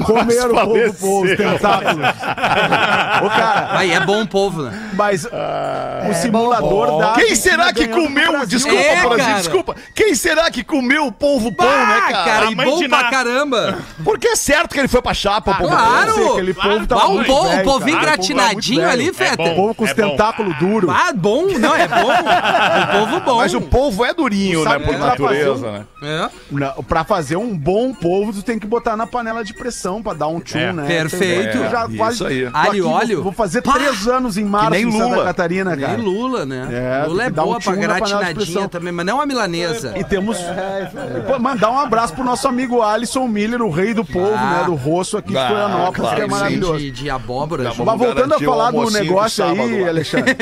Comeram 0.04 0.50
o 0.54 0.60
povo, 0.66 0.94
povo, 0.94 1.24
os 1.24 1.36
tentáculos. 1.36 2.06
Ô, 3.24 3.28
cara, 3.30 3.68
Aí 3.78 3.92
é 3.92 4.00
bom 4.00 4.24
povo, 4.26 4.62
né? 4.62 4.90
mas 4.94 5.24
o 5.26 6.14
simulador 6.14 6.98
da. 6.98 7.12
Quem 7.12 7.34
será 7.34 7.72
que 7.72 7.86
comeu? 7.88 8.46
Desculpa, 8.46 8.78
É, 8.78 9.08
Brasil, 9.08 9.34
desculpa. 9.36 9.76
Quem 9.94 10.14
será 10.14 10.50
que 10.50 10.62
comeu 10.64 11.06
o 11.06 11.12
polvo 11.12 11.52
pão, 11.52 11.66
né, 11.66 12.02
Ah, 12.06 12.12
cara? 12.12 12.24
cara, 12.24 12.50
e 12.50 12.54
bom 12.54 12.88
pra 12.88 13.04
caramba. 13.10 13.78
Porque 14.04 14.28
é 14.28 14.36
certo 14.36 14.72
que 14.74 14.78
ele 14.80 14.88
foi 14.88 15.02
pra 15.02 15.14
chapa, 15.14 15.54
pô. 15.54 15.66
claro. 15.68 16.14
Sei, 16.14 16.28
aquele 16.28 16.54
povo 16.54 16.86
Ah, 16.90 17.08
o, 17.08 17.20
o 17.20 17.24
povinho. 17.24 17.60
O 17.60 17.64
povo 17.64 18.00
gratinadinho 18.00 18.88
ali, 18.88 19.08
É 19.08 19.12
Feta. 19.12 19.42
O 19.42 19.54
povo 19.54 19.74
com 19.78 19.84
os 19.84 19.90
É 19.90 19.94
tentáculos 19.94 20.58
duros. 20.58 20.90
Ah, 20.92 21.12
bom, 21.14 21.46
não, 21.58 21.74
é 21.74 21.86
bom. 21.88 22.10
O 22.12 22.98
povo 23.06 23.20
bom. 23.20 23.36
Mas 23.38 23.54
o 23.54 23.60
polvo 23.60 24.04
é 24.04 24.12
durinho, 24.12 24.64
né, 24.64 24.78
por 24.80 24.98
natureza, 24.98 25.70
né? 25.72 25.84
É. 26.02 26.82
Pra 26.82 27.04
fazer 27.04 27.36
um 27.36 27.56
bom 27.56 27.94
polvo, 27.94 28.32
tu 28.32 28.42
tem 28.42 28.58
que 28.58 28.66
botar 28.66 28.96
na 28.96 29.06
panela 29.06 29.44
de 29.44 29.54
pressão 29.54 30.02
pra 30.02 30.12
dar 30.14 30.26
um 30.28 30.40
tchum, 30.40 30.58
É. 30.58 30.72
né? 30.72 30.86
Perfeito. 30.86 31.56
Eu 31.58 31.70
já 31.70 31.84
É, 31.90 31.96
quase- 31.96 32.14
isso 32.16 32.26
aí. 32.26 32.48
Alho 32.52 32.74
e 32.74 32.82
óleo? 32.82 33.22
Vou 33.22 33.32
fazer 33.32 33.62
Pá! 33.62 33.74
três 33.74 34.06
anos 34.08 34.36
em 34.36 34.44
março 34.44 34.70
nem 34.70 34.88
em 34.88 34.92
Santa 34.92 35.04
Lula. 35.06 35.24
Catarina, 35.24 35.76
Nem 35.76 35.86
cara. 35.86 35.98
Lula, 35.98 36.44
né? 36.44 36.68
É, 36.70 37.06
Lula 37.06 37.24
é 37.24 37.30
dar 37.30 37.42
um 37.42 37.46
boa 37.46 37.60
pra 37.60 37.74
gratinadinha 37.76 38.68
também, 38.68 38.92
mas 38.92 39.06
não 39.06 39.20
a 39.20 39.26
milanesa. 39.26 39.94
E 39.96 40.02
temos. 40.04 40.38
Pô, 41.26 41.38
mandar 41.38 41.70
um 41.70 41.78
abraço 41.78 42.14
pro 42.14 42.24
nosso 42.24 42.48
amigo 42.48 42.82
Alisson 42.82 43.26
Miller, 43.28 43.62
o 43.62 43.70
rei 43.70 43.94
do 43.94 44.04
povo, 44.04 44.34
Ah. 44.36 44.58
né? 44.58 44.64
Do 44.64 44.74
roço 44.74 45.16
aqui 45.16 45.30
de 45.30 45.36
Ah, 45.38 45.46
Florianópolis, 45.48 45.96
claro 46.00 46.16
que 46.16 46.22
é 46.22 46.26
maravilhoso. 46.26 46.78
De, 46.78 46.90
de 46.90 47.10
abóbora. 47.10 47.64
Mas 47.64 47.76
voltando 47.98 48.34
a 48.34 48.38
falar 48.40 48.70
do 48.70 48.90
negócio 48.90 49.44
sábado 49.44 49.67
aí. 49.76 49.88
Alexandre. 49.88 50.36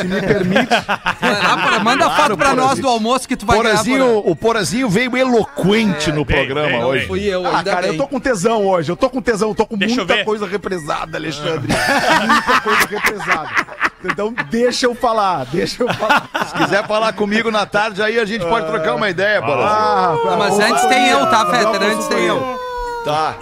se 0.00 0.06
me 0.06 0.20
permite. 0.22 0.66
Pô, 0.68 1.84
Manda 1.84 2.04
Claro, 2.06 2.22
foto 2.22 2.36
pra 2.36 2.54
nós 2.54 2.78
do 2.78 2.88
almoço 2.88 3.26
que 3.28 3.36
tu 3.36 3.46
vai 3.46 3.58
ganhar. 3.58 3.70
Porazinho, 3.70 4.06
Porã. 4.22 4.30
o 4.32 4.36
Porazinho 4.36 4.88
veio 4.88 5.16
eloquente 5.16 6.10
no 6.12 6.24
veio, 6.24 6.38
programa 6.40 6.68
veio, 6.68 6.86
hoje. 6.86 7.06
Fui 7.06 7.20
eu, 7.24 7.46
Ah, 7.46 7.58
ainda 7.58 7.70
cara, 7.70 7.82
bem. 7.82 7.90
eu 7.92 7.96
tô 7.96 8.06
com 8.08 8.18
tesão 8.20 8.66
hoje. 8.66 8.90
Eu 8.90 8.96
tô 8.96 9.08
com 9.10 9.20
tesão, 9.22 9.48
eu 9.50 9.54
tô 9.54 9.66
com 9.66 9.76
Deixa 9.76 9.96
muita 9.96 10.24
coisa 10.24 10.46
represada, 10.46 11.16
Alexandre. 11.18 11.68
muita 12.26 12.60
coisa 12.60 12.86
represada. 12.88 13.50
Então 14.04 14.34
deixa 14.50 14.86
eu 14.86 14.94
falar, 14.94 15.44
deixa 15.46 15.82
eu 15.82 15.92
falar. 15.94 16.28
Se 16.46 16.54
quiser 16.54 16.86
falar 16.86 17.12
comigo 17.14 17.50
na 17.50 17.66
tarde, 17.66 18.02
aí 18.02 18.18
a 18.18 18.24
gente 18.24 18.44
pode 18.44 18.66
trocar 18.66 18.94
uma 18.94 19.08
ideia, 19.10 19.40
Porazinho. 19.40 19.66
Ah, 19.68 20.36
mas 20.38 20.58
antes 20.58 20.84
tem 20.86 21.08
eu, 21.08 21.26
tá, 21.26 21.46
Fetter? 21.46 21.82
Antes 21.82 22.06
tem 22.08 22.24
eu. 22.26 22.60
Tá. 23.04 23.34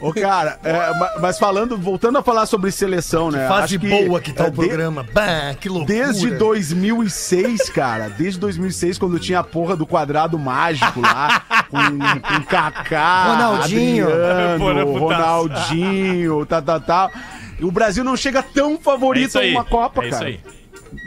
Ô, 0.00 0.12
cara, 0.12 0.58
é, 0.62 0.72
ma- 0.98 1.10
mas 1.20 1.38
falando, 1.38 1.76
voltando 1.78 2.18
a 2.18 2.22
falar 2.22 2.46
sobre 2.46 2.70
seleção, 2.70 3.30
né? 3.30 3.48
Fase 3.48 3.76
acho 3.76 3.86
boa 4.06 4.20
que 4.20 4.32
tá 4.32 4.44
é, 4.44 4.48
o 4.48 4.50
de- 4.50 4.56
programa. 4.56 5.06
Bah, 5.12 5.54
que 5.58 5.68
loucura. 5.68 5.86
Desde 5.98 6.30
2006, 6.32 7.68
cara, 7.70 8.08
desde 8.08 8.38
2006, 8.40 8.98
quando 8.98 9.18
tinha 9.18 9.40
a 9.40 9.44
porra 9.44 9.74
do 9.76 9.86
quadrado 9.86 10.38
mágico 10.38 11.00
lá, 11.00 11.42
com, 11.70 11.76
com 11.78 12.42
Kaká, 12.44 13.24
Ronaldinho. 13.24 14.06
Adriano. 14.08 14.98
Ronaldinho, 14.98 16.46
tá, 16.46 16.60
tá, 16.62 16.80
tá. 16.80 17.10
E 17.58 17.64
o 17.64 17.70
Brasil 17.70 18.02
não 18.04 18.16
chega 18.16 18.42
tão 18.42 18.74
É 18.74 18.78
favorito 18.78 19.28
isso 19.28 19.38
a 19.38 19.42
uma 19.42 19.64
Copa, 19.64 20.02
é 20.04 20.08
isso 20.08 20.18
cara. 20.18 20.28
aí. 20.30 20.40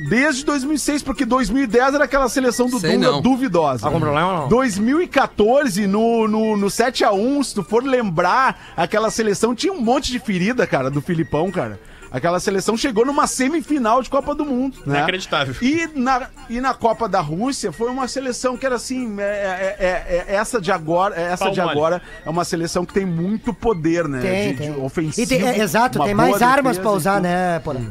Desde 0.10 0.44
2006, 0.46 1.04
porque 1.04 1.26
2010 1.26 1.96
era 1.96 2.04
aquela 2.04 2.30
seleção 2.30 2.68
do 2.70 2.80
Sei 2.80 2.94
Dunga 2.94 3.12
não. 3.12 3.22
duvidosa. 3.22 3.86
Algum 3.86 4.00
problema 4.00 4.28
ou 4.34 4.38
não? 4.42 4.48
2014, 4.50 5.88
no, 5.88 6.28
no, 6.28 6.58
no 6.58 6.68
7x1, 6.68 7.44
se 7.44 7.56
tu 7.56 7.64
for 7.64 7.84
lembrar, 7.84 8.72
aquela 8.76 9.10
seleção 9.10 9.56
tinha 9.56 9.74
um 9.74 9.82
monte 9.82 10.12
de 10.12 10.20
ferida, 10.20 10.66
cara, 10.68 10.90
do 10.90 11.02
Filipão, 11.02 11.52
cara. 11.52 11.80
Aquela 12.10 12.40
seleção 12.40 12.78
chegou 12.78 13.06
numa 13.06 13.28
semifinal 13.28 14.02
de 14.02 14.10
Copa 14.10 14.34
do 14.34 14.46
Mundo. 14.46 14.78
Né? 14.86 14.98
Inacreditável. 15.00 15.54
E 15.62 15.90
na, 15.94 16.28
e 16.50 16.62
na 16.62 16.74
Copa 16.74 17.08
da 17.10 17.20
Rússia 17.20 17.72
foi 17.74 17.90
uma 17.90 18.08
seleção 18.08 18.56
que 18.56 18.66
era 18.66 18.76
assim. 18.76 19.18
é- 19.20 19.24
é- 19.24 19.86
é- 19.86 20.26
é- 20.30 20.36
essa 20.36 20.62
de 20.62 20.72
agora, 20.72 21.14
essa 21.20 21.46
Pau 21.46 21.54
de 21.54 21.60
agora 21.60 22.02
é 22.26 22.30
uma 22.30 22.46
seleção 22.46 22.86
que 22.86 22.94
tem 22.94 23.06
muito 23.06 23.54
poder, 23.54 24.08
né? 24.08 24.22
Tem, 24.22 24.54
de, 24.54 24.54
de 24.54 24.74
tem. 24.74 24.84
ofensivo. 24.86 25.22
E 25.22 25.28
tem- 25.28 25.46
é, 25.48 25.60
exato, 25.60 26.00
tem 26.02 26.14
mais 26.14 26.42
armas 26.42 26.78
pra 26.78 26.92
usar, 26.92 27.20
né, 27.20 27.60
Porã? 27.60 27.82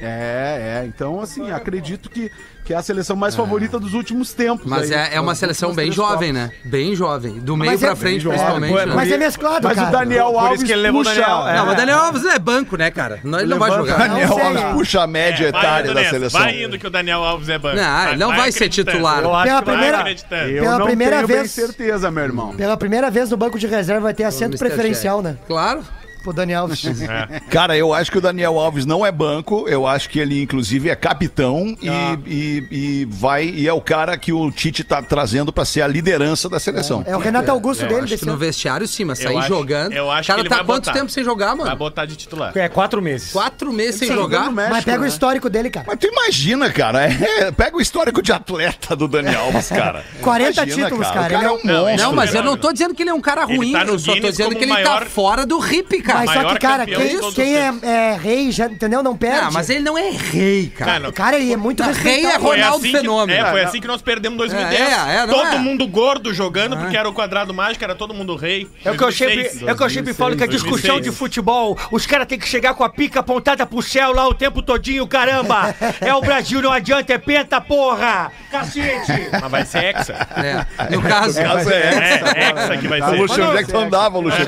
É, 0.00 0.80
é. 0.82 0.86
Então, 0.86 1.20
assim, 1.20 1.50
acredito 1.50 2.08
que, 2.08 2.30
que 2.64 2.72
é 2.72 2.76
a 2.76 2.82
seleção 2.82 3.14
mais 3.16 3.34
favorita 3.36 3.78
dos 3.78 3.92
últimos 3.94 4.32
tempos. 4.32 4.66
Mas 4.66 4.90
aí, 4.90 4.98
é, 5.12 5.16
é 5.16 5.20
uma 5.20 5.34
seleção 5.34 5.74
bem 5.74 5.92
jovem, 5.92 6.32
né? 6.32 6.50
Bem 6.64 6.94
jovem. 6.96 7.38
Do 7.38 7.56
meio 7.56 7.72
Mas 7.72 7.80
pra 7.80 7.90
é- 7.90 7.96
frente, 7.96 8.26
principalmente. 8.26 8.74
né? 8.74 8.86
Mas 8.94 9.12
é 9.12 9.18
mesclado, 9.18 9.66
Mas 9.68 9.76
cara. 9.76 9.88
o 9.88 9.92
Daniel 9.92 10.24
Por 10.26 10.32
isso 10.36 10.40
Alves 10.46 10.62
que 10.62 10.72
ele 10.72 10.82
levou 10.82 11.00
o 11.02 11.04
puxa... 11.04 11.20
Daniel, 11.20 11.48
é. 11.48 11.56
Não, 11.56 11.66
mas 11.66 11.76
Daniel 11.76 11.98
Alves 11.98 12.24
é 12.24 12.38
banco, 12.38 12.76
né, 12.76 12.90
cara? 12.90 13.20
Não, 13.22 13.38
ele 13.40 13.48
não 13.48 13.58
vai 13.58 13.70
Levanta- 13.70 13.90
jogar. 13.92 14.08
Daniel 14.08 14.32
Alves 14.38 14.62
é. 14.62 14.72
puxa 14.72 15.02
a 15.02 15.06
média 15.06 15.48
É, 15.48 15.52
vai 15.52 15.60
etária 15.62 15.84
indo 15.90 15.94
da 15.94 16.04
seleção. 16.10 16.40
Vai 16.40 16.62
indo 16.64 16.78
que 16.78 16.86
o 16.86 16.90
Daniel 16.90 17.24
Alves 17.24 17.48
é 17.48 17.58
banco. 17.58 17.76
Não, 17.76 18.08
ele 18.08 18.16
não 18.16 18.28
vai 18.28 18.52
ser 18.52 18.58
acreditando. 18.64 18.90
titular. 18.96 19.22
Eu 19.22 19.34
acho 19.34 19.52
vai- 19.52 19.62
primeira-. 19.62 20.10
Eu 20.10 20.62
Pela 20.62 20.78
não 20.78 20.86
primeira 20.86 21.16
tenho 21.16 21.28
vez- 21.28 21.50
certeza, 21.50 22.10
meu 22.10 22.24
irmão. 22.24 22.54
Pela 22.56 22.76
primeira 22.76 23.10
vez 23.10 23.30
no 23.30 23.36
banco 23.36 23.58
de 23.58 23.66
reserva 23.66 24.00
vai 24.02 24.14
ter 24.14 24.24
assento 24.24 24.56
preferencial, 24.58 25.20
né? 25.22 25.36
Claro. 25.46 25.82
Pro 26.22 26.32
Daniel 26.32 26.62
Alves. 26.62 26.82
Cara, 27.50 27.76
eu 27.76 27.92
acho 27.94 28.10
que 28.10 28.18
o 28.18 28.20
Daniel 28.20 28.58
Alves 28.58 28.84
não 28.84 29.04
é 29.04 29.10
banco, 29.12 29.66
eu 29.68 29.86
acho 29.86 30.08
que 30.08 30.18
ele, 30.18 30.42
inclusive, 30.42 30.88
é 30.88 30.94
capitão 30.96 31.76
e, 31.80 31.88
e, 32.26 32.66
e 32.70 33.04
vai 33.10 33.44
e 33.46 33.66
é 33.66 33.72
o 33.72 33.80
cara 33.80 34.16
que 34.18 34.32
o 34.32 34.50
Tite 34.50 34.84
tá 34.84 35.02
trazendo 35.02 35.52
pra 35.52 35.64
ser 35.64 35.82
a 35.82 35.86
liderança 35.86 36.48
da 36.48 36.60
seleção. 36.60 37.02
É 37.06 37.16
o 37.16 37.18
Renato 37.20 37.50
Augusto 37.50 37.82
dele 37.86 38.00
Acho 38.00 38.06
desse 38.08 38.24
que 38.24 38.30
no 38.30 38.36
vestiário 38.36 38.86
sim, 38.86 39.04
mas 39.04 39.20
Eu 39.20 39.28
sair 39.28 39.38
acho- 39.38 39.48
jogando. 39.48 39.92
eu 39.92 40.10
acho 40.10 40.26
cara 40.26 40.40
que 40.40 40.42
ele 40.42 40.48
tá 40.50 40.56
vai 40.56 40.64
quanto 40.66 40.84
botar. 40.86 40.98
tempo 40.98 41.10
sem 41.10 41.24
jogar, 41.24 41.48
Vai 41.48 41.56
mano? 41.56 41.76
botar 41.76 42.04
de 42.06 42.16
titular. 42.16 42.52
É 42.56 42.68
quatro 42.68 43.00
meses. 43.02 43.32
Quatro 43.32 43.72
meses 43.72 43.96
sem 43.98 44.08
jogar. 44.08 44.50
México, 44.50 44.74
Mas 44.74 44.84
pega 44.84 44.98
o 44.98 45.02
né? 45.02 45.08
histórico 45.08 45.48
dele, 45.50 45.70
cara. 45.70 45.86
Mas 45.88 45.98
tu 45.98 46.06
imagina, 46.06 46.70
cara, 46.70 47.04
é, 47.04 47.50
pega 47.52 47.76
o 47.76 47.80
histórico 47.80 48.22
de 48.22 48.32
atleta 48.32 48.94
do 48.94 49.08
Daniel 49.08 49.44
Alves, 49.44 49.68
cara. 49.70 50.04
40 50.20 50.52
Imagina, 50.62 50.84
títulos, 50.84 51.08
O 51.08 51.12
cara, 51.12 51.28
cara 51.28 51.34
ele 51.34 51.44
é 51.44 51.46
é 51.46 51.50
um 51.52 51.60
Não, 51.64 51.84
monstro. 51.84 52.02
Não, 52.06 52.12
mas 52.14 52.34
eu 52.34 52.42
não 52.42 52.56
tô 52.56 52.72
dizendo 52.72 52.94
que 52.94 53.02
ele 53.02 53.10
é 53.10 53.14
um 53.14 53.20
cara 53.20 53.44
Ele 53.44 53.56
ruim, 53.56 53.72
tá 53.72 53.84
eu 53.84 53.98
só 53.98 54.14
tô 54.14 54.30
dizendo 54.30 54.54
que 54.56 54.64
ele 54.64 54.76
tá 54.82 55.00
fora 55.06 55.46
do 55.46 55.58
hip, 55.64 56.00
cara. 56.02 56.09
Mas 56.14 56.30
só 56.32 56.44
que, 56.44 56.58
cara, 56.58 56.86
quem, 56.86 57.32
quem 57.32 57.56
é, 57.56 57.72
é 57.82 58.16
rei, 58.20 58.52
já, 58.52 58.66
entendeu? 58.66 59.02
Não 59.02 59.16
perde. 59.16 59.38
Ah, 59.40 59.50
mas 59.52 59.70
ele 59.70 59.80
não 59.80 59.96
é 59.96 60.10
rei, 60.10 60.68
cara. 60.76 60.90
Cara, 60.90 61.12
Cara, 61.12 61.38
ele 61.38 61.52
é 61.52 61.56
muito 61.56 61.82
Não, 61.82 61.92
rei 61.92 62.24
é 62.24 62.36
Ronaldo 62.36 62.76
assim 62.78 62.90
que- 62.92 62.98
Fenômeno. 62.98 63.46
É, 63.46 63.50
foi 63.50 63.62
assim 63.62 63.80
que 63.80 63.86
nós 63.86 64.02
perdemos 64.02 64.34
em 64.34 64.38
2010. 64.38 64.80
É, 64.80 65.16
é, 65.16 65.26
todo 65.26 65.46
é? 65.46 65.58
mundo 65.58 65.86
gordo 65.86 66.32
jogando, 66.34 66.76
porque 66.76 66.96
era 66.96 67.08
o 67.08 67.12
quadrado 67.12 67.52
mágico, 67.54 67.84
era 67.84 67.94
todo 67.94 68.12
mundo 68.14 68.34
rei. 68.36 68.68
É 68.84 68.90
o 68.90 68.96
que 68.96 69.04
eu 69.04 69.12
sempre, 69.12 69.36
2006. 69.36 69.68
é 69.68 69.72
o 69.72 69.76
que 69.76 69.82
eu 69.82 69.90
sempre 69.90 70.14
falo 70.14 70.36
que 70.36 70.44
a 70.44 70.46
discussão 70.46 70.96
2006. 70.96 71.04
de 71.04 71.18
futebol, 71.18 71.78
os 71.90 72.06
caras 72.06 72.26
têm 72.26 72.38
que 72.38 72.48
chegar 72.48 72.74
com 72.74 72.82
a 72.84 72.88
pica 72.88 73.20
apontada 73.20 73.64
pro 73.66 73.82
céu 73.82 74.12
lá 74.12 74.26
o 74.26 74.34
tempo 74.34 74.62
todinho, 74.62 75.06
caramba! 75.06 75.74
É 76.00 76.14
o 76.14 76.20
Brasil, 76.20 76.62
não 76.62 76.72
adianta, 76.72 77.12
é 77.12 77.18
penta, 77.18 77.60
porra! 77.60 78.32
Cacete! 78.50 79.28
Mas 79.40 79.50
vai 79.50 79.64
ser 79.66 79.84
hexa. 79.84 80.14
É. 80.36 80.94
No 80.94 81.02
caso, 81.02 81.40
No 81.40 81.46
caso 81.48 81.70
é 81.70 81.74
É, 81.76 82.50
hexa 82.50 82.76
que 82.78 82.88
vai 82.88 83.00
ser. 83.00 83.20
Onde 83.20 83.58
é 83.58 83.64
que 83.64 83.70
tu 83.70 83.78
andava, 83.78 84.18
Luxo? 84.18 84.38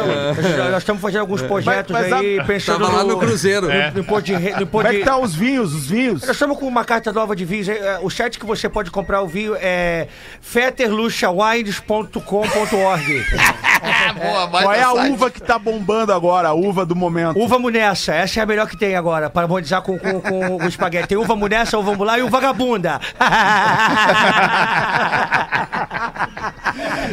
Nós 0.71 0.79
estamos 0.79 1.03
fazendo 1.03 1.21
alguns 1.21 1.43
projetos 1.53 1.93
mas 1.93 2.13
a- 2.13 2.19
aí, 2.19 2.43
pensando 2.47 2.85
tava 2.85 2.97
lá 2.99 3.05
no 3.05 3.19
Cruzeiro. 3.19 3.69
no, 3.69 3.91
no 3.93 4.01
imposto 4.01 4.23
de, 4.25 4.35
re- 4.35 4.51
no 4.57 4.63
imposto 4.63 4.71
Como 4.71 4.87
é 4.89 4.95
que 4.99 5.05
tá 5.05 5.17
os 5.19 5.35
vinhos, 5.35 5.75
os 5.75 5.87
vinhos? 5.87 6.21
Nós 6.23 6.31
estamos 6.31 6.59
com 6.59 6.67
uma 6.67 6.85
carta 6.85 7.13
nova 7.13 7.35
de 7.37 7.45
vinhos. 7.45 7.69
eh, 7.69 7.99
O 8.03 8.11
site 8.11 8.39
que 8.39 8.47
você 8.47 8.69
pode 8.69 8.91
comprar 8.91 9.21
o 9.23 9.29
vinho 9.29 9.57
é 9.61 10.07
fetterluxawines.com.org. 10.41 13.25
Boa, 14.15 14.47
vai 14.47 14.63
Qual 14.63 14.75
é 14.75 14.83
a 14.83 14.89
no 14.91 14.95
site. 14.97 15.13
uva 15.13 15.31
que 15.31 15.41
tá 15.43 15.59
bombando 15.59 16.13
agora, 16.13 16.49
a 16.49 16.53
uva 16.55 16.87
do 16.87 16.95
momento? 16.95 17.37
Uva 17.39 17.59
Munessa, 17.59 18.15
essa 18.15 18.39
é 18.39 18.43
a 18.43 18.47
melhor 18.47 18.69
que 18.69 18.77
tem 18.77 18.95
agora, 18.95 19.29
para 19.29 19.43
harmonizar 19.43 19.83
com, 19.83 19.99
com, 19.99 20.21
com 20.21 20.57
o 20.57 20.69
espaguete. 20.69 21.09
Tem 21.09 21.19
uva 21.19 21.35
Munessa, 21.35 21.77
uva 21.79 21.95
Mulá 21.95 22.19
e 22.19 22.23
o 22.23 22.29
Vagabunda. 22.29 23.01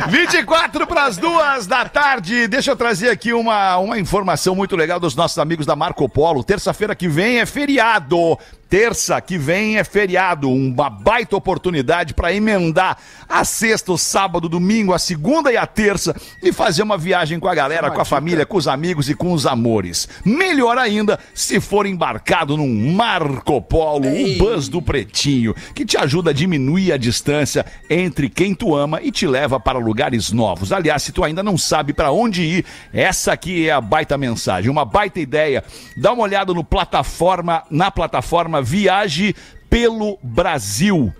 24 0.09 0.85
para 0.87 1.05
as 1.05 1.17
duas 1.17 1.65
da 1.65 1.85
tarde. 1.85 2.47
Deixa 2.47 2.71
eu 2.71 2.75
trazer 2.75 3.09
aqui 3.09 3.33
uma, 3.33 3.77
uma 3.77 3.97
informação 3.99 4.28
muito 4.55 4.75
legal 4.75 4.99
dos 4.99 5.15
nossos 5.15 5.37
amigos 5.37 5.65
da 5.65 5.75
Marco 5.75 6.07
Polo. 6.07 6.43
Terça-feira 6.43 6.95
que 6.95 7.07
vem 7.07 7.39
é 7.39 7.45
feriado. 7.45 8.37
Terça 8.69 9.19
que 9.19 9.35
vem 9.35 9.79
é 9.79 9.83
feriado, 9.83 10.47
uma 10.47 10.91
baita 10.91 11.35
oportunidade 11.35 12.13
para 12.13 12.31
emendar 12.31 12.99
a 13.27 13.43
sexta, 13.43 13.91
o 13.91 13.97
sábado, 13.97 14.47
domingo, 14.47 14.93
a 14.93 14.99
segunda 14.99 15.51
e 15.51 15.57
a 15.57 15.65
terça 15.65 16.15
e 16.43 16.53
fazer 16.53 16.83
uma 16.83 16.95
viagem 16.95 17.39
com 17.39 17.47
a 17.47 17.55
galera, 17.55 17.89
com 17.89 17.99
a 17.99 18.05
família, 18.05 18.45
com 18.45 18.57
os 18.57 18.67
amigos 18.67 19.09
e 19.09 19.15
com 19.15 19.33
os 19.33 19.47
amores. 19.47 20.07
Melhor 20.23 20.77
ainda 20.77 21.17
se 21.33 21.59
for 21.59 21.87
embarcado 21.87 22.55
num 22.55 22.93
Marco 22.93 23.59
Polo, 23.59 24.07
o 24.07 24.37
bus 24.37 24.69
do 24.69 24.83
Pretinho, 24.83 25.55
que 25.73 25.83
te 25.83 25.97
ajuda 25.97 26.29
a 26.29 26.33
diminuir 26.33 26.91
a 26.91 26.97
distância 26.97 27.65
entre 27.89 28.29
quem 28.29 28.53
tu 28.53 28.75
ama 28.75 29.01
e 29.01 29.11
te 29.11 29.25
leva 29.25 29.59
para 29.59 29.79
lugares 29.79 30.31
novos. 30.31 30.71
Aliás, 30.71 31.01
se 31.01 31.11
tu 31.11 31.23
ainda 31.23 31.41
não 31.41 31.57
sabe 31.57 31.91
para 31.91 32.11
onde 32.11 32.43
ir, 32.43 32.65
essa 32.93 33.33
aqui 33.33 33.67
é 33.67 33.71
a 33.71 33.81
baita 33.81 34.15
mensagem, 34.15 34.69
uma 34.69 34.85
baita 34.85 35.19
ideia. 35.19 35.63
Dá 35.97 36.13
uma 36.13 36.21
olhada 36.21 36.53
no 36.53 36.63
plataforma, 36.63 37.63
na 37.71 37.89
plataforma 37.89 38.58
Viaje 38.61 39.35
pelo 39.69 40.17
Brasil. 40.23 41.13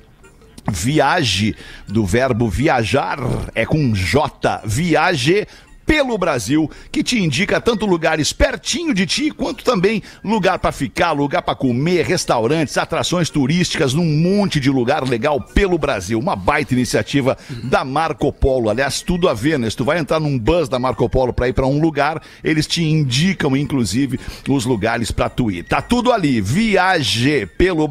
Viaje, 0.72 1.56
do 1.88 2.06
verbo 2.06 2.48
viajar, 2.48 3.18
é 3.56 3.66
com 3.66 3.94
J. 3.94 4.62
Viaje 4.66 5.48
pelo 5.90 6.20
Brasil, 6.20 6.70
que 6.92 7.02
te 7.02 7.18
indica 7.18 7.60
tanto 7.60 7.84
lugares 7.84 8.32
pertinho 8.32 8.94
de 8.94 9.08
ti, 9.08 9.32
quanto 9.32 9.64
também 9.64 10.04
lugar 10.24 10.60
para 10.60 10.72
ficar, 10.72 11.14
lugar 11.14 11.42
para 11.42 11.56
comer, 11.56 12.06
restaurantes, 12.06 12.78
atrações 12.78 13.32
turísticas, 13.32 13.96
num 13.96 14.06
monte 14.06 14.60
de 14.60 14.70
lugar 14.70 15.04
legal 15.04 15.42
pelo 15.42 15.80
Brasil. 15.80 16.20
Uma 16.20 16.36
baita 16.36 16.76
iniciativa 16.76 17.36
da 17.64 17.84
Marco 17.84 18.32
Polo. 18.32 18.70
Aliás, 18.70 19.02
tudo 19.02 19.28
a 19.28 19.34
ver, 19.34 19.58
né? 19.58 19.68
Se 19.68 19.76
tu 19.76 19.84
vai 19.84 19.98
entrar 19.98 20.20
num 20.20 20.38
bus 20.38 20.70
da 20.70 20.78
Marco 20.78 21.10
Polo 21.10 21.34
para 21.34 21.50
ir 21.50 21.54
para 21.54 21.66
um 21.66 21.82
lugar, 21.82 22.22
eles 22.44 22.68
te 22.68 22.84
indicam, 22.84 23.58
inclusive, 23.58 24.20
os 24.48 24.66
lugares 24.66 25.10
para 25.10 25.28
tu 25.28 25.50
ir. 25.50 25.64
Tá 25.64 25.82
tudo 25.82 26.12
ali. 26.12 26.40
Viaje 26.40 27.48
pelo. 27.58 27.90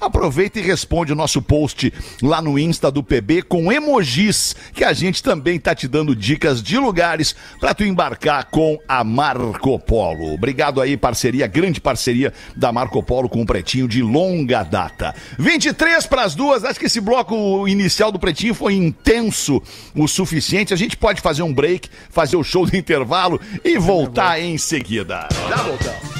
Aproveita 0.00 0.58
e 0.58 0.62
responde 0.62 1.12
o 1.12 1.16
nosso 1.16 1.40
post 1.40 1.92
lá 2.22 2.42
no 2.42 2.58
Insta 2.58 2.90
do 2.90 3.02
PB 3.02 3.42
com 3.42 3.72
emojis, 3.72 4.54
que 4.72 4.84
a 4.84 4.92
gente 4.92 5.22
também 5.22 5.55
tá 5.58 5.74
te 5.74 5.88
dando 5.88 6.14
dicas 6.14 6.62
de 6.62 6.78
lugares 6.78 7.34
para 7.60 7.74
tu 7.74 7.84
embarcar 7.84 8.46
com 8.46 8.78
a 8.88 9.02
Marco 9.02 9.78
Polo. 9.78 10.34
Obrigado 10.34 10.80
aí, 10.80 10.96
parceria, 10.96 11.46
grande 11.46 11.80
parceria 11.80 12.32
da 12.54 12.72
Marco 12.72 13.02
Polo 13.02 13.28
com 13.28 13.42
o 13.42 13.46
Pretinho 13.46 13.88
de 13.88 14.02
longa 14.02 14.62
data. 14.62 15.14
23 15.38 16.06
para 16.06 16.22
as 16.24 16.34
duas, 16.34 16.64
acho 16.64 16.78
que 16.78 16.86
esse 16.86 17.00
bloco 17.00 17.66
inicial 17.68 18.10
do 18.10 18.18
Pretinho 18.18 18.54
foi 18.54 18.74
intenso 18.74 19.62
o 19.94 20.06
suficiente. 20.06 20.74
A 20.74 20.76
gente 20.76 20.96
pode 20.96 21.20
fazer 21.20 21.42
um 21.42 21.52
break, 21.52 21.88
fazer 22.10 22.36
o 22.36 22.44
show 22.44 22.66
do 22.66 22.76
intervalo 22.76 23.40
e 23.64 23.78
voltar 23.78 24.40
em 24.40 24.58
seguida. 24.58 25.28
Já 25.48 25.56
voltamos. 25.56 26.16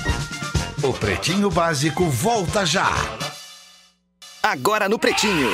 O 0.82 0.92
Pretinho 0.92 1.50
Básico 1.50 2.04
volta 2.04 2.64
já. 2.64 2.92
Agora 4.42 4.88
no 4.88 4.98
Pretinho. 4.98 5.50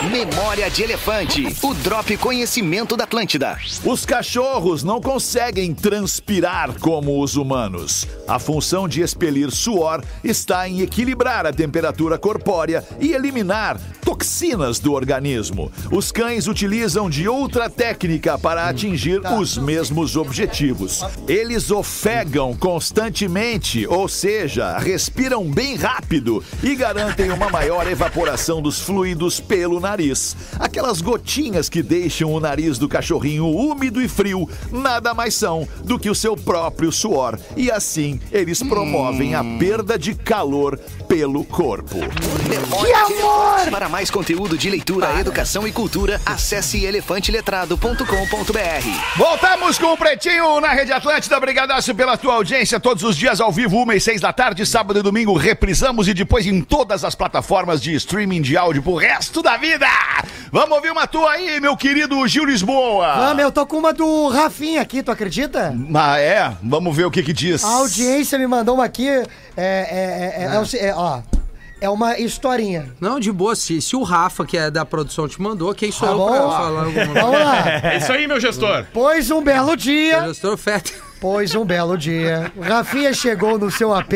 Memória 0.00 0.68
de 0.68 0.82
Elefante. 0.82 1.56
O 1.62 1.74
Drop 1.74 2.16
Conhecimento 2.16 2.96
da 2.96 3.04
Atlântida. 3.04 3.56
Os 3.84 4.04
cachorros 4.04 4.82
não 4.82 5.00
conseguem 5.00 5.72
transpirar 5.72 6.76
como 6.80 7.22
os 7.22 7.36
humanos. 7.36 8.08
A 8.26 8.40
função 8.40 8.88
de 8.88 9.00
expelir 9.00 9.52
suor 9.52 10.02
está 10.24 10.68
em 10.68 10.80
equilibrar 10.80 11.46
a 11.46 11.52
temperatura 11.52 12.18
corpórea 12.18 12.84
e 12.98 13.12
eliminar 13.12 13.78
toxinas 14.04 14.80
do 14.80 14.92
organismo. 14.92 15.70
Os 15.92 16.10
cães 16.10 16.48
utilizam 16.48 17.08
de 17.08 17.28
outra 17.28 17.70
técnica 17.70 18.36
para 18.36 18.68
atingir 18.68 19.20
os 19.38 19.56
mesmos 19.56 20.16
objetivos. 20.16 21.04
Eles 21.28 21.70
ofegam 21.70 22.56
constantemente, 22.56 23.86
ou 23.86 24.08
seja, 24.08 24.76
respiram 24.78 25.48
bem 25.48 25.76
rápido 25.76 26.42
e 26.60 26.74
garantem 26.74 27.30
uma 27.30 27.48
maior 27.48 27.86
evaporação 27.86 28.60
dos 28.60 28.80
fluidos 28.80 29.38
pelo 29.38 29.78
nariz 29.78 29.91
nariz. 29.92 30.34
Aquelas 30.58 31.00
gotinhas 31.00 31.68
que 31.68 31.82
deixam 31.82 32.32
o 32.32 32.40
nariz 32.40 32.78
do 32.78 32.88
cachorrinho 32.88 33.46
úmido 33.46 34.00
e 34.00 34.08
frio 34.08 34.48
nada 34.70 35.12
mais 35.12 35.34
são 35.34 35.68
do 35.84 35.98
que 35.98 36.08
o 36.08 36.14
seu 36.14 36.34
próprio 36.34 36.90
suor. 36.90 37.38
E 37.56 37.70
assim 37.70 38.20
eles 38.30 38.62
promovem 38.62 39.34
a 39.34 39.44
perda 39.58 39.98
de 39.98 40.14
calor 40.14 40.78
pelo 41.06 41.44
corpo. 41.44 41.98
Memória 42.48 43.06
de 43.06 43.12
Elefante. 43.12 43.70
Para 43.70 43.88
mais 43.88 44.10
conteúdo 44.10 44.56
de 44.56 44.70
leitura, 44.70 45.20
educação 45.20 45.66
e 45.66 45.72
cultura, 45.72 46.20
acesse 46.24 46.84
elefanteletrado.com.br. 46.84 49.16
Voltamos 49.16 49.78
com 49.78 49.92
o 49.92 49.96
Pretinho 49.96 50.60
na 50.60 50.72
Rede 50.72 50.92
Atlântida. 50.92 51.36
Obrigadaço 51.36 51.94
pela 51.94 52.16
tua 52.16 52.34
audiência. 52.34 52.80
Todos 52.80 53.04
os 53.04 53.16
dias 53.16 53.40
ao 53.40 53.52
vivo, 53.52 53.76
uma 53.76 53.94
e 53.94 54.00
seis 54.00 54.20
da 54.20 54.32
tarde, 54.32 54.64
sábado 54.64 54.98
e 54.98 55.02
domingo, 55.02 55.36
reprisamos 55.36 56.08
e 56.08 56.14
depois 56.14 56.46
em 56.46 56.62
todas 56.62 57.04
as 57.04 57.14
plataformas 57.14 57.80
de 57.80 57.94
streaming 57.94 58.40
de 58.40 58.56
áudio 58.56 58.82
pro 58.82 58.94
resto 58.94 59.42
da 59.42 59.56
vida. 59.56 59.71
Vamos 60.50 60.76
ouvir 60.76 60.90
uma 60.90 61.06
tua 61.06 61.32
aí, 61.32 61.60
meu 61.60 61.76
querido 61.76 62.26
Gil 62.28 62.44
Lisboa. 62.44 63.14
Vamos, 63.16 63.42
eu 63.42 63.50
tô 63.50 63.64
com 63.64 63.78
uma 63.78 63.92
do 63.92 64.28
Rafinha 64.28 64.82
aqui, 64.82 65.02
tu 65.02 65.10
acredita? 65.10 65.74
Ah, 65.94 66.18
é? 66.18 66.54
Vamos 66.62 66.94
ver 66.94 67.06
o 67.06 67.10
que 67.10 67.22
que 67.22 67.32
diz. 67.32 67.64
A 67.64 67.68
audiência 67.68 68.38
me 68.38 68.46
mandou 68.46 68.74
uma 68.74 68.84
aqui. 68.84 69.08
É, 69.08 69.22
é, 69.56 69.56
é, 69.56 70.44
é, 70.44 70.84
é 70.84 70.88
é, 70.88 70.94
ó. 70.94 71.20
É 71.80 71.88
uma 71.90 72.16
historinha. 72.16 72.94
Não, 73.00 73.18
de 73.18 73.32
boa, 73.32 73.56
se, 73.56 73.82
se 73.82 73.96
o 73.96 74.02
Rafa, 74.02 74.44
que 74.46 74.56
é 74.56 74.70
da 74.70 74.84
produção, 74.84 75.26
te 75.26 75.42
mandou, 75.42 75.74
quem 75.74 75.90
sou 75.90 76.06
Tá 76.06 76.14
eu 76.14 76.18
bom. 76.18 76.28
pra 76.28 76.40
falar 76.40 76.84
alguma 76.84 77.06
Vamos 77.06 77.40
lá. 77.40 77.64
É 77.82 77.96
isso 77.96 78.12
aí, 78.12 78.28
meu 78.28 78.38
gestor. 78.38 78.84
Pois 78.92 79.30
um 79.32 79.42
belo 79.42 79.76
dia. 79.76 80.28
Gestor 80.28 80.56
Feta. 80.56 80.92
Pois 81.20 81.54
um 81.54 81.64
belo 81.64 81.96
dia. 81.96 82.52
O 82.56 82.62
Rafinha 82.62 83.12
chegou 83.14 83.58
no 83.58 83.70
seu 83.70 83.94
AP, 83.94 84.10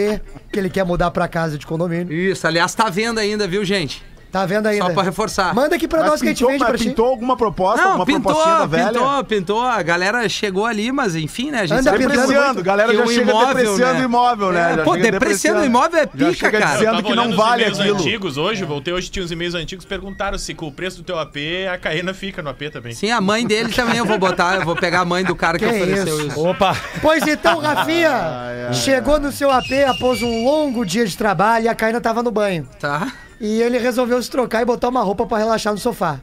que 0.53 0.59
ele 0.59 0.69
quer 0.71 0.85
mudar 0.85 1.11
pra 1.11 1.27
casa 1.27 1.57
de 1.59 1.67
condomínio. 1.67 2.13
Isso, 2.13 2.47
aliás, 2.47 2.75
tá 2.75 2.89
vendo 2.89 3.19
ainda, 3.19 3.49
viu, 3.49 3.65
gente? 3.65 4.05
Tá 4.37 4.47
vendo 4.47 4.66
ainda? 4.66 4.84
Só 4.87 4.93
pra 4.93 5.03
reforçar. 5.03 5.55
Manda 5.55 5.76
aqui 5.76 5.89
pra 5.89 6.01
Mas 6.01 6.11
nós 6.11 6.20
que 6.20 6.26
a 6.26 6.28
gente 6.30 6.39
pintou, 6.39 6.51
vende 6.51 6.61
mas 6.61 6.68
pra 6.68 6.78
ti. 6.78 6.84
pintou 6.89 7.07
alguma 7.07 7.37
proposta, 7.37 7.80
Não, 7.82 7.87
alguma 7.93 8.07
pintou, 8.07 8.22
propostinha 8.22 8.59
da 8.59 8.66
velha? 8.66 8.87
pintou, 8.93 9.24
pintou. 9.24 9.62
A 9.62 9.82
galera 9.82 10.28
chegou 10.28 10.66
ali, 10.66 10.93
mas 10.93 11.14
enfim, 11.16 11.51
né? 11.51 11.61
A 11.61 11.66
gente 11.66 11.72
Anda 11.78 11.82
sabe 11.84 11.99
pintando 11.99 12.20
que- 12.20 12.26
Depreciando, 12.26 12.61
a 12.61 12.62
galera 12.62 12.95
já 12.95 13.03
o 13.03 13.07
chega 13.09 13.30
imóvel, 13.30 13.55
depreciando 13.55 13.95
né? 13.95 14.01
o 14.01 14.05
imóvel, 14.05 14.53
né? 14.53 14.72
É, 14.72 14.76
Já 14.76 14.82
pô, 14.84 14.97
depreciando 14.97 15.61
o 15.61 15.64
imóvel 15.64 15.99
é 15.99 16.03
Já 16.03 16.09
pica, 16.09 16.32
chega 16.34 16.59
cara. 16.59 16.78
dizendo 16.78 17.03
que 17.03 17.14
não 17.14 17.37
vale 17.37 17.62
e-mails 17.62 17.80
aquilo. 17.80 17.97
antigos 17.99 18.37
hoje, 18.37 18.64
voltei 18.64 18.93
hoje, 18.95 19.09
tinha 19.11 19.24
uns 19.24 19.30
e-mails 19.30 19.55
antigos, 19.55 19.84
perguntaram 19.84 20.37
se 20.39 20.55
com 20.55 20.66
o 20.66 20.72
preço 20.72 20.99
do 20.99 21.03
teu 21.03 21.18
AP, 21.18 21.37
a 21.72 21.78
Caena 21.78 22.12
fica 22.12 22.43
no 22.43 22.51
AP 22.51 22.70
também. 22.70 22.93
Sim, 22.93 23.11
a 23.11 23.20
mãe 23.20 23.47
dele 23.47 23.72
também 23.72 23.97
eu 23.99 24.05
vou 24.05 24.18
botar, 24.18 24.57
eu 24.57 24.64
vou 24.64 24.76
pegar 24.76 25.01
a 25.01 25.05
mãe 25.05 25.24
do 25.24 25.34
cara 25.34 25.59
que, 25.59 25.64
Que 25.66 25.70
ofereceu 25.74 26.18
isso? 26.18 26.26
isso. 26.28 26.47
Opa! 26.47 26.76
Pois 27.01 27.26
então, 27.26 27.59
Rafinha 27.61 28.70
chegou 28.74 29.18
no 29.18 29.32
seu 29.32 29.51
AP 29.51 29.72
após 29.89 30.22
um 30.22 30.45
longo 30.45 30.84
dia 30.84 31.07
de 31.07 31.16
trabalho 31.16 31.64
e 31.64 31.68
a 31.68 31.74
Caína 31.74 32.01
tava 32.01 32.22
no 32.22 32.30
banho. 32.30 32.68
Tá? 32.78 33.11
E 33.41 33.61
ele 33.61 33.78
resolveu 33.78 34.22
se 34.22 34.30
trocar 34.30 34.62
e 34.62 34.64
botar 34.64 34.89
uma 34.89 35.03
roupa 35.03 35.26
pra 35.26 35.39
relaxar 35.39 35.72
no 35.72 35.78
sofá. 35.78 36.20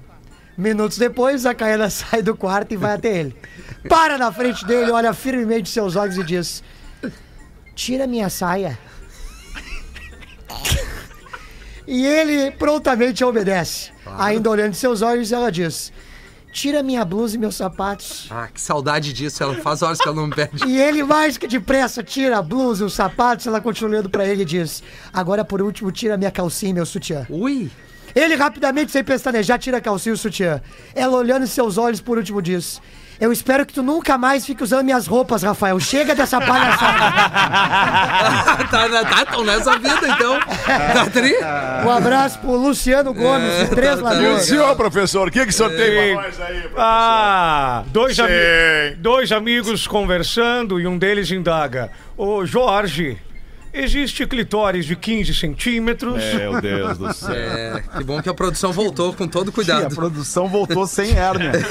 Minutos 0.57 0.97
depois, 0.97 1.45
a 1.45 1.53
Caína 1.53 1.89
sai 1.91 2.21
do 2.21 2.35
quarto 2.35 2.73
e 2.73 2.77
vai 2.77 2.93
até 2.93 3.17
ele. 3.17 3.35
Para 3.87 4.17
na 4.17 4.31
frente 4.31 4.65
dele, 4.65 4.91
olha 4.91 5.13
firmemente 5.13 5.69
seus 5.69 5.95
olhos 5.95 6.17
e 6.17 6.23
diz: 6.23 6.63
Tira 7.75 8.07
minha 8.07 8.29
saia. 8.29 8.77
E 11.85 12.05
ele 12.05 12.51
prontamente 12.51 13.23
obedece. 13.23 13.91
Ainda 14.17 14.49
olhando 14.49 14.73
seus 14.73 15.01
olhos, 15.01 15.31
ela 15.31 15.51
diz: 15.51 15.91
Tira 16.53 16.83
minha 16.83 17.03
blusa 17.03 17.35
e 17.35 17.39
meus 17.39 17.55
sapatos. 17.55 18.27
Ah, 18.29 18.47
que 18.47 18.61
saudade 18.61 19.11
disso. 19.11 19.41
Ela 19.41 19.55
faz 19.55 19.81
horas 19.81 19.97
que 19.97 20.07
ela 20.07 20.15
não 20.15 20.27
me 20.27 20.35
pede. 20.35 20.63
E 20.69 20.79
ele, 20.79 21.03
mais 21.03 21.35
que 21.35 21.47
depressa, 21.47 22.03
tira 22.03 22.37
a 22.37 22.41
blusa 22.43 22.83
e 22.83 22.85
os 22.85 22.93
sapatos. 22.93 23.47
Ela 23.47 23.59
continua 23.59 23.89
olhando 23.89 24.09
pra 24.09 24.23
ele 24.25 24.43
e 24.43 24.45
diz: 24.45 24.83
Agora, 25.11 25.43
por 25.43 25.63
último, 25.63 25.91
tira 25.91 26.15
minha 26.15 26.29
calcinha 26.31 26.69
e 26.69 26.73
meu 26.73 26.85
sutiã. 26.85 27.25
Ui! 27.27 27.71
Ele, 28.15 28.35
rapidamente, 28.35 28.91
sem 28.91 29.03
pestanejar, 29.03 29.57
tira 29.57 29.77
a 29.77 29.81
calcinha 29.81 30.13
e 30.13 30.15
o 30.15 30.17
sutiã. 30.17 30.61
Ela, 30.93 31.17
olhando 31.17 31.43
em 31.43 31.47
seus 31.47 31.79
olhos, 31.79 31.99
por 31.99 32.19
último, 32.19 32.39
diz: 32.39 32.79
Eu 33.23 33.31
espero 33.31 33.65
que 33.65 33.71
tu 33.71 33.81
nunca 33.81 34.17
mais 34.17 34.45
fique 34.45 34.61
usando 34.61 34.83
minhas 34.83 35.07
roupas, 35.07 35.43
Rafael. 35.43 35.79
Chega 35.79 36.13
dessa 36.13 36.41
palhaçada. 36.41 36.99
tá, 38.69 38.89
tá, 38.89 39.05
tá, 39.05 39.25
tão 39.25 39.45
nessa 39.45 39.77
vida, 39.77 40.09
então. 40.09 40.37
Tá 40.41 41.05
tri? 41.09 41.33
Um 41.85 41.89
abraço 41.89 42.39
pro 42.39 42.51
Luciano 42.51 43.13
Gomes, 43.13 43.59
de 43.59 43.67
Três 43.73 43.91
tá, 43.91 43.95
E 43.95 44.01
o 44.01 44.03
Lagoas. 44.03 44.41
senhor, 44.45 44.75
professor, 44.75 45.29
o 45.29 45.31
que 45.31 45.41
que 45.41 45.51
o 45.51 45.53
senhor 45.53 45.69
tem 45.69 46.15
pra 46.15 46.23
nós 46.23 46.41
aí? 46.41 46.59
professor? 46.63 46.77
Ah, 46.77 47.83
dois, 47.87 48.19
ami 48.19 48.95
dois 48.97 49.31
amigos 49.31 49.87
conversando 49.87 50.77
e 50.77 50.85
um 50.85 50.97
deles 50.97 51.31
indaga: 51.31 51.91
Ô 52.17 52.45
Jorge, 52.45 53.17
existe 53.73 54.25
clitóris 54.27 54.85
de 54.85 54.95
15 54.95 55.33
centímetros? 55.33 56.23
Meu 56.35 56.61
Deus 56.61 56.97
do 56.97 57.13
céu. 57.13 57.33
É, 57.33 57.83
que 57.97 58.03
bom 58.03 58.21
que 58.21 58.29
a 58.29 58.33
produção 58.33 58.71
voltou 58.71 59.13
com 59.13 59.27
todo 59.27 59.45
Sim, 59.47 59.51
a 59.51 59.53
cuidado. 59.53 59.95
produção 59.95 60.47
voltou 60.47 60.85
sem 60.87 61.11
hérnia. 61.17 61.51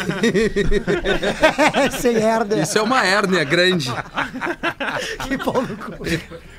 Sem 1.99 2.17
herda. 2.17 2.59
Isso 2.61 2.79
é 2.79 2.83
uma 2.83 3.05
hérnia 3.05 3.45
grande. 3.45 3.91
Que 5.27 5.39
pau 5.39 5.63
no 5.63 5.77
cu. 5.77 5.93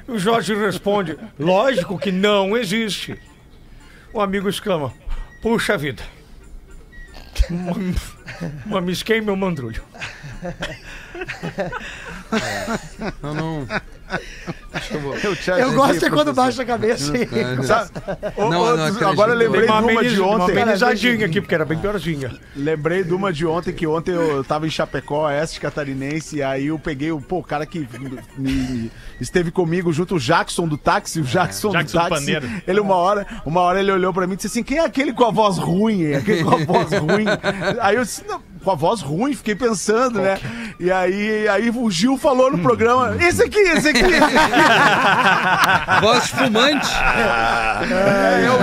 O 0.07 0.17
Jorge 0.17 0.53
responde: 0.55 1.17
Lógico 1.39 1.97
que 1.97 2.11
não 2.11 2.55
existe. 2.57 3.17
O 4.13 4.21
amigo 4.21 4.49
exclama: 4.49 4.93
Puxa 5.41 5.77
vida. 5.77 6.03
Mam- 7.49 7.93
Mamisquei 8.65 9.21
meu 9.21 9.35
mandrulho. 9.35 9.83
Não, 13.21 13.33
não. 13.33 13.67
Eu, 14.91 14.99
Eu 14.99 15.31
ajudei, 15.33 15.71
gosto 15.75 16.05
é 16.05 16.09
quando 16.09 16.33
baixa 16.33 16.61
a 16.61 16.65
cabeça. 16.65 17.13
e- 17.17 17.27
Não, 18.37 18.49
não 18.49 18.73
acredito. 18.85 19.07
agora 19.07 19.31
eu 19.31 19.37
lembrei 19.37 19.61
de 19.65 19.67
Uma, 19.71 19.79
uma 19.81 20.03
de 20.03 20.19
uma 20.19 20.43
ontem. 20.43 20.61
amenizadinha 20.61 21.25
aqui, 21.25 21.39
porque 21.41 21.55
era 21.55 21.65
bem 21.65 21.77
piorzinha. 21.77 22.31
Lembrei 22.55 23.03
de 23.03 23.13
uma 23.13 23.31
de 23.31 23.45
ontem, 23.45 23.71
que 23.73 23.87
ontem 23.87 24.11
eu 24.11 24.43
tava 24.43 24.67
em 24.67 24.69
Chapecó, 24.69 25.25
oeste 25.27 25.59
catarinense, 25.59 26.37
e 26.37 26.43
aí 26.43 26.67
eu 26.67 26.77
peguei 26.77 27.11
o, 27.11 27.21
pô, 27.21 27.39
o 27.39 27.43
cara 27.43 27.65
que 27.65 27.87
me- 27.99 28.19
me- 28.37 28.91
esteve 29.21 29.51
comigo 29.51 29.91
junto, 29.93 30.15
o 30.15 30.19
Jackson 30.19 30.67
do 30.67 30.77
táxi, 30.77 31.19
o 31.19 31.23
Jackson, 31.23 31.71
Jackson 31.71 31.97
do 31.97 32.01
táxi. 32.09 32.25
Paneiro. 32.25 32.49
Ele 32.67 32.79
uma 32.79 32.95
hora, 32.95 33.25
uma 33.45 33.61
hora 33.61 33.79
ele 33.79 33.91
olhou 33.91 34.13
pra 34.13 34.27
mim 34.27 34.33
e 34.33 34.35
disse 34.35 34.47
assim, 34.47 34.63
quem 34.63 34.77
é 34.79 34.85
aquele 34.85 35.13
com 35.13 35.23
a 35.25 35.31
voz 35.31 35.57
ruim? 35.57 36.13
Aquele 36.13 36.43
com 36.43 36.55
a 36.55 36.57
voz 36.65 36.91
ruim. 36.91 37.25
Aí 37.79 37.95
eu 37.95 38.03
disse, 38.03 38.23
não, 38.27 38.41
com 38.63 38.71
a 38.71 38.75
voz 38.75 39.01
ruim, 39.01 39.33
fiquei 39.35 39.55
pensando, 39.55 40.19
né? 40.21 40.39
E 40.79 40.91
aí, 40.91 41.47
aí 41.47 41.69
o 41.69 41.89
Gil 41.91 42.17
falou 42.17 42.49
no 42.51 42.59
programa, 42.59 43.15
esse 43.21 43.43
aqui, 43.43 43.59
esse 43.59 43.89
aqui. 43.89 44.01
Voz 46.01 46.27
fumante. 46.29 46.87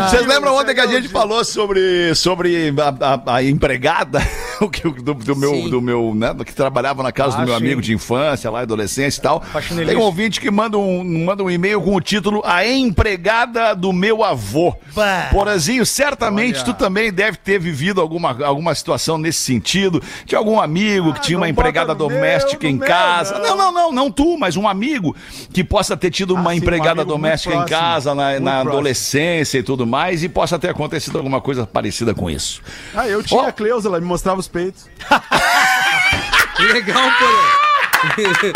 Vocês 0.08 0.26
lembram 0.26 0.54
ontem 0.56 0.74
que 0.74 0.80
a 0.80 0.86
gente 0.86 1.08
falou 1.08 1.44
sobre, 1.44 2.14
sobre 2.14 2.72
a, 2.78 3.06
a- 3.14 3.34
a 3.36 3.42
empregada 3.42 4.20
do, 5.02 5.14
do 5.14 5.36
meu, 5.36 5.50
Sim. 5.50 5.70
do 5.70 5.80
meu, 5.80 6.14
né, 6.14 6.34
que 6.44 6.54
trabalhava 6.54 7.02
na 7.02 7.12
casa 7.12 7.36
Ah, 7.36 7.40
do 7.40 7.46
meu 7.46 7.56
sim. 7.58 7.64
amigo 7.64 7.80
de 7.80 7.92
infância, 7.94 8.50
lá, 8.50 8.60
adolescência 8.60 9.18
e 9.18 9.22
tal. 9.22 9.42
Tem 9.86 9.96
um 9.96 10.00
ouvinte 10.00 10.40
que 10.40 10.50
manda 10.50 10.76
um, 10.78 11.02
manda 11.24 11.42
um 11.42 11.50
e-mail 11.50 11.80
com 11.80 11.94
o 11.94 12.00
título 12.00 12.42
A 12.44 12.66
Empregada 12.66 13.74
do 13.74 13.92
Meu 13.92 14.22
Avô. 14.24 14.74
Bah. 14.94 15.28
Porazinho, 15.30 15.84
certamente 15.86 16.64
tu 16.64 16.74
também 16.74 17.12
deve 17.12 17.36
ter 17.38 17.58
vivido 17.58 18.00
alguma, 18.00 18.44
alguma 18.44 18.74
situação 18.74 19.16
nesse 19.18 19.38
sentido, 19.40 20.02
de 20.26 20.34
algum 20.36 20.60
amigo 20.60 21.12
que 21.14 21.20
tinha 21.22 21.38
uma 21.38 21.48
empregada 21.48 21.94
doméstica 21.94 22.62
meu, 22.62 22.70
em 22.70 22.74
no 22.74 22.80
meu, 22.80 22.88
casa. 22.88 23.38
não. 23.38 23.50
Não, 23.50 23.56
não, 23.56 23.72
não, 23.72 23.92
não 23.92 24.10
tu, 24.10 24.38
mas 24.38 24.56
um 24.56 24.66
amigo 24.68 25.14
que 25.52 25.62
possa 25.64 25.96
ter 25.96 26.10
tido 26.10 26.34
uma 26.34 26.50
sim, 26.50 26.56
um 26.56 26.62
empregada 26.62 26.96
muito 26.96 27.08
doméstica 27.08 27.54
em 27.54 27.64
casa, 27.66 28.14
na, 28.14 28.38
na 28.40 28.60
adolescência 28.60 29.58
e 29.58 29.62
tudo 29.62 29.86
mais, 29.86 30.22
e 30.22 30.28
possa 30.28 30.58
ter 30.58 30.70
acontecido 30.70 31.16
alguma 31.18 31.40
coisa 31.40 31.66
parecida 31.66 32.14
com 32.14 32.30
isso. 32.30 32.62
Ah, 32.94 33.08
eu 33.08 33.22
tinha 33.22 33.40
Ó. 33.40 33.46
a 33.46 33.52
Cleusa, 33.52 33.88
ela 33.88 34.00
me 34.00 34.06
mostrava 34.06 34.40
os 34.40 34.48
peitos. 34.50 34.86
Legal, 36.72 37.10
porém. 37.18 38.52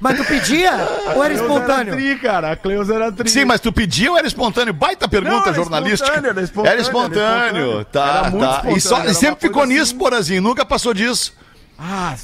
Mas 0.00 0.16
tu 0.16 0.24
pedia 0.24 0.72
ou 1.14 1.24
era 1.24 1.34
Cleusa 1.34 1.34
espontâneo? 1.34 1.92
Era 1.94 2.02
tri, 2.02 2.18
cara, 2.18 2.52
a 2.52 2.56
Cleusa 2.56 2.94
era 2.94 3.12
tri. 3.12 3.28
Sim, 3.30 3.44
mas 3.44 3.60
tu 3.60 3.72
pediu 3.72 4.12
ou 4.12 4.18
era 4.18 4.26
espontâneo? 4.26 4.74
Baita 4.74 5.08
pergunta 5.08 5.36
Não, 5.36 5.42
era 5.46 5.52
jornalística. 5.54 6.04
espontâneo, 6.08 6.30
era 6.30 6.42
espontâneo, 6.42 6.72
Era 6.72 6.80
espontâneo, 6.80 7.20
era 7.20 7.56
espontâneo. 7.58 7.84
tá, 7.86 8.06
Era 8.06 8.30
muito 8.30 8.42
tá. 8.44 8.48
E, 8.48 8.56
espontâneo, 8.56 8.80
só, 8.80 8.98
era 9.00 9.10
e 9.10 9.14
sempre 9.14 9.40
ficou 9.40 9.62
coisa 9.62 9.72
nisso, 9.72 9.82
assim. 9.90 9.98
Porazinho, 9.98 10.42
nunca 10.42 10.64
passou 10.64 10.92
disso. 10.94 11.32
Ah, 11.78 12.14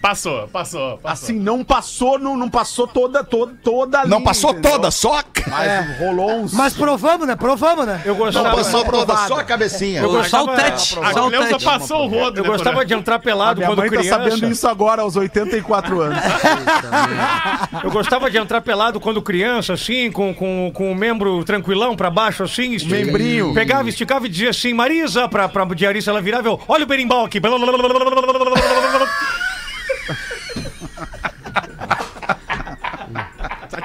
Passou, 0.00 0.48
passou, 0.48 0.96
passou. 0.96 1.24
assim, 1.26 1.34
não 1.38 1.62
passou, 1.62 2.18
não, 2.18 2.34
não 2.34 2.48
passou 2.48 2.86
toda, 2.86 3.22
toda, 3.22 3.52
toda 3.62 4.00
a 4.00 4.06
Não 4.06 4.16
linha, 4.18 4.24
passou 4.24 4.52
entendeu? 4.52 4.70
toda, 4.72 4.90
só. 4.90 5.20
Mas 5.46 5.98
rolou 5.98 6.30
uns... 6.40 6.54
Mas 6.54 6.72
provamos, 6.72 7.26
né? 7.26 7.36
Provamos, 7.36 7.86
né? 7.86 8.00
Eu 8.06 8.14
Não 8.14 8.24
gostava, 8.24 8.56
passou 8.56 8.84
toda, 8.84 9.16
só 9.28 9.40
a 9.40 9.44
cabecinha. 9.44 10.00
Eu 10.00 10.08
Só 10.08 10.14
o 10.14 10.16
gostava- 10.46 10.56
tete. 10.56 10.98
A 11.02 11.12
Só 11.12 11.26
o 11.26 11.30
Cleusa 11.30 11.48
tete. 11.50 11.64
passou 11.64 12.06
o 12.06 12.08
rodo, 12.08 12.40
eu 12.40 12.44
né, 12.44 12.48
gostava 12.48 12.84
de 12.84 12.94
entrar 12.94 13.18
pelado 13.18 13.58
Minha 13.58 13.68
quando 13.68 13.78
mãe 13.80 13.90
tá 13.90 13.96
criança. 13.98 14.18
sabendo 14.24 14.46
isso 14.50 14.66
agora, 14.66 15.02
aos 15.02 15.16
84 15.16 16.00
anos. 16.00 16.18
Eu 17.84 17.90
gostava 17.90 18.30
de 18.30 18.38
entrar 18.38 18.60
pelado 18.62 18.98
quando 19.00 19.20
criança, 19.22 19.74
assim, 19.74 20.10
com, 20.10 20.34
com, 20.34 20.70
com 20.74 20.92
o 20.92 20.94
membro 20.94 21.44
tranquilão 21.44 21.94
pra 21.94 22.10
baixo, 22.10 22.42
assim. 22.42 22.74
esti- 22.74 22.88
Membrinho. 22.88 23.52
Pegava, 23.54 23.88
esticava 23.88 24.26
e 24.26 24.28
dizia 24.28 24.50
assim, 24.50 24.72
Marisa, 24.72 25.28
pra, 25.28 25.48
pra 25.48 25.64
diarista, 25.66 26.10
ela 26.10 26.20
virava, 26.22 26.48
eu, 26.48 26.60
olha 26.68 26.84
o 26.84 26.86
berimbau 26.86 27.24
aqui. 27.24 27.40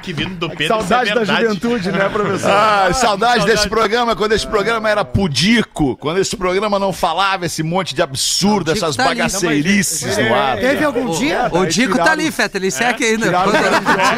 que 0.06 0.14
vindo 0.14 0.36
do 0.36 0.50
Pedro, 0.50 0.68
Saudade 0.68 1.10
isso 1.10 1.20
é 1.20 1.26
da 1.26 1.42
juventude, 1.42 1.92
né, 1.92 2.08
professor? 2.10 2.52
Ah, 2.52 2.90
saudade 2.94 3.46
desse 3.46 3.64
saudade. 3.64 3.70
programa, 3.70 4.16
quando 4.16 4.34
esse 4.34 4.46
programa 4.46 4.88
era 4.90 5.04
pudico, 5.04 5.98
quando 5.98 6.20
esse 6.20 6.36
programa 6.38 6.78
não 6.78 6.94
falava 6.94 7.46
esse 7.48 7.64
monte 7.64 7.96
de 7.96 8.02
absurdo, 8.02 8.68
Não, 8.70 8.78
essas 8.78 8.96
tá 8.96 9.06
bagaceirices 9.06 10.18
no 10.18 10.34
ar. 10.34 10.58
Teve 10.58 10.84
algum 10.86 11.10
dia? 11.12 11.50
O 11.52 11.66
Dico 11.66 11.98
tá 11.98 12.12
ali, 12.12 12.32
Feta, 12.32 12.58
ele 12.58 12.70
segue 12.70 13.04
ainda. 13.04 13.26
tiraram 13.26 13.52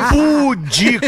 Pudico, 0.09 1.07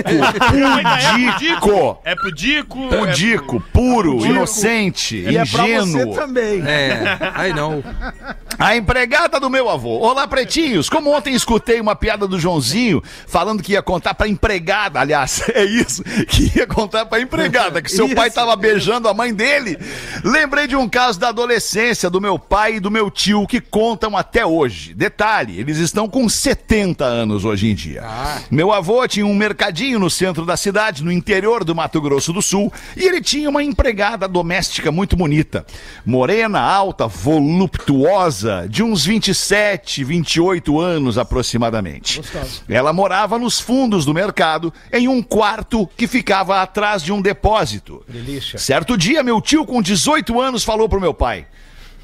pudico, 0.49 1.99
É 2.05 2.15
pudico. 2.15 2.87
pudico, 2.89 3.61
puro, 3.73 4.25
inocente, 4.25 5.17
E 5.17 5.37
é 5.37 5.45
pra 5.45 5.63
você 5.63 5.77
ingênuo. 5.81 6.15
também. 6.15 6.61
É, 6.65 7.17
aí 7.35 7.53
não. 7.53 7.83
A 8.59 8.75
empregada 8.75 9.39
do 9.39 9.49
meu 9.49 9.69
avô. 9.69 9.99
Olá, 9.99 10.27
pretinhos. 10.27 10.89
Como 10.89 11.15
ontem 11.15 11.33
escutei 11.33 11.79
uma 11.79 11.95
piada 11.95 12.27
do 12.27 12.37
Joãozinho 12.37 13.01
falando 13.25 13.63
que 13.63 13.71
ia 13.71 13.81
contar 13.81 14.13
pra 14.13 14.27
empregada, 14.27 14.99
aliás, 14.99 15.41
é 15.55 15.63
isso, 15.63 16.03
que 16.03 16.57
ia 16.57 16.67
contar 16.67 17.05
pra 17.05 17.21
empregada, 17.21 17.81
que 17.81 17.89
seu 17.89 18.05
Isso. 18.07 18.15
pai 18.15 18.29
tava 18.29 18.53
beijando 18.57 19.07
a 19.07 19.13
mãe 19.13 19.33
dele. 19.33 19.79
Lembrei 20.25 20.67
de 20.67 20.75
um 20.75 20.89
caso 20.89 21.17
da 21.17 21.29
adolescência 21.29 22.09
do 22.09 22.19
meu 22.19 22.37
pai 22.37 22.75
e 22.75 22.79
do 22.81 22.91
meu 22.91 23.09
tio 23.09 23.47
que 23.47 23.61
contam 23.61 24.17
até 24.17 24.45
hoje. 24.45 24.93
Detalhe, 24.93 25.57
eles 25.57 25.77
estão 25.77 26.09
com 26.09 26.27
70 26.27 27.05
anos 27.05 27.45
hoje 27.45 27.71
em 27.71 27.73
dia. 27.73 28.03
Meu 28.51 28.73
avô 28.73 29.07
tinha 29.07 29.25
um 29.25 29.33
mercadinho 29.35 29.99
no 29.99 30.09
centro 30.09 30.45
da 30.45 30.57
cidade, 30.57 31.01
no 31.01 31.13
interior 31.13 31.63
do 31.63 31.73
Mato 31.73 32.01
Grosso 32.01 32.33
do 32.33 32.41
Sul, 32.41 32.73
e 32.97 33.05
ele 33.05 33.21
tinha 33.21 33.49
uma 33.49 33.63
empregada 33.63 34.27
doméstica 34.27 34.91
muito 34.91 35.15
bonita. 35.15 35.65
Morena, 36.05 36.59
alta, 36.59 37.07
voluptuosa, 37.07 38.48
de 38.69 38.83
uns 38.83 39.05
27, 39.05 40.03
28 40.03 40.79
anos 40.79 41.17
aproximadamente. 41.17 42.21
Ela 42.67 42.93
morava 42.93 43.37
nos 43.37 43.59
fundos 43.59 44.05
do 44.05 44.13
mercado, 44.13 44.73
em 44.91 45.07
um 45.07 45.21
quarto 45.21 45.87
que 45.97 46.07
ficava 46.07 46.61
atrás 46.61 47.03
de 47.03 47.11
um 47.11 47.21
depósito. 47.21 48.03
Delícia. 48.07 48.59
Certo 48.59 48.97
dia, 48.97 49.23
meu 49.23 49.41
tio, 49.41 49.65
com 49.65 49.81
18 49.81 50.39
anos, 50.39 50.63
falou 50.63 50.87
pro 50.87 51.01
meu 51.01 51.13
pai: 51.13 51.45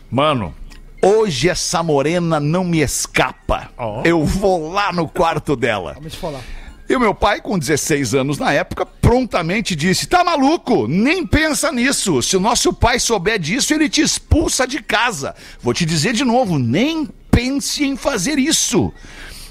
Mano, 0.10 0.54
hoje 1.02 1.50
essa 1.50 1.82
morena 1.84 2.40
não 2.40 2.64
me 2.64 2.80
escapa. 2.80 3.70
Eu 4.04 4.24
vou 4.24 4.72
lá 4.72 4.92
no 4.92 5.08
quarto 5.08 5.56
dela. 5.56 5.94
Vamos 5.94 6.16
falar. 6.16 6.42
E 6.88 6.96
o 6.96 7.00
meu 7.00 7.16
pai, 7.16 7.42
com 7.42 7.58
16 7.58 8.14
anos 8.14 8.38
na 8.38 8.54
época, 8.54 8.86
prontamente 8.86 9.76
disse: 9.76 10.08
Tá 10.08 10.24
maluco? 10.24 10.88
Nem 10.88 11.26
pensa 11.26 11.72
nisso. 11.72 12.22
Se 12.22 12.38
o 12.38 12.40
nosso 12.40 12.72
pai 12.72 13.00
souber 13.00 13.40
disso, 13.40 13.74
ele 13.74 13.90
te 13.90 14.02
expulsa 14.02 14.68
de 14.68 14.82
casa. 14.82 15.36
Vou 15.62 15.74
te 15.74 15.84
dizer 15.84 16.14
de 16.14 16.24
novo: 16.24 16.60
nem 16.60 17.10
pense 17.32 17.84
em 17.84 17.98
fazer 17.98 18.38
isso. 18.38 18.94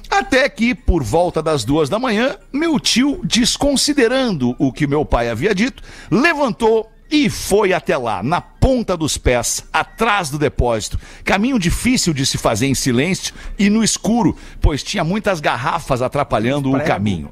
Até 0.09 0.49
que, 0.49 0.75
por 0.75 1.03
volta 1.03 1.43
das 1.43 1.65
duas 1.65 1.89
da 1.89 1.99
manhã, 1.99 2.37
meu 2.53 2.79
tio, 2.79 3.21
desconsiderando 3.25 4.55
o 4.59 4.73
que 4.73 4.87
meu 4.87 5.05
pai 5.05 5.29
havia 5.29 5.53
dito, 5.55 5.83
levantou 6.11 6.89
e 7.15 7.31
foi 7.31 7.73
até 7.73 7.97
lá, 7.97 8.25
na 8.25 8.41
ponta 8.41 8.97
dos 8.97 9.17
pés, 9.17 9.65
atrás 9.73 10.31
do 10.31 10.37
depósito. 10.37 10.99
Caminho 11.25 11.61
difícil 11.61 12.13
de 12.13 12.27
se 12.27 12.37
fazer 12.37 12.67
em 12.67 12.75
silêncio 12.75 13.33
e 13.57 13.71
no 13.71 13.85
escuro, 13.85 14.37
pois 14.61 14.83
tinha 14.83 15.05
muitas 15.05 15.39
garrafas 15.39 16.03
atrapalhando 16.03 16.75
o 16.75 16.81
caminho. 16.83 17.31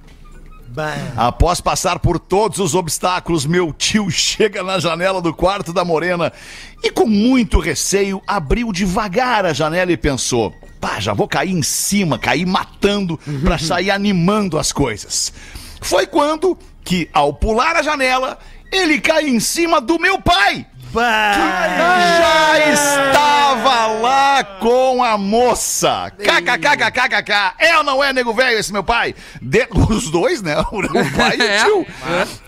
Após 1.17 1.61
passar 1.61 1.99
por 1.99 2.21
todos 2.21 2.61
os 2.61 2.77
obstáculos, 2.77 3.45
meu 3.45 3.73
tio 3.73 4.09
chega 4.09 4.63
na 4.63 4.79
janela 4.79 5.21
do 5.21 5.35
quarto 5.35 5.73
da 5.73 5.85
morena 5.85 6.33
e, 6.81 6.89
com 6.89 7.07
muito 7.07 7.59
receio, 7.59 8.23
abriu 8.25 8.73
devagar 8.73 9.45
a 9.45 9.53
janela 9.53 9.91
e 9.91 9.97
pensou: 9.97 10.55
pá, 10.81 11.01
já 11.01 11.13
vou 11.13 11.27
cair 11.27 11.51
em 11.51 11.63
cima, 11.63 12.21
cair 12.21 12.47
matando 12.47 13.19
pra 13.43 13.59
sair 13.59 13.91
animando 13.91 14.57
as 14.57 14.71
coisas. 14.71 15.33
Foi 15.81 16.07
quando 16.07 16.57
que, 16.85 17.11
ao 17.13 17.35
pular 17.35 17.75
a 17.75 17.83
janela, 17.83 18.39
ele 18.73 19.01
cai 19.01 19.29
em 19.29 19.39
cima 19.39 19.81
do 19.81 19.99
meu 20.01 20.21
pai. 20.21 20.67
Já 20.95 22.59
estava 22.73 23.87
lá 24.01 24.45
com 24.61 25.03
a 25.03 25.17
moça. 25.17 26.13
KKKKKK. 26.19 27.55
É 27.59 27.77
ou 27.79 27.83
não 27.85 28.03
é, 28.05 28.13
nego 28.13 28.33
velho, 28.35 28.59
esse 28.59 28.73
meu 28.73 28.85
pai? 28.85 29.15
De- 29.41 29.67
Os 29.91 30.11
dois, 30.11 30.43
né? 30.43 30.57
O 30.73 31.17
pai 31.17 31.37
e 31.39 31.43
É. 31.43 31.63
o 31.67 31.85
tio. 31.85 31.87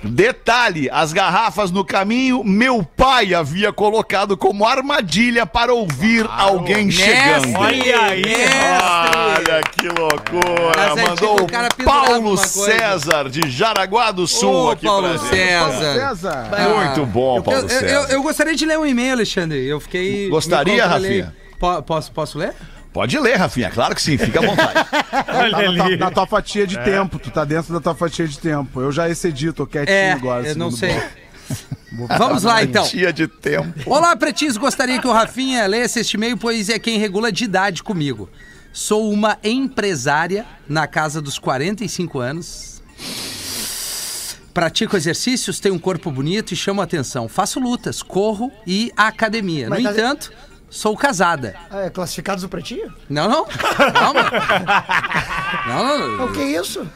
Detalhe: 0.02 0.88
as 0.92 1.12
garrafas 1.12 1.70
no 1.70 1.84
caminho, 1.84 2.42
meu 2.44 2.82
pai 2.84 3.34
havia 3.34 3.72
colocado 3.72 4.36
como 4.36 4.66
armadilha 4.66 5.46
para 5.46 5.72
ouvir 5.72 6.26
alguém 6.30 6.90
chegando. 6.90 7.46
Mestre, 7.48 7.54
Olha 7.56 8.00
aí. 8.02 8.24
Olha 8.24 9.60
que 9.62 9.88
loucura! 9.88 10.74
Mas 10.76 10.96
é 10.98 11.08
Mandou 11.08 11.16
tipo 11.36 11.42
o 11.42 11.44
o 11.44 11.46
cara 11.46 11.68
pendurado 11.74 12.04
Paulo 12.06 12.20
numa 12.22 12.36
coisa. 12.36 12.48
César 12.78 13.28
de 13.30 13.50
Jaraguá 13.50 14.10
do 14.10 14.26
Sul 14.26 14.66
Ô, 14.66 14.70
aqui 14.70 14.86
Paulo 14.86 15.08
pra 15.08 15.16
gente. 15.18 15.28
César. 15.30 15.94
César. 15.94 16.48
Muito 16.74 17.06
bom, 17.06 17.42
Paulo 17.42 17.60
Eu, 17.60 17.62
eu, 17.64 17.68
César. 17.68 17.86
eu, 17.86 18.02
eu 18.08 18.22
gostaria 18.34 18.56
de 18.56 18.66
ler 18.66 18.78
um 18.78 18.84
e-mail, 18.84 19.12
Alexandre. 19.12 19.64
Eu 19.64 19.78
fiquei. 19.78 20.28
Gostaria. 20.28 20.84
Rafinha? 20.86 21.34
Po- 21.58 21.82
posso, 21.82 22.10
posso 22.10 22.36
ler? 22.38 22.52
Pode 22.92 23.18
ler, 23.18 23.36
Rafinha, 23.36 23.70
claro 23.70 23.92
que 23.94 24.00
sim, 24.02 24.16
fica 24.16 24.38
à 24.40 24.46
vontade. 24.46 24.74
Tá 25.14 25.48
na, 25.48 25.72
tua, 25.74 25.96
na 25.96 26.10
tua 26.10 26.26
fatia 26.26 26.66
de 26.66 26.78
tempo, 26.78 27.18
tu 27.18 27.30
tá 27.30 27.44
dentro 27.44 27.72
da 27.72 27.80
tua 27.80 27.94
fatia 27.94 28.26
de 28.26 28.38
tempo. 28.38 28.80
Eu 28.80 28.90
já 28.92 29.08
excedi, 29.08 29.52
tô 29.52 29.66
quietinho 29.66 29.96
É, 29.96 30.12
agora. 30.12 30.46
eu 30.46 30.56
não 30.56 30.70
sei. 30.70 31.00
Vamos 32.18 32.42
lá, 32.42 32.62
então. 32.62 32.84
Dia 32.86 33.12
de 33.12 33.26
tempo. 33.28 33.72
Olá, 33.86 34.14
pretinhos. 34.16 34.56
Gostaria 34.56 35.00
que 35.00 35.06
o 35.06 35.12
Rafinha 35.12 35.66
lesse 35.66 36.00
este 36.00 36.16
e-mail, 36.16 36.36
pois 36.36 36.68
é 36.68 36.78
quem 36.78 36.98
regula 36.98 37.30
de 37.32 37.44
idade 37.44 37.82
comigo. 37.82 38.28
Sou 38.72 39.10
uma 39.12 39.38
empresária 39.44 40.44
na 40.68 40.86
casa 40.88 41.20
dos 41.22 41.38
45 41.38 42.18
anos. 42.18 42.73
Pratico 44.54 44.96
exercícios, 44.96 45.58
tenho 45.58 45.74
um 45.74 45.78
corpo 45.80 46.12
bonito 46.12 46.52
e 46.52 46.56
chamo 46.56 46.80
atenção. 46.80 47.28
Faço 47.28 47.58
lutas, 47.58 48.02
corro 48.04 48.52
e 48.64 48.92
academia. 48.96 49.64
No 49.64 49.70
Mas 49.70 49.82
tá- 49.82 49.90
entanto, 49.90 50.32
sou 50.70 50.96
casada. 50.96 51.56
É, 51.72 51.90
classificados 51.90 52.42
do 52.42 52.48
pretinho? 52.48 52.94
Não, 53.10 53.28
não. 53.28 53.44
Calma. 53.92 54.30
Não, 55.66 56.16
não, 56.18 56.24
O 56.26 56.32
que 56.32 56.40
é 56.40 56.60
isso? 56.60 56.88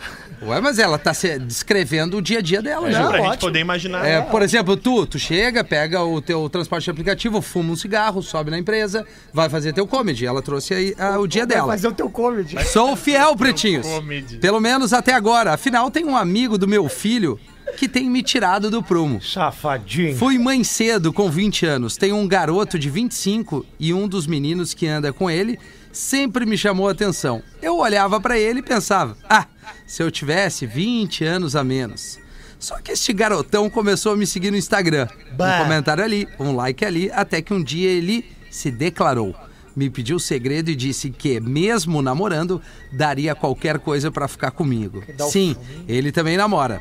Ué, 0.43 0.61
mas 0.61 0.79
ela 0.79 0.99
tá 0.99 1.13
se 1.13 1.39
descrevendo 1.39 2.19
o 2.19 2.23
dia 2.23 2.39
a 2.39 2.43
dia 2.43 2.63
dela 2.63 2.91
já. 2.91 3.01
Não, 3.03 3.09
pra 3.09 3.19
gente 3.19 3.27
ótimo. 3.29 3.41
poder 3.41 3.59
imaginar. 3.61 4.07
É, 4.07 4.21
por 4.21 4.43
exemplo, 4.43 4.77
tu, 4.77 5.07
tu 5.07 5.19
chega, 5.19 5.65
pega 5.65 6.03
o 6.03 6.21
teu 6.21 6.49
transporte 6.49 6.85
de 6.85 6.91
aplicativo, 6.91 7.41
fuma 7.43 7.73
um 7.73 7.77
cigarro, 7.77 8.23
sobe 8.23 8.51
na 8.51 8.59
empresa, 8.59 9.07
vai 9.33 9.49
fazer 9.49 9.73
teu 9.73 9.87
comedy. 9.87 10.27
Ela 10.27 10.41
trouxe 10.43 10.75
aí 10.75 10.95
ah, 10.99 11.19
o 11.19 11.27
dia 11.27 11.47
Vai 11.47 11.57
dela. 11.57 11.73
fazer 11.73 11.89
o 11.89 11.93
teu 11.93 12.09
comedy. 12.11 12.57
Sou 12.65 12.95
fiel, 12.97 13.37
pretinhos. 13.37 13.87
comedy. 13.87 14.37
Pelo 14.39 14.61
menos 14.61 14.93
até 14.93 15.13
agora. 15.13 15.55
Afinal, 15.55 15.91
tem 15.91 16.05
um 16.05 16.17
amigo 16.17 16.57
do 16.57 16.69
meu 16.69 16.89
filho 16.89 17.39
que 17.77 17.89
tem 17.89 18.09
me 18.09 18.23
tirado 18.23 18.71
do 18.71 18.83
prumo. 18.83 19.21
Safadinho. 19.23 20.17
Fui 20.17 20.39
mãe 20.39 20.65
cedo, 20.65 21.13
com 21.13 21.31
20 21.31 21.67
anos. 21.67 21.97
Tenho 21.97 22.17
um 22.17 22.27
garoto 22.27 22.79
de 22.79 22.89
25 22.89 23.65
e 23.79 23.93
um 23.93 24.09
dos 24.09 24.27
meninos 24.27 24.73
que 24.75 24.87
anda 24.87 25.13
com 25.13 25.31
ele 25.31 25.59
sempre 25.99 26.47
me 26.47 26.57
chamou 26.57 26.89
a 26.89 26.93
atenção. 26.93 27.43
Eu 27.61 27.79
olhava 27.79 28.21
pra 28.21 28.39
ele 28.39 28.61
e 28.61 28.63
pensava: 28.63 29.17
ah, 29.29 29.47
se 29.87 30.03
eu 30.03 30.11
tivesse 30.11 30.65
20 30.65 31.25
anos 31.25 31.57
a 31.57 31.65
menos. 31.65 32.19
Só 32.59 32.79
que 32.79 32.93
este 32.93 33.13
garotão 33.13 33.69
começou 33.69 34.13
a 34.13 34.17
me 34.17 34.27
seguir 34.27 34.51
no 34.51 34.57
Instagram. 34.57 35.09
Bah. 35.33 35.57
Um 35.61 35.63
comentário 35.65 36.03
ali, 36.03 36.29
um 36.39 36.55
like 36.55 36.85
ali, 36.85 37.11
até 37.13 37.41
que 37.43 37.53
um 37.53 37.63
dia 37.63 37.89
ele 37.91 38.25
se 38.51 38.71
declarou. 38.71 39.35
Me 39.77 39.89
pediu 39.89 40.17
o 40.17 40.21
segredo 40.21 40.71
e 40.71 40.75
disse 40.75 41.09
que, 41.11 41.39
mesmo 41.39 42.03
namorando, 42.03 42.61
daria 42.91 43.35
qualquer 43.35 43.79
coisa 43.79 44.11
pra 44.11 44.27
ficar 44.27 44.51
comigo. 44.51 45.05
Sim, 45.31 45.55
ele 45.87 46.11
também 46.11 46.37
namora. 46.37 46.81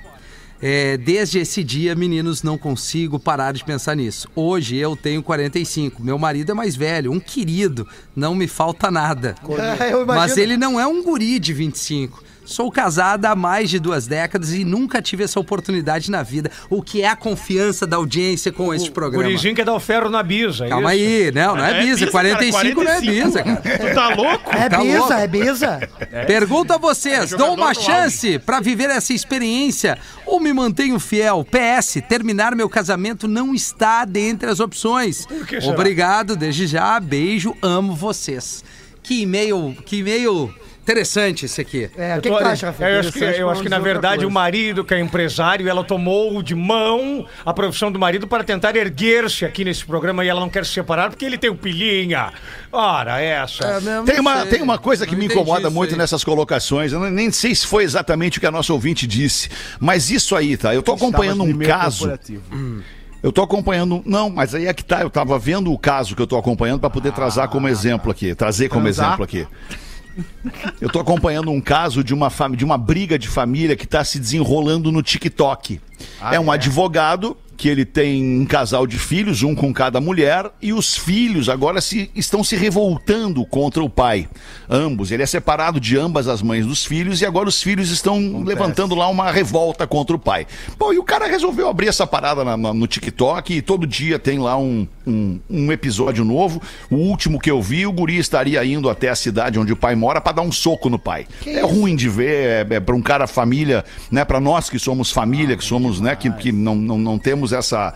É, 0.62 0.98
desde 0.98 1.40
esse 1.40 1.64
dia, 1.64 1.94
meninos, 1.96 2.42
não 2.42 2.58
consigo 2.58 3.20
parar 3.20 3.54
de 3.54 3.64
pensar 3.64 3.96
nisso. 3.96 4.28
Hoje 4.36 4.76
eu 4.76 4.96
tenho 4.96 5.22
45, 5.22 6.02
meu 6.02 6.18
marido 6.18 6.52
é 6.52 6.56
mais 6.56 6.76
velho, 6.76 7.12
um 7.12 7.20
querido, 7.20 7.88
não 8.16 8.34
me 8.34 8.48
falta 8.48 8.90
nada. 8.90 9.36
Mas 10.08 10.38
ele 10.38 10.58
não 10.58 10.80
é 10.80 10.88
um 10.88 11.04
guri 11.04 11.40
de 11.40 11.54
25. 11.54 12.24
Sou 12.48 12.72
casada 12.72 13.30
há 13.30 13.36
mais 13.36 13.70
de 13.70 13.78
duas 13.78 14.08
décadas 14.08 14.54
e 14.54 14.64
nunca 14.64 15.02
tive 15.02 15.22
essa 15.22 15.38
oportunidade 15.38 16.10
na 16.10 16.24
vida. 16.24 16.50
O 16.70 16.82
que 16.82 17.02
é 17.02 17.10
a 17.10 17.16
confiança 17.16 17.86
da 17.86 17.98
audiência 17.98 18.54
com 18.54 18.74
este 18.74 18.90
programa? 18.90 19.26
Gurizinho 19.26 19.54
quer 19.54 19.66
dar 19.66 19.74
o 19.74 19.80
ferro 19.82 20.10
na 20.10 20.24
bisa. 20.24 20.66
é 20.66 20.70
Calma 20.70 20.96
isso? 20.96 21.04
aí, 21.26 21.32
não, 21.34 21.58
não 21.58 21.66
é, 21.66 21.82
bisa. 21.84 22.00
cara, 22.08 22.12
45, 22.12 22.84
não 22.86 22.92
é 22.92 23.02
bisa, 23.02 23.44
cara. 23.44 23.58
Tu 23.78 23.94
tá 23.94 24.16
louco? 24.16 24.56
É 24.56 24.70
Tá 24.70 24.78
bisa, 24.80 24.98
louco? 25.00 25.14
é 25.14 25.28
bisa. 25.28 25.90
Pergunto 26.26 26.72
a 26.72 26.78
vocês, 26.78 27.34
É 27.34 27.38
dou 27.38 27.54
uma 27.54 27.74
chance 27.74 28.40
pra 28.40 28.62
viver 28.62 28.90
essa 28.92 29.12
experiência 29.12 29.98
ou 30.26 30.40
me 30.40 30.54
mantenho 30.54 30.98
fiel? 31.02 31.46
PS, 31.46 32.02
terminar 32.08 32.56
meu 32.56 32.70
casamento 32.70 33.28
não 33.28 33.54
está 33.54 34.06
dentre 34.06 34.50
as 34.50 34.62
opções. 34.62 35.26
que? 35.26 35.58
Obrigado, 35.68 36.38
desde 36.38 36.66
já, 36.66 36.98
beijo, 36.98 37.54
amo 37.62 37.94
vocês. 37.94 38.64
Que 39.04 39.24
e-mail, 39.24 39.76
que 39.86 39.98
e-mail 39.98 40.54
Interessante 40.88 41.44
esse 41.46 41.60
aqui. 41.60 41.90
É, 41.98 42.18
o 42.18 42.22
que, 42.22 42.30
que 42.30 42.38
tu 42.38 42.46
acha, 42.46 42.68
Rafinha? 42.68 42.88
É, 42.88 42.96
eu 42.96 43.00
acho 43.02 43.12
que, 43.12 43.20
eu 43.20 43.50
acho 43.50 43.62
que, 43.62 43.68
na 43.68 43.78
verdade, 43.78 44.26
o 44.26 44.32
marido, 44.32 44.86
que 44.86 44.94
é 44.94 45.00
empresário, 45.02 45.68
ela 45.68 45.84
tomou 45.84 46.42
de 46.42 46.56
mão 46.56 47.26
a 47.46 47.54
profissão 47.54 47.92
do 47.92 48.00
marido 48.00 48.26
para 48.26 48.42
tentar 48.42 48.74
erguer-se 48.74 49.44
aqui 49.44 49.66
nesse 49.66 49.84
programa 49.86 50.24
e 50.24 50.30
ela 50.30 50.40
não 50.40 50.50
quer 50.50 50.66
se 50.66 50.72
separar 50.72 51.10
porque 51.10 51.26
ele 51.26 51.38
tem 51.38 51.50
o 51.50 51.56
pilinha. 51.56 52.32
Ora, 52.72 53.20
essa. 53.20 53.66
É, 53.66 53.82
não, 53.82 54.06
Tem 54.06 54.16
não 54.16 54.22
uma, 54.22 54.42
sei. 54.44 54.50
tem 54.50 54.62
uma 54.62 54.78
coisa 54.78 55.06
que 55.06 55.12
Não 55.12 55.20
me 55.20 55.26
incomoda 55.26 55.70
muito 55.70 55.92
aí. 55.92 55.98
nessas 55.98 56.24
colocações. 56.24 56.94
Eu 56.94 57.02
não- 57.02 57.10
nem 57.10 57.32
sei 57.32 57.54
se 57.54 57.68
foi 57.68 57.84
exatamente 57.84 58.38
o 58.38 58.40
que 58.42 58.48
a 58.48 58.52
nossa 58.52 58.72
ouvinte 58.72 59.06
disse, 59.06 59.50
mas 59.82 60.10
isso 60.10 60.38
aí, 60.38 60.56
tá? 60.56 60.74
Eu 60.74 60.82
tô 60.82 60.94
acompanhando 60.94 61.44
um 61.44 61.58
caso. 61.60 62.10
Eu 63.22 63.34
tô 63.34 63.42
acompanhando. 63.42 64.02
Não, 64.06 64.30
mas 64.30 64.56
aí 64.56 64.68
é 64.68 64.74
que 64.74 64.86
tá. 64.86 65.02
Eu 65.02 65.10
tava 65.10 65.38
vendo 65.38 65.70
o 65.74 65.78
caso 65.78 66.16
que 66.16 66.22
eu 66.22 66.28
tô 66.28 66.38
acompanhando 66.38 66.80
para 66.80 66.90
poder 66.90 67.12
trazer 67.12 67.46
como 67.50 67.68
exemplo 67.68 68.10
aqui. 68.10 68.34
Trazer 68.34 68.70
como 68.70 68.84
Transar? 68.84 69.08
exemplo 69.08 69.24
aqui. 69.26 69.46
Eu 70.80 70.90
tô 70.90 71.00
acompanhando 71.00 71.52
um 71.52 71.62
caso 71.62 72.04
de 72.04 72.14
uma, 72.14 72.30
de 72.56 72.66
uma 72.66 72.78
briga 72.78 73.18
de 73.18 73.28
família 73.28 73.76
que 73.76 73.88
tá 73.88 74.04
se 74.04 74.20
desenrolando 74.20 74.92
no 74.92 75.02
TikTok. 75.02 75.80
É 76.32 76.40
um 76.40 76.52
advogado 76.52 77.36
que 77.56 77.68
ele 77.68 77.86
tem 77.86 78.40
um 78.40 78.46
casal 78.46 78.86
de 78.86 79.00
filhos, 79.00 79.42
um 79.42 79.56
com 79.56 79.74
cada 79.74 80.00
mulher, 80.00 80.46
e 80.62 80.72
os 80.72 80.96
filhos 80.96 81.50
agora 81.50 81.82
se, 81.82 82.12
estão 82.14 82.44
se 82.44 82.56
revoltando 82.56 83.44
contra 83.48 83.84
o 83.84 83.90
pai. 83.90 84.30
Ambos. 84.70 85.10
Ele 85.12 85.24
é 85.24 85.26
separado 85.26 85.80
de 85.80 85.98
ambas 85.98 86.28
as 86.28 86.40
mães 86.44 86.68
dos 86.68 86.86
filhos 86.86 87.20
e 87.20 87.26
agora 87.26 87.50
os 87.50 87.60
filhos 87.60 87.90
estão 87.90 88.44
levantando 88.46 88.94
lá 88.94 89.08
uma 89.08 89.32
revolta 89.32 89.88
contra 89.88 90.16
o 90.16 90.20
pai. 90.20 90.46
Bom, 90.78 90.94
e 90.94 91.00
o 91.00 91.04
cara 91.04 91.26
resolveu 91.26 91.68
abrir 91.68 91.88
essa 91.88 92.06
parada 92.06 92.44
na- 92.46 92.56
na- 92.58 92.74
no 92.76 92.86
TikTok 92.86 93.52
e 93.56 93.62
todo 93.64 93.88
dia 93.88 94.20
tem 94.20 94.38
lá 94.38 94.56
um, 94.56 94.88
um, 95.08 95.40
um 95.50 95.72
episódio 95.72 96.24
novo. 96.24 96.62
O 96.92 96.98
último 96.98 97.40
que 97.40 97.50
eu 97.50 97.60
vi, 97.60 97.88
o 97.88 97.92
guri 97.92 98.18
estaria 98.20 98.64
indo 98.64 98.88
até 98.88 99.10
a 99.10 99.16
cidade 99.16 99.58
onde 99.58 99.74
o 99.74 99.76
pai 99.76 99.96
mora 99.96 100.22
para 100.22 100.34
dar 100.34 100.42
um 100.44 100.52
soco 100.52 100.92
no 100.92 101.00
pai. 101.00 101.26
é 101.44 101.62
ruim 101.62 101.96
de 101.96 102.08
ver, 102.08 102.68
é, 102.72 102.76
é 102.76 102.80
para 102.80 102.96
um 102.96 103.02
cara 103.02 103.26
família, 103.26 103.84
né? 104.12 104.24
Para 104.24 104.40
nós 104.40 104.70
que 104.70 104.78
somos 104.78 105.10
família, 105.12 105.58
que 105.58 105.66
somos, 105.66 105.87
né? 106.00 106.16
Que, 106.16 106.32
que 106.32 106.52
não, 106.52 106.76
não, 106.76 106.98
não 106.98 107.20
temos 107.20 107.54
essa 107.54 107.94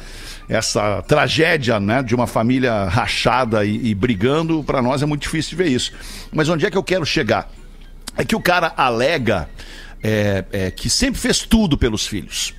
essa 0.50 1.02
tragédia, 1.04 1.80
né? 1.80 2.04
De 2.04 2.14
uma 2.14 2.28
família 2.28 2.86
rachada 2.86 3.64
e, 3.64 3.90
e 3.90 3.96
brigando, 3.96 4.64
para 4.64 4.82
nós 4.82 5.02
é 5.02 5.06
muito 5.06 5.22
difícil 5.22 5.58
ver 5.58 5.68
isso. 5.68 5.94
Mas 6.32 6.50
onde 6.50 6.66
é 6.66 6.72
que 6.72 6.78
eu 6.78 6.84
quero 6.84 7.06
chegar? 7.06 7.50
É 8.18 8.26
que 8.26 8.36
o 8.36 8.42
cara 8.42 8.74
alega 8.76 9.48
é, 10.04 10.44
é, 10.52 10.72
que 10.72 10.90
sempre 10.90 11.20
fez 11.20 11.40
tudo 11.40 11.78
pelos 11.78 12.06
filhos. 12.06 12.54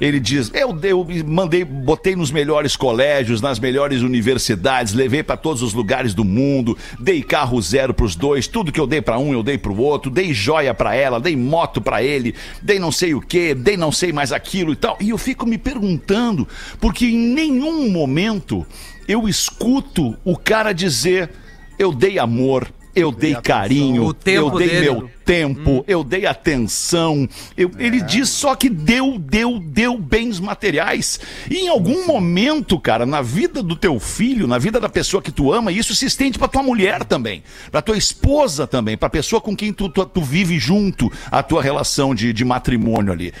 Ele 0.00 0.20
diz: 0.20 0.50
eu, 0.54 0.78
eu 0.82 1.06
mandei, 1.26 1.64
botei 1.64 2.14
nos 2.14 2.30
melhores 2.30 2.76
colégios, 2.76 3.40
nas 3.40 3.58
melhores 3.58 4.02
universidades, 4.02 4.94
levei 4.94 5.22
para 5.22 5.36
todos 5.36 5.62
os 5.62 5.74
lugares 5.74 6.14
do 6.14 6.24
mundo, 6.24 6.76
dei 7.00 7.22
carro 7.22 7.60
zero 7.60 7.92
pros 7.92 8.14
dois, 8.14 8.46
tudo 8.46 8.70
que 8.70 8.80
eu 8.80 8.86
dei 8.86 9.00
para 9.00 9.18
um 9.18 9.32
eu 9.32 9.42
dei 9.42 9.58
pro 9.58 9.76
outro, 9.76 10.10
dei 10.10 10.32
joia 10.32 10.72
para 10.72 10.94
ela, 10.94 11.18
dei 11.20 11.36
moto 11.36 11.80
para 11.80 12.02
ele, 12.02 12.34
dei 12.62 12.78
não 12.78 12.92
sei 12.92 13.14
o 13.14 13.20
que, 13.20 13.54
dei 13.54 13.76
não 13.76 13.90
sei 13.90 14.12
mais 14.12 14.32
aquilo 14.32 14.72
e 14.72 14.76
tal. 14.76 14.96
E 15.00 15.10
eu 15.10 15.18
fico 15.18 15.44
me 15.44 15.58
perguntando, 15.58 16.46
porque 16.80 17.06
em 17.06 17.18
nenhum 17.18 17.90
momento 17.90 18.64
eu 19.08 19.28
escuto 19.28 20.16
o 20.24 20.36
cara 20.36 20.72
dizer: 20.72 21.30
eu 21.78 21.92
dei 21.92 22.18
amor, 22.18 22.68
eu 22.98 23.12
dei 23.12 23.34
carinho, 23.36 24.02
eu 24.36 24.50
dei 24.58 24.68
dele. 24.68 24.80
meu 24.80 25.10
tempo, 25.24 25.84
eu 25.86 26.02
dei 26.04 26.24
atenção. 26.26 27.28
eu- 27.56 27.70
Ele 27.78 28.00
diz 28.00 28.28
só 28.28 28.54
que 28.54 28.68
deu, 28.68 29.18
deu, 29.18 29.58
deu 29.58 29.98
bens 29.98 30.40
materiais. 30.40 31.20
E 31.50 31.56
em 31.58 31.68
algum 31.68 32.06
momento, 32.06 32.78
cara, 32.80 33.04
na 33.06 33.20
vida 33.22 33.62
do 33.62 33.76
teu 33.76 33.98
filho, 34.00 34.46
na 34.46 34.58
vida 34.58 34.80
da 34.80 34.88
pessoa 34.88 35.22
que 35.22 35.30
tu 35.32 35.52
ama, 35.52 35.70
isso 35.72 35.94
se 35.94 36.06
estende 36.06 36.38
pra 36.38 36.48
tua 36.48 36.62
mulher 36.62 37.04
também, 37.04 37.42
pra 37.70 37.82
tua 37.82 37.96
esposa 37.96 38.66
também, 38.66 38.96
pra 38.96 39.08
pessoa 39.10 39.40
com 39.40 39.54
quem 39.54 39.72
tu, 39.72 39.88
tu, 39.88 40.04
tu 40.06 40.22
vive 40.22 40.58
junto, 40.58 41.10
a 41.30 41.42
tua 41.42 41.62
relação 41.62 42.14
de, 42.14 42.32
de 42.32 42.44
matrimônio 42.44 43.12
ali. 43.12 43.32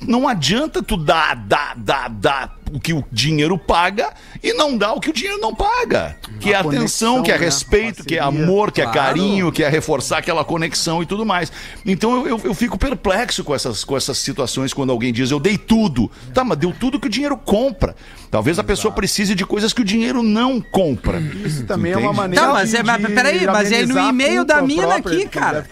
Não 0.00 0.28
adianta 0.28 0.82
tu 0.82 0.96
dar, 0.96 1.34
dar, 1.34 1.74
dar, 1.76 2.08
dar 2.08 2.58
o 2.72 2.78
que 2.78 2.92
o 2.92 3.04
dinheiro 3.10 3.58
paga 3.58 4.12
e 4.42 4.52
não 4.52 4.76
dar 4.76 4.92
o 4.92 5.00
que 5.00 5.10
o 5.10 5.12
dinheiro 5.12 5.40
não 5.40 5.54
paga. 5.54 6.16
Que 6.38 6.52
é 6.52 6.56
A 6.56 6.60
atenção, 6.60 7.14
conexão, 7.16 7.22
que 7.22 7.32
é 7.32 7.38
né? 7.38 7.44
respeito, 7.44 8.04
que 8.04 8.16
é 8.16 8.20
amor, 8.20 8.70
que 8.70 8.80
é 8.80 8.84
Claro. 8.84 8.98
carinho, 8.98 9.50
que 9.50 9.64
é 9.64 9.68
reforçar 9.68 10.18
aquela 10.18 10.44
conexão 10.44 11.02
e 11.02 11.06
tudo 11.06 11.24
mais. 11.26 11.50
Então 11.84 12.12
eu, 12.14 12.28
eu, 12.38 12.40
eu 12.44 12.54
fico 12.54 12.78
perplexo 12.78 13.42
com 13.42 13.54
essas, 13.54 13.84
com 13.84 13.96
essas 13.96 14.18
situações 14.18 14.72
quando 14.72 14.90
alguém 14.90 15.12
diz 15.12 15.30
eu 15.30 15.40
dei 15.40 15.58
tudo. 15.58 16.10
Tá, 16.32 16.44
mas 16.44 16.58
deu 16.58 16.72
tudo 16.78 17.00
que 17.00 17.06
o 17.06 17.10
dinheiro 17.10 17.36
compra. 17.36 17.96
Talvez 18.30 18.58
a 18.58 18.64
pessoa 18.64 18.92
precise 18.92 19.34
de 19.34 19.44
coisas 19.46 19.72
que 19.72 19.80
o 19.80 19.84
dinheiro 19.84 20.22
não 20.22 20.60
compra. 20.60 21.18
Isso 21.44 21.64
também 21.64 21.92
é 21.92 21.96
uma 21.96 22.06
Entende? 22.08 22.16
maneira 22.20 22.46
Tá, 22.46 22.52
mas 22.52 22.70
de- 22.70 22.76
é- 22.76 22.82
mas 22.82 23.00
de 23.00 23.12
peraí, 23.12 23.46
mas 23.46 23.72
aí 23.72 23.86
no 23.86 23.92
amenizar 23.98 24.04
a 24.04 24.08
e-mail 24.10 24.44
da 24.44 24.60
mina 24.62 24.86
própria 24.88 25.16
aqui, 25.18 25.28
cara. 25.28 25.66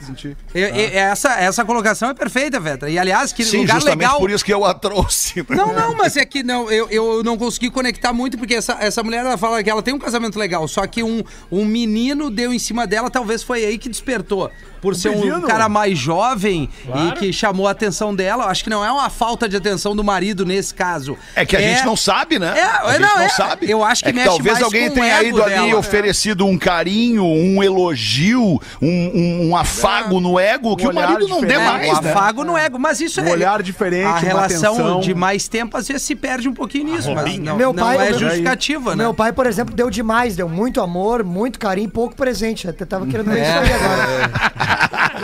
Eu- 0.54 0.68
eu- 0.68 0.90
essa, 0.98 1.34
essa 1.34 1.64
colocação 1.64 2.08
é 2.10 2.14
perfeita, 2.14 2.58
Vetra. 2.58 2.88
E 2.88 2.98
aliás, 2.98 3.32
que 3.32 3.44
Sim, 3.44 3.58
lugar 3.58 3.74
justamente 3.74 4.00
legal. 4.00 4.18
por 4.18 4.30
isso 4.30 4.44
que 4.44 4.52
eu 4.54 4.64
a 4.64 4.72
trouxe. 4.72 5.44
Não, 5.50 5.72
não, 5.74 5.94
mas 5.96 6.16
é 6.16 6.24
que 6.24 6.42
não, 6.42 6.70
eu, 6.70 6.88
eu 6.90 7.22
não 7.22 7.36
consegui 7.36 7.70
conectar 7.70 8.12
muito, 8.12 8.38
porque 8.38 8.54
essa, 8.54 8.76
essa 8.80 9.02
mulher 9.02 9.20
ela 9.24 9.36
fala 9.36 9.62
que 9.62 9.68
ela 9.68 9.82
tem 9.82 9.92
um 9.94 9.98
casamento 9.98 10.38
legal, 10.38 10.66
só 10.66 10.86
que 10.86 11.02
um, 11.02 11.22
um 11.50 11.64
menino 11.64 12.30
deu 12.30 12.52
em 12.54 12.58
cima 12.58 12.86
dela, 12.86 13.10
talvez 13.10 13.42
foi 13.42 13.64
aí 13.64 13.76
que 13.78 13.88
despertou. 13.88 14.50
Por 14.80 14.94
ser 14.94 15.08
um 15.08 15.40
cara 15.40 15.68
mais 15.68 15.98
jovem 15.98 16.68
e 17.08 17.12
que 17.18 17.32
chamou 17.32 17.66
a 17.66 17.72
atenção 17.72 18.14
dela. 18.14 18.44
Eu 18.44 18.48
Acho 18.48 18.62
que 18.62 18.70
não 18.70 18.84
é 18.84 18.92
uma 18.92 19.10
falta 19.10 19.48
de 19.48 19.56
atenção 19.56 19.96
do 19.96 20.04
marido 20.04 20.44
nesse 20.46 20.72
caso. 20.72 21.16
É 21.34 21.44
que 21.44 21.56
a 21.56 21.60
gente 21.60 21.84
não 21.84 21.96
sabe, 21.96 22.38
né? 22.38 22.45
É, 22.54 22.62
a 22.64 22.90
gente 22.92 23.00
não, 23.00 23.14
não, 23.16 23.22
é. 23.22 23.28
sabe. 23.30 23.70
Eu 23.70 23.82
acho 23.84 24.02
que 24.02 24.10
é 24.10 24.12
mexe 24.12 24.28
talvez 24.28 24.52
mais 24.54 24.64
alguém 24.64 24.90
tenha 24.90 25.22
ido 25.22 25.42
ali 25.42 25.54
e 25.54 25.66
dela. 25.68 25.78
oferecido 25.78 26.46
um 26.46 26.58
carinho, 26.58 27.24
um 27.24 27.62
elogio, 27.62 28.60
um, 28.80 28.86
um- 28.88 29.48
um 29.50 29.56
afago 29.56 30.20
no 30.20 30.38
ego 30.38 30.76
que 30.76 30.86
o 30.86 30.92
marido 30.94 31.26
não 31.28 31.40
dê 31.40 31.58
mais, 31.58 31.98
o 31.98 32.02
né? 32.02 32.10
afago 32.10 32.44
no 32.44 32.56
ego, 32.56 32.78
mas 32.78 33.00
isso 33.00 33.20
Um 33.20 33.26
é. 33.28 33.30
olhar 33.32 33.62
diferente, 33.62 34.06
A 34.06 34.10
uma 34.10 34.18
relação 34.20 34.74
atenção. 34.74 35.00
de 35.00 35.14
mais 35.14 35.48
tempo 35.48 35.76
às 35.76 35.86
vezes 35.88 36.02
se 36.02 36.14
perde 36.14 36.48
um 36.48 36.54
pouquinho 36.54 36.92
nisso, 36.94 37.12
mas 37.14 37.38
não, 37.38 37.56
Meu 37.56 37.72
não 37.72 37.84
pai- 37.84 37.96
é 38.08 38.10
meu- 38.10 38.18
justificativa, 38.18 38.90
né? 38.96 39.04
Meu 39.04 39.14
pai, 39.14 39.32
por 39.32 39.46
exemplo, 39.46 39.74
deu 39.74 39.90
demais, 39.90 40.36
deu 40.36 40.48
muito 40.48 40.80
amor, 40.80 41.22
muito 41.24 41.58
carinho, 41.58 41.88
pouco 41.88 42.14
presente. 42.16 42.68
Até 42.68 42.84
tava 42.84 43.06
querendo 43.06 43.30
ver 43.30 43.40
É. 43.40 43.42
isso 43.42 43.58
aí 43.58 43.72
agora. 43.72 44.56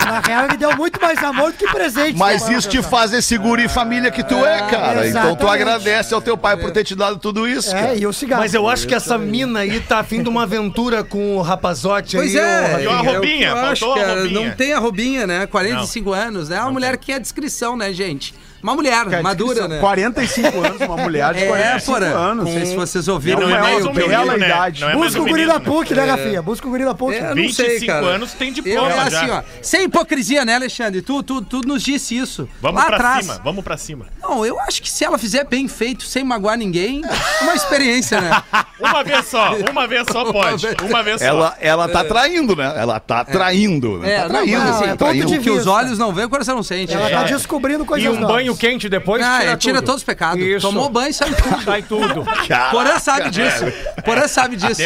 Na 0.07 0.21
real, 0.21 0.45
ele 0.47 0.57
deu 0.57 0.77
muito 0.77 1.01
mais 1.01 1.23
amor 1.23 1.53
do 1.53 1.59
que 1.59 1.67
presente. 1.69 2.19
Mas 2.19 2.47
né, 2.47 2.55
isso 2.55 2.69
te 2.69 2.83
faz 2.83 3.13
esse 3.13 3.37
guri 3.39 3.69
família 3.69 4.11
que 4.11 4.23
tu 4.23 4.35
é, 4.45 4.59
cara. 4.69 5.07
Então 5.07 5.35
tu 5.37 5.49
agradece 5.49 6.13
ao 6.15 6.21
teu 6.21 6.37
pai 6.37 6.57
por 6.57 6.71
ter 6.71 6.85
te 6.85 6.95
dado 6.95 7.12
tudo 7.19 7.47
isso, 7.49 7.71
cara. 7.73 7.95
É, 7.95 7.99
e 7.99 8.07
o 8.07 8.13
cigarro. 8.13 8.43
Mas 8.43 8.55
eu 8.55 8.69
acho 8.69 8.87
que 8.87 8.95
essa 8.95 9.17
mina 9.19 9.61
aí 9.61 9.81
tá 9.81 9.99
afim 10.01 10.23
de 10.23 10.29
uma 10.29 10.43
aventura 10.45 11.03
com 11.05 11.37
o 11.37 11.43
rapazote 11.43 12.17
Pois 12.17 12.35
aí. 12.37 12.41
é, 12.43 12.83
E 12.85 12.87
uma 12.87 12.97
Rafinha. 12.97 12.97
é 12.97 13.01
o 13.01 13.03
que 13.03 13.11
roubinha, 13.13 13.49
eu 13.49 13.57
acho, 13.57 13.85
faltou 13.87 14.03
a 14.03 14.07
cara. 14.07 14.21
roubinha. 14.21 14.49
Não 14.49 14.57
tem 14.57 14.73
a 14.73 14.79
roubinha, 14.79 15.27
né? 15.27 15.47
45 15.47 16.13
anos, 16.13 16.49
né? 16.49 16.57
É 16.57 16.61
uma 16.61 16.71
mulher 16.73 16.97
que 16.97 17.13
é 17.13 17.19
discrição, 17.19 17.77
né, 17.77 17.93
gente? 17.93 18.35
Uma 18.63 18.75
mulher, 18.75 19.05
Cara, 19.07 19.23
madura, 19.23 19.55
descrição, 19.55 19.69
né? 19.69 19.81
45 19.81 20.61
anos, 20.65 20.81
uma 20.83 20.97
mulher 20.97 21.35
de 21.35 21.43
É, 21.45 21.47
45 21.49 21.99
porra. 21.99 22.07
anos. 22.13 22.45
Não 22.45 22.53
sei 22.53 22.67
se 22.67 22.77
vocês 22.77 23.09
ouviram 23.09 23.41
Não 23.41 23.57
é 23.57 23.61
mais 23.61 23.85
um 23.85 23.93
que 23.93 24.01
eu 24.01 24.09
menino, 24.09 24.37
né? 24.39 24.47
idade. 24.47 24.81
Não 24.83 24.91
é 24.91 24.95
mais 24.97 25.07
Busca 25.07 25.19
um 25.21 25.23
o 25.23 25.27
guri 25.29 25.41
menino, 25.43 25.53
da 25.53 25.59
né? 25.59 25.65
PUC, 25.77 25.95
né, 25.95 26.05
Rafinha? 26.05 26.43
Busca 26.43 26.67
o 26.67 26.71
guri 26.71 26.85
da 26.85 26.95
PUC. 26.95 27.15
É, 27.15 27.19
eu 27.21 27.25
não 27.25 27.35
25 27.35 27.69
sei, 27.69 27.87
cara. 27.87 28.07
anos 28.07 28.33
tem 28.35 28.49
Eu, 28.49 28.55
diploma 28.55 28.91
é 28.93 29.11
já. 29.11 29.19
assim, 29.21 29.31
ó. 29.31 29.43
Sem 29.61 29.83
hipocrisia, 29.85 30.45
né, 30.45 30.55
Alexandre? 30.55 31.03
Tu, 31.03 31.23
tu, 31.23 31.43
tu 31.43 31.61
nos 31.67 31.83
disse 31.83 32.17
isso. 32.17 32.49
Vamos 32.61 32.81
lá 32.81 32.87
pra 32.87 32.97
atrás. 32.97 33.27
cima, 33.27 33.41
vamos 33.43 33.65
pra 33.65 33.77
cima. 33.77 34.07
Não, 34.23 34.47
eu 34.47 34.61
acho 34.61 34.81
que 34.81 34.91
se 34.91 35.05
ela 35.05 35.19
fizer 35.19 35.45
bem 35.45 35.67
feito, 35.67 36.05
sem 36.05 36.23
magoar 36.23 36.57
ninguém, 36.57 37.03
é 37.05 37.43
uma 37.43 37.55
experiência, 37.55 38.21
né? 38.21 38.31
Uma 38.83 39.05
vez 39.05 39.27
só, 39.29 39.55
uma 39.71 39.87
vez 39.87 40.05
só 40.11 40.25
pode. 40.33 40.67
Uma 40.89 41.03
vez 41.05 41.21
só. 41.21 41.25
Ela, 41.27 41.57
ela 41.61 41.89
tá 41.89 42.03
traindo, 42.05 42.57
né? 42.57 42.73
Ela 42.77 42.99
tá 42.99 43.25
traindo. 43.25 43.99
né? 43.99 44.13
É, 44.13 44.17
tá 44.17 44.23
não, 44.25 44.31
traindo. 44.43 44.59
mas 44.59 44.71
assim, 44.71 44.97
tá 44.97 45.07
ponto 45.07 45.15
de 45.27 45.37
O 45.37 45.41
que 45.41 45.51
os 45.51 45.57
vista. 45.59 45.71
olhos 45.71 45.99
não 45.99 46.13
veem, 46.13 46.27
o 46.27 46.31
coração 46.31 46.57
não 46.57 46.63
sente. 46.65 46.93
Ela 46.93 47.09
É. 47.09 47.11
tá 47.13 47.23
descobrindo 47.23 47.85
coisas 47.85 48.05
E 48.05 48.09
um 48.11 48.19
novas. 48.21 48.37
Banho 48.53 48.57
quente 48.73 48.89
depois 48.89 49.23
Ah, 49.23 49.39
tira 49.41 49.53
é, 49.53 49.57
tira 49.57 49.75
tudo. 49.79 49.87
todos 49.87 50.01
os 50.01 50.05
pecados. 50.05 50.43
Isso. 50.43 50.67
Tomou 50.67 50.89
banho, 50.89 51.13
sai 51.13 51.31
tudo. 51.31 51.63
Sai 51.65 51.83
tudo. 51.83 52.25
Porã 52.71 52.99
sabe 52.99 53.31
disso. 53.31 53.65
Porã 54.05 54.27
sabe 54.29 54.57
disso. 54.57 54.83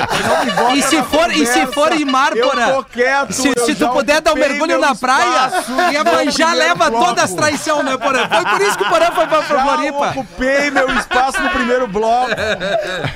E 0.74 0.82
se 0.82 1.02
for, 1.04 1.30
e 1.30 1.46
se 1.46 1.66
for 1.68 1.92
em 1.92 2.04
mar, 2.04 2.36
Eu 2.36 2.48
Porã? 2.48 2.72
tô 2.74 2.84
quieto, 2.84 3.32
Se, 3.32 3.48
eu 3.48 3.64
se 3.64 3.74
tu 3.74 3.88
puder 3.88 4.20
dar 4.20 4.32
um 4.32 4.36
mergulho 4.36 4.78
na 4.78 4.94
praia, 4.94 5.50
e 5.92 5.96
a 5.96 6.04
no 6.04 6.12
mãe 6.12 6.30
já 6.30 6.52
leva 6.52 6.90
bloco. 6.90 7.04
todas 7.06 7.24
as 7.24 7.34
traições, 7.34 7.84
né, 7.84 7.96
Porã? 7.96 8.28
Foi 8.28 8.44
por 8.44 8.60
isso 8.60 8.76
que 8.78 8.84
o 8.84 8.88
Porã 8.88 9.06
foi 9.12 9.26
pra, 9.26 9.42
Floripa. 9.42 10.10
ocupei 10.10 10.70
meu 10.70 10.88
espaço 10.96 11.40
no 11.42 11.50
primeiro 11.50 11.86
bloco. 11.86 12.30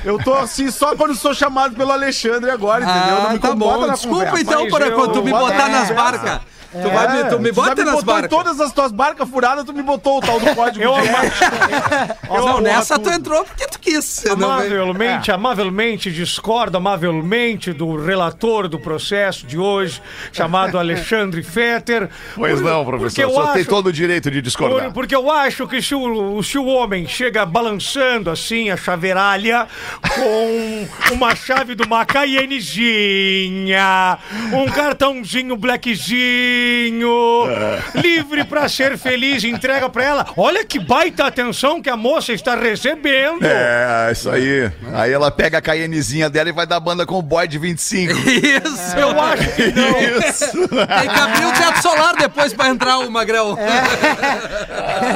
Eu 0.03 0.17
tô 0.23 0.33
assim 0.33 0.69
só 0.71 0.95
quando 0.95 1.15
sou 1.15 1.33
chamado 1.33 1.75
pelo 1.75 1.91
Alexandre 1.91 2.49
agora, 2.51 2.83
entendeu? 2.83 3.15
Não 3.15 3.25
Ah, 3.29 3.33
me 3.33 3.39
tá 3.39 3.47
incomoda 3.49 3.77
bom. 3.79 3.87
na 3.87 3.93
Desculpa 3.93 4.25
conversa. 4.25 4.41
então, 4.41 4.67
Porã, 4.69 4.85
eu- 4.85 4.93
quando 4.95 5.13
tu 5.13 5.23
me 5.23 5.31
Bota 5.31 5.45
botar 5.53 5.69
na 5.69 5.79
nas 5.81 5.91
barcas. 5.91 6.39
Tu, 6.71 6.89
vai 6.89 7.23
me, 7.23 7.29
tu 7.29 7.39
me 7.39 7.49
É, 7.49 7.51
bota 7.51 7.69
já 7.69 7.75
me 7.75 7.83
nas 7.83 7.95
botou 7.95 8.13
em 8.17 8.21
barcas. 8.21 8.29
todas 8.29 8.61
as 8.61 8.71
tuas 8.71 8.91
barcas 8.93 9.29
furadas, 9.29 9.65
tu 9.65 9.73
me 9.73 9.83
botou 9.83 10.19
o 10.19 10.21
tal 10.21 10.39
do 10.39 10.55
código 10.55 10.81
Eu 10.83 10.93
de 11.01 11.09
amava- 11.09 11.25
ética. 11.25 12.17
Não, 12.31 12.61
nessa 12.61 12.97
tu 12.97 13.09
entrou 13.09 13.43
porque 13.43 13.67
tu 13.67 13.77
quis. 13.79 14.23
Não 14.37 14.57
veio- 14.59 14.81
Amavelmente, 14.83 15.31
amavelmente 15.31 16.11
discordo 16.11 16.77
amavelmente 16.77 17.73
do 17.73 17.97
relator 18.01 18.69
do 18.69 18.79
processo 18.79 19.45
de 19.45 19.57
hoje, 19.57 20.01
chamado 20.31 20.79
Alexandre 20.79 21.43
Fetter. 21.43 22.09
Pois 22.35 22.61
Por- 22.61 22.69
não, 22.69 22.85
professor. 22.85 23.21
eu 23.21 23.29
O 23.29 23.33
senhor 23.33 23.53
tem 23.53 23.65
todo 23.65 23.87
o 23.87 23.93
direito 23.93 24.31
de 24.31 24.41
discordar. 24.41 24.85
Por- 24.85 24.93
porque 24.93 25.15
eu 25.15 25.29
acho 25.29 25.67
que 25.67 25.81
se 25.81 25.93
o, 25.93 26.41
se 26.41 26.57
o 26.57 26.65
homem 26.67 27.05
chega 27.07 27.45
balançando 27.45 28.29
assim 28.29 28.69
a 28.69 28.77
chaveiralha 28.77 29.67
com 30.15 30.87
uma 31.13 31.35
chave 31.35 31.75
de 31.75 31.83
uma 31.83 32.05
Cayennezinha, 32.05 34.17
um 34.53 34.65
cartãozinho 34.71 35.57
blackzinho 35.57 36.60
Pretinho, 36.61 37.47
livre 37.95 38.43
pra 38.43 38.69
ser 38.69 38.95
feliz, 38.97 39.43
entrega 39.43 39.89
pra 39.89 40.03
ela. 40.03 40.27
Olha 40.37 40.63
que 40.63 40.79
baita 40.79 41.25
atenção 41.25 41.81
que 41.81 41.89
a 41.89 41.97
moça 41.97 42.33
está 42.33 42.55
recebendo. 42.55 43.43
É, 43.43 44.11
isso 44.11 44.29
aí. 44.29 44.71
Aí 44.93 45.11
ela 45.11 45.31
pega 45.31 45.57
a 45.57 45.61
Cayennezinha 45.61 46.29
dela 46.29 46.49
e 46.49 46.51
vai 46.51 46.67
dar 46.67 46.79
banda 46.79 47.05
com 47.05 47.17
o 47.17 47.21
boy 47.21 47.47
de 47.47 47.57
25. 47.57 48.13
Isso! 48.13 48.97
Eu 48.97 49.19
acho 49.19 49.55
que 49.55 49.71
não. 49.71 50.29
Isso. 50.29 50.67
Tem 50.67 51.09
que 51.09 51.19
abrir 51.19 51.45
o 51.45 51.51
teto 51.53 51.81
solar 51.81 52.15
depois 52.15 52.53
pra 52.53 52.69
entrar 52.69 52.99
o 52.99 53.09
Magrão. 53.09 53.57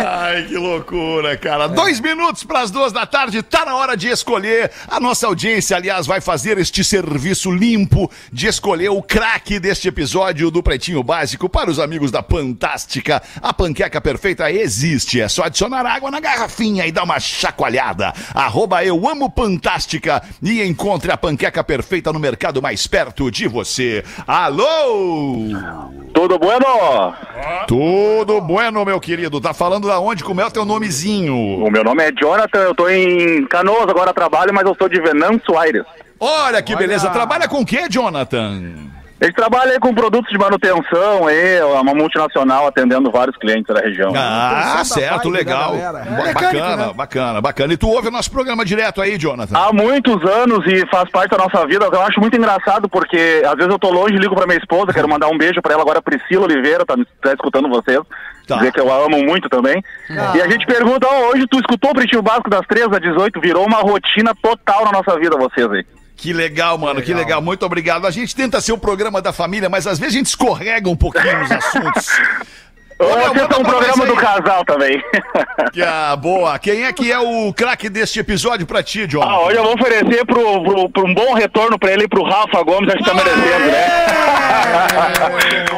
Ai, 0.08 0.46
que 0.48 0.58
loucura, 0.58 1.38
cara. 1.38 1.68
Dois 1.68 2.00
minutos 2.00 2.44
para 2.44 2.62
as 2.62 2.72
duas 2.72 2.92
da 2.92 3.06
tarde, 3.06 3.44
tá 3.44 3.66
na 3.66 3.76
hora 3.76 3.96
de 3.96 4.08
escolher. 4.08 4.72
A 4.88 5.00
nossa 5.00 5.28
audiência, 5.28 5.78
aliás, 5.78 6.08
vai 6.08 6.22
fazer 6.22 6.58
este 6.58 6.84
serviço 6.84 7.52
limpo 7.52 8.10
de 8.32 8.48
escolher 8.48 8.90
o 8.90 9.02
craque 9.02 9.60
deste 9.60 9.88
episódio 9.88 10.50
do 10.50 10.64
Pretinho 10.64 11.04
Básico 11.04 11.35
para 11.38 11.70
os 11.70 11.80
amigos 11.80 12.12
da 12.12 12.24
Fantástica. 12.24 13.22
A 13.42 13.54
panqueca 13.54 14.00
perfeita 14.00 14.50
existe, 14.52 15.20
é 15.20 15.28
só 15.28 15.44
adicionar 15.44 15.86
água 15.86 16.10
na 16.10 16.20
garrafinha 16.20 16.88
e 16.88 16.92
dar 16.92 17.04
uma 17.04 17.20
chacoalhada. 17.20 18.14
Arroba 18.34 18.84
eu 18.84 19.08
amo 19.08 19.32
Fantástica 19.36 20.24
e 20.42 20.64
encontre 20.64 21.12
a 21.12 21.18
panqueca 21.18 21.64
perfeita 21.64 22.14
no 22.14 22.20
mercado 22.20 22.62
mais 22.62 22.88
perto 22.88 23.30
de 23.30 23.48
você. 23.48 24.04
Alô! 24.26 25.50
Tudo 26.14 26.40
bueno? 26.40 27.14
Tudo 27.68 28.42
bueno, 28.42 28.86
meu 28.86 29.00
querido. 29.00 29.42
Tá 29.42 29.54
falando 29.54 29.88
da 29.88 30.00
onde? 30.00 30.24
Como 30.24 30.40
é 30.40 30.46
o 30.46 30.52
teu 30.52 30.64
nomezinho? 30.64 31.36
O 31.36 31.70
meu 31.70 31.84
nome 31.84 32.04
é 32.04 32.12
Jonathan, 32.12 32.60
eu 32.60 32.76
tô 32.76 32.88
em 32.90 33.46
Canoas 33.48 33.90
agora 33.90 34.14
trabalho, 34.14 34.54
mas 34.54 34.66
eu 34.66 34.76
sou 34.76 34.88
de 34.88 35.02
Venâncio 35.02 35.58
Aires. 35.58 35.84
Olha 36.20 36.62
que 36.62 36.76
beleza. 36.76 37.10
Trabalha 37.10 37.48
com 37.48 37.62
o 37.62 37.66
que, 37.66 37.90
Jonathan? 37.90 38.62
Ele 39.20 39.32
trabalha 39.32 39.72
aí 39.72 39.80
com 39.80 39.94
produtos 39.94 40.30
de 40.30 40.38
manutenção, 40.38 41.28
aí, 41.28 41.56
é 41.56 41.66
uma 41.66 41.94
multinacional 41.94 42.68
atendendo 42.68 43.10
vários 43.10 43.38
clientes 43.38 43.74
da 43.74 43.80
região. 43.80 44.12
Ah, 44.14 44.84
certo, 44.84 45.32
vibe 45.32 45.32
da 45.32 45.38
legal. 45.38 45.76
É 45.76 45.92
bacana, 45.92 46.24
mecânico, 46.24 46.78
né? 46.78 46.94
bacana, 46.94 47.42
bacana. 47.42 47.74
E 47.74 47.78
tu 47.78 47.88
ouve 47.88 48.10
o 48.10 48.12
nosso 48.12 48.30
programa 48.30 48.66
direto 48.66 49.02
aí, 49.02 49.18
Jonathan? 49.18 49.58
Há 49.58 49.72
muitos 49.72 50.22
anos 50.30 50.66
e 50.68 50.86
faz 50.88 51.10
parte 51.10 51.32
da 51.32 51.38
nossa 51.38 51.66
vida. 51.66 51.86
Eu 51.86 52.02
acho 52.02 52.20
muito 52.20 52.36
engraçado 52.36 52.90
porque 52.90 53.42
às 53.46 53.56
vezes 53.56 53.72
eu 53.72 53.80
tô 53.80 53.90
longe, 53.90 54.18
ligo 54.18 54.36
pra 54.36 54.46
minha 54.46 54.60
esposa, 54.60 54.94
quero 54.94 55.08
mandar 55.08 55.30
um 55.30 55.38
beijo 55.38 55.62
pra 55.62 55.74
ela 55.74 55.82
agora, 55.82 56.02
Priscila 56.02 56.44
Oliveira, 56.44 56.86
tá, 56.86 56.96
tá 57.22 57.34
escutando 57.34 57.70
vocês. 57.70 58.02
Tá. 58.46 58.58
Dizer 58.58 58.74
que 58.74 58.80
eu 58.80 58.92
a 58.92 59.06
amo 59.06 59.18
muito 59.24 59.50
também. 59.50 59.82
E 60.10 60.42
a 60.42 60.48
gente 60.48 60.66
pergunta, 60.68 61.08
ó, 61.10 61.32
hoje 61.32 61.48
tu 61.50 61.58
escutou 61.58 61.92
o 61.92 61.96
Pretinho 61.96 62.22
Básico 62.22 62.50
das 62.50 62.66
3 62.68 62.92
às 62.92 63.02
18? 63.02 63.40
Virou 63.40 63.66
uma 63.66 63.80
rotina 63.80 64.36
total 64.36 64.86
na 64.86 64.92
nossa 64.92 65.18
vida, 65.20 65.36
vocês 65.38 65.72
aí. 65.72 65.86
Que 66.16 66.32
legal, 66.32 66.78
mano, 66.78 67.02
que 67.02 67.14
legal. 67.14 67.42
Muito 67.42 67.66
obrigado. 67.66 68.08
A 68.08 68.12
gente 68.12 68.36
tenta 68.36 68.62
ser 68.62 68.72
o 68.72 68.78
programa 68.78 69.22
da 69.22 69.34
família, 69.34 69.70
mas 69.70 69.86
às 69.86 70.00
vezes 70.00 70.16
a 70.16 70.18
gente 70.18 70.28
escorrega 70.28 70.90
um 70.90 70.96
pouquinho 70.96 71.40
nos 71.40 71.52
assuntos. 71.52 72.08
Ô, 72.98 73.04
meu, 73.04 73.14
Vocês 73.16 73.28
manda 73.36 73.54
são 73.54 73.60
um 73.60 73.64
pra 73.64 73.72
programa 73.74 74.06
do 74.06 74.16
casal 74.16 74.66
também. 74.66 75.02
Ah, 75.86 76.16
boa. 76.16 76.58
Quem 76.58 76.86
é 76.86 76.94
que 76.94 77.12
é 77.12 77.20
o 77.20 77.52
craque 77.54 77.90
deste 77.90 78.20
episódio 78.20 78.66
pra 78.66 78.82
ti, 78.82 79.06
Jonathan? 79.08 79.32
Ah, 79.32 79.40
hoje 79.42 79.58
eu 79.58 79.64
vou 79.64 79.74
oferecer 79.74 80.26
pro, 80.26 80.64
pro, 80.64 80.90
pro 80.90 81.06
um 81.06 81.14
bom 81.14 81.34
retorno 81.34 81.78
pra 81.78 81.92
ele 81.92 82.06
e 82.06 82.08
pro 82.08 82.24
Rafa 82.24 82.64
Gomes, 82.64 82.88
acho 82.90 82.98
que 83.00 83.04
tá 83.04 83.14
merecendo, 83.14 83.66
né? 83.72 83.88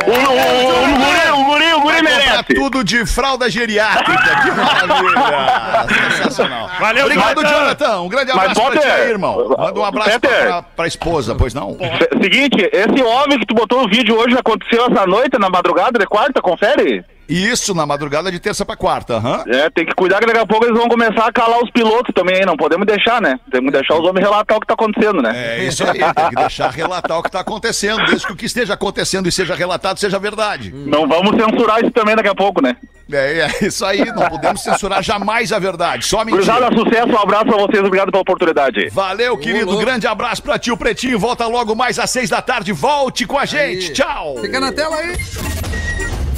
o, 0.05 0.11
o, 0.11 0.13
o, 0.13 0.97
guri, 0.97 1.31
o 1.31 1.45
guri, 1.45 1.73
o 1.73 1.79
guri 1.81 1.95
Comprar 1.97 2.03
merece. 2.03 2.53
tudo 2.53 2.83
de 2.83 3.05
fralda 3.07 3.49
geriátrica. 3.49 4.41
Que 4.41 4.51
maravilha. 4.51 6.11
Sensacional. 6.17 6.69
Valeu, 6.79 7.05
Obrigado, 7.05 7.41
Jonathan. 7.41 7.57
Jonathan. 7.57 8.01
Um 8.01 8.09
grande 8.09 8.33
Mas, 8.35 8.51
abraço 8.51 8.71
pra 8.71 8.79
ti 8.81 8.87
aí, 8.87 9.09
irmão. 9.09 9.55
Manda 9.57 9.79
um 9.79 9.85
abraço 9.85 10.19
Peter. 10.19 10.47
pra, 10.47 10.61
pra 10.63 10.87
esposa, 10.87 11.33
pois 11.35 11.53
não? 11.53 11.75
Se- 11.77 12.21
Seguinte, 12.21 12.69
esse 12.71 13.03
homem 13.03 13.39
que 13.39 13.45
tu 13.47 13.55
botou 13.55 13.83
o 13.85 13.89
vídeo 13.89 14.15
hoje 14.17 14.37
aconteceu 14.37 14.85
essa 14.91 15.05
noite, 15.07 15.39
na 15.39 15.49
madrugada 15.49 15.97
de 15.97 16.05
quarta, 16.05 16.41
confere? 16.41 17.03
Isso, 17.29 17.73
na 17.73 17.85
madrugada 17.85 18.31
de 18.31 18.39
terça 18.39 18.65
pra 18.65 18.75
quarta, 18.75 19.15
aham. 19.15 19.43
É, 19.47 19.69
tem 19.69 19.85
que 19.85 19.93
cuidar 19.93 20.19
que 20.19 20.25
daqui 20.25 20.39
a 20.39 20.45
pouco 20.45 20.65
eles 20.65 20.77
vão 20.77 20.87
começar 20.87 21.25
a 21.27 21.31
calar 21.31 21.59
os 21.61 21.69
pilotos 21.71 22.13
também, 22.13 22.45
não 22.45 22.55
podemos 22.55 22.85
deixar, 22.85 23.21
né? 23.21 23.39
Temos 23.51 23.71
que 23.71 23.77
deixar 23.77 23.95
os 23.95 24.07
homens 24.07 24.23
relatar 24.25 24.57
o 24.57 24.61
que 24.61 24.67
tá 24.67 24.73
acontecendo, 24.73 25.21
né? 25.21 25.31
É 25.59 25.63
isso 25.65 25.83
aí, 25.83 25.99
tem 25.99 26.29
que 26.29 26.35
deixar 26.35 26.69
relatar 26.69 27.17
o 27.19 27.23
que 27.23 27.31
tá 27.31 27.39
acontecendo, 27.41 28.05
desde 28.05 28.25
que 28.25 28.33
o 28.33 28.35
que 28.35 28.45
esteja 28.45 28.73
acontecendo 28.75 29.27
e 29.27 29.31
seja 29.31 29.55
relatado 29.55 29.99
seja 29.99 30.17
verdade. 30.19 30.71
Não 30.73 31.07
vamos 31.07 31.35
censurar 31.35 31.81
isso 31.81 31.91
também 31.91 32.15
daqui 32.15 32.29
a 32.29 32.35
pouco, 32.35 32.61
né? 32.61 32.75
É, 33.11 33.39
é 33.61 33.65
isso 33.67 33.85
aí, 33.85 34.03
não 34.05 34.27
podemos 34.29 34.61
censurar 34.61 35.01
jamais 35.01 35.51
a 35.53 35.59
verdade, 35.59 36.05
só 36.05 36.25
Cruzada, 36.25 36.69
mentira. 36.69 36.83
sucesso, 36.89 37.07
um 37.13 37.19
abraço 37.19 37.45
pra 37.45 37.57
vocês, 37.57 37.79
obrigado 37.83 38.11
pela 38.11 38.21
oportunidade. 38.21 38.89
Valeu, 38.89 39.37
querido, 39.37 39.67
louco. 39.67 39.81
grande 39.81 40.05
abraço 40.07 40.43
pra 40.43 40.59
ti, 40.59 40.71
o 40.71 40.77
Pretinho, 40.77 41.17
volta 41.19 41.45
logo 41.47 41.73
mais 41.75 41.99
às 41.99 42.09
seis 42.09 42.29
da 42.29 42.41
tarde, 42.41 42.73
volte 42.73 43.25
com 43.25 43.37
a 43.37 43.45
gente, 43.45 43.87
Aí. 43.87 43.93
tchau! 43.93 44.37
Fica 44.41 44.59
na 44.59 44.71
tela 44.73 44.95
aí. 44.97 45.15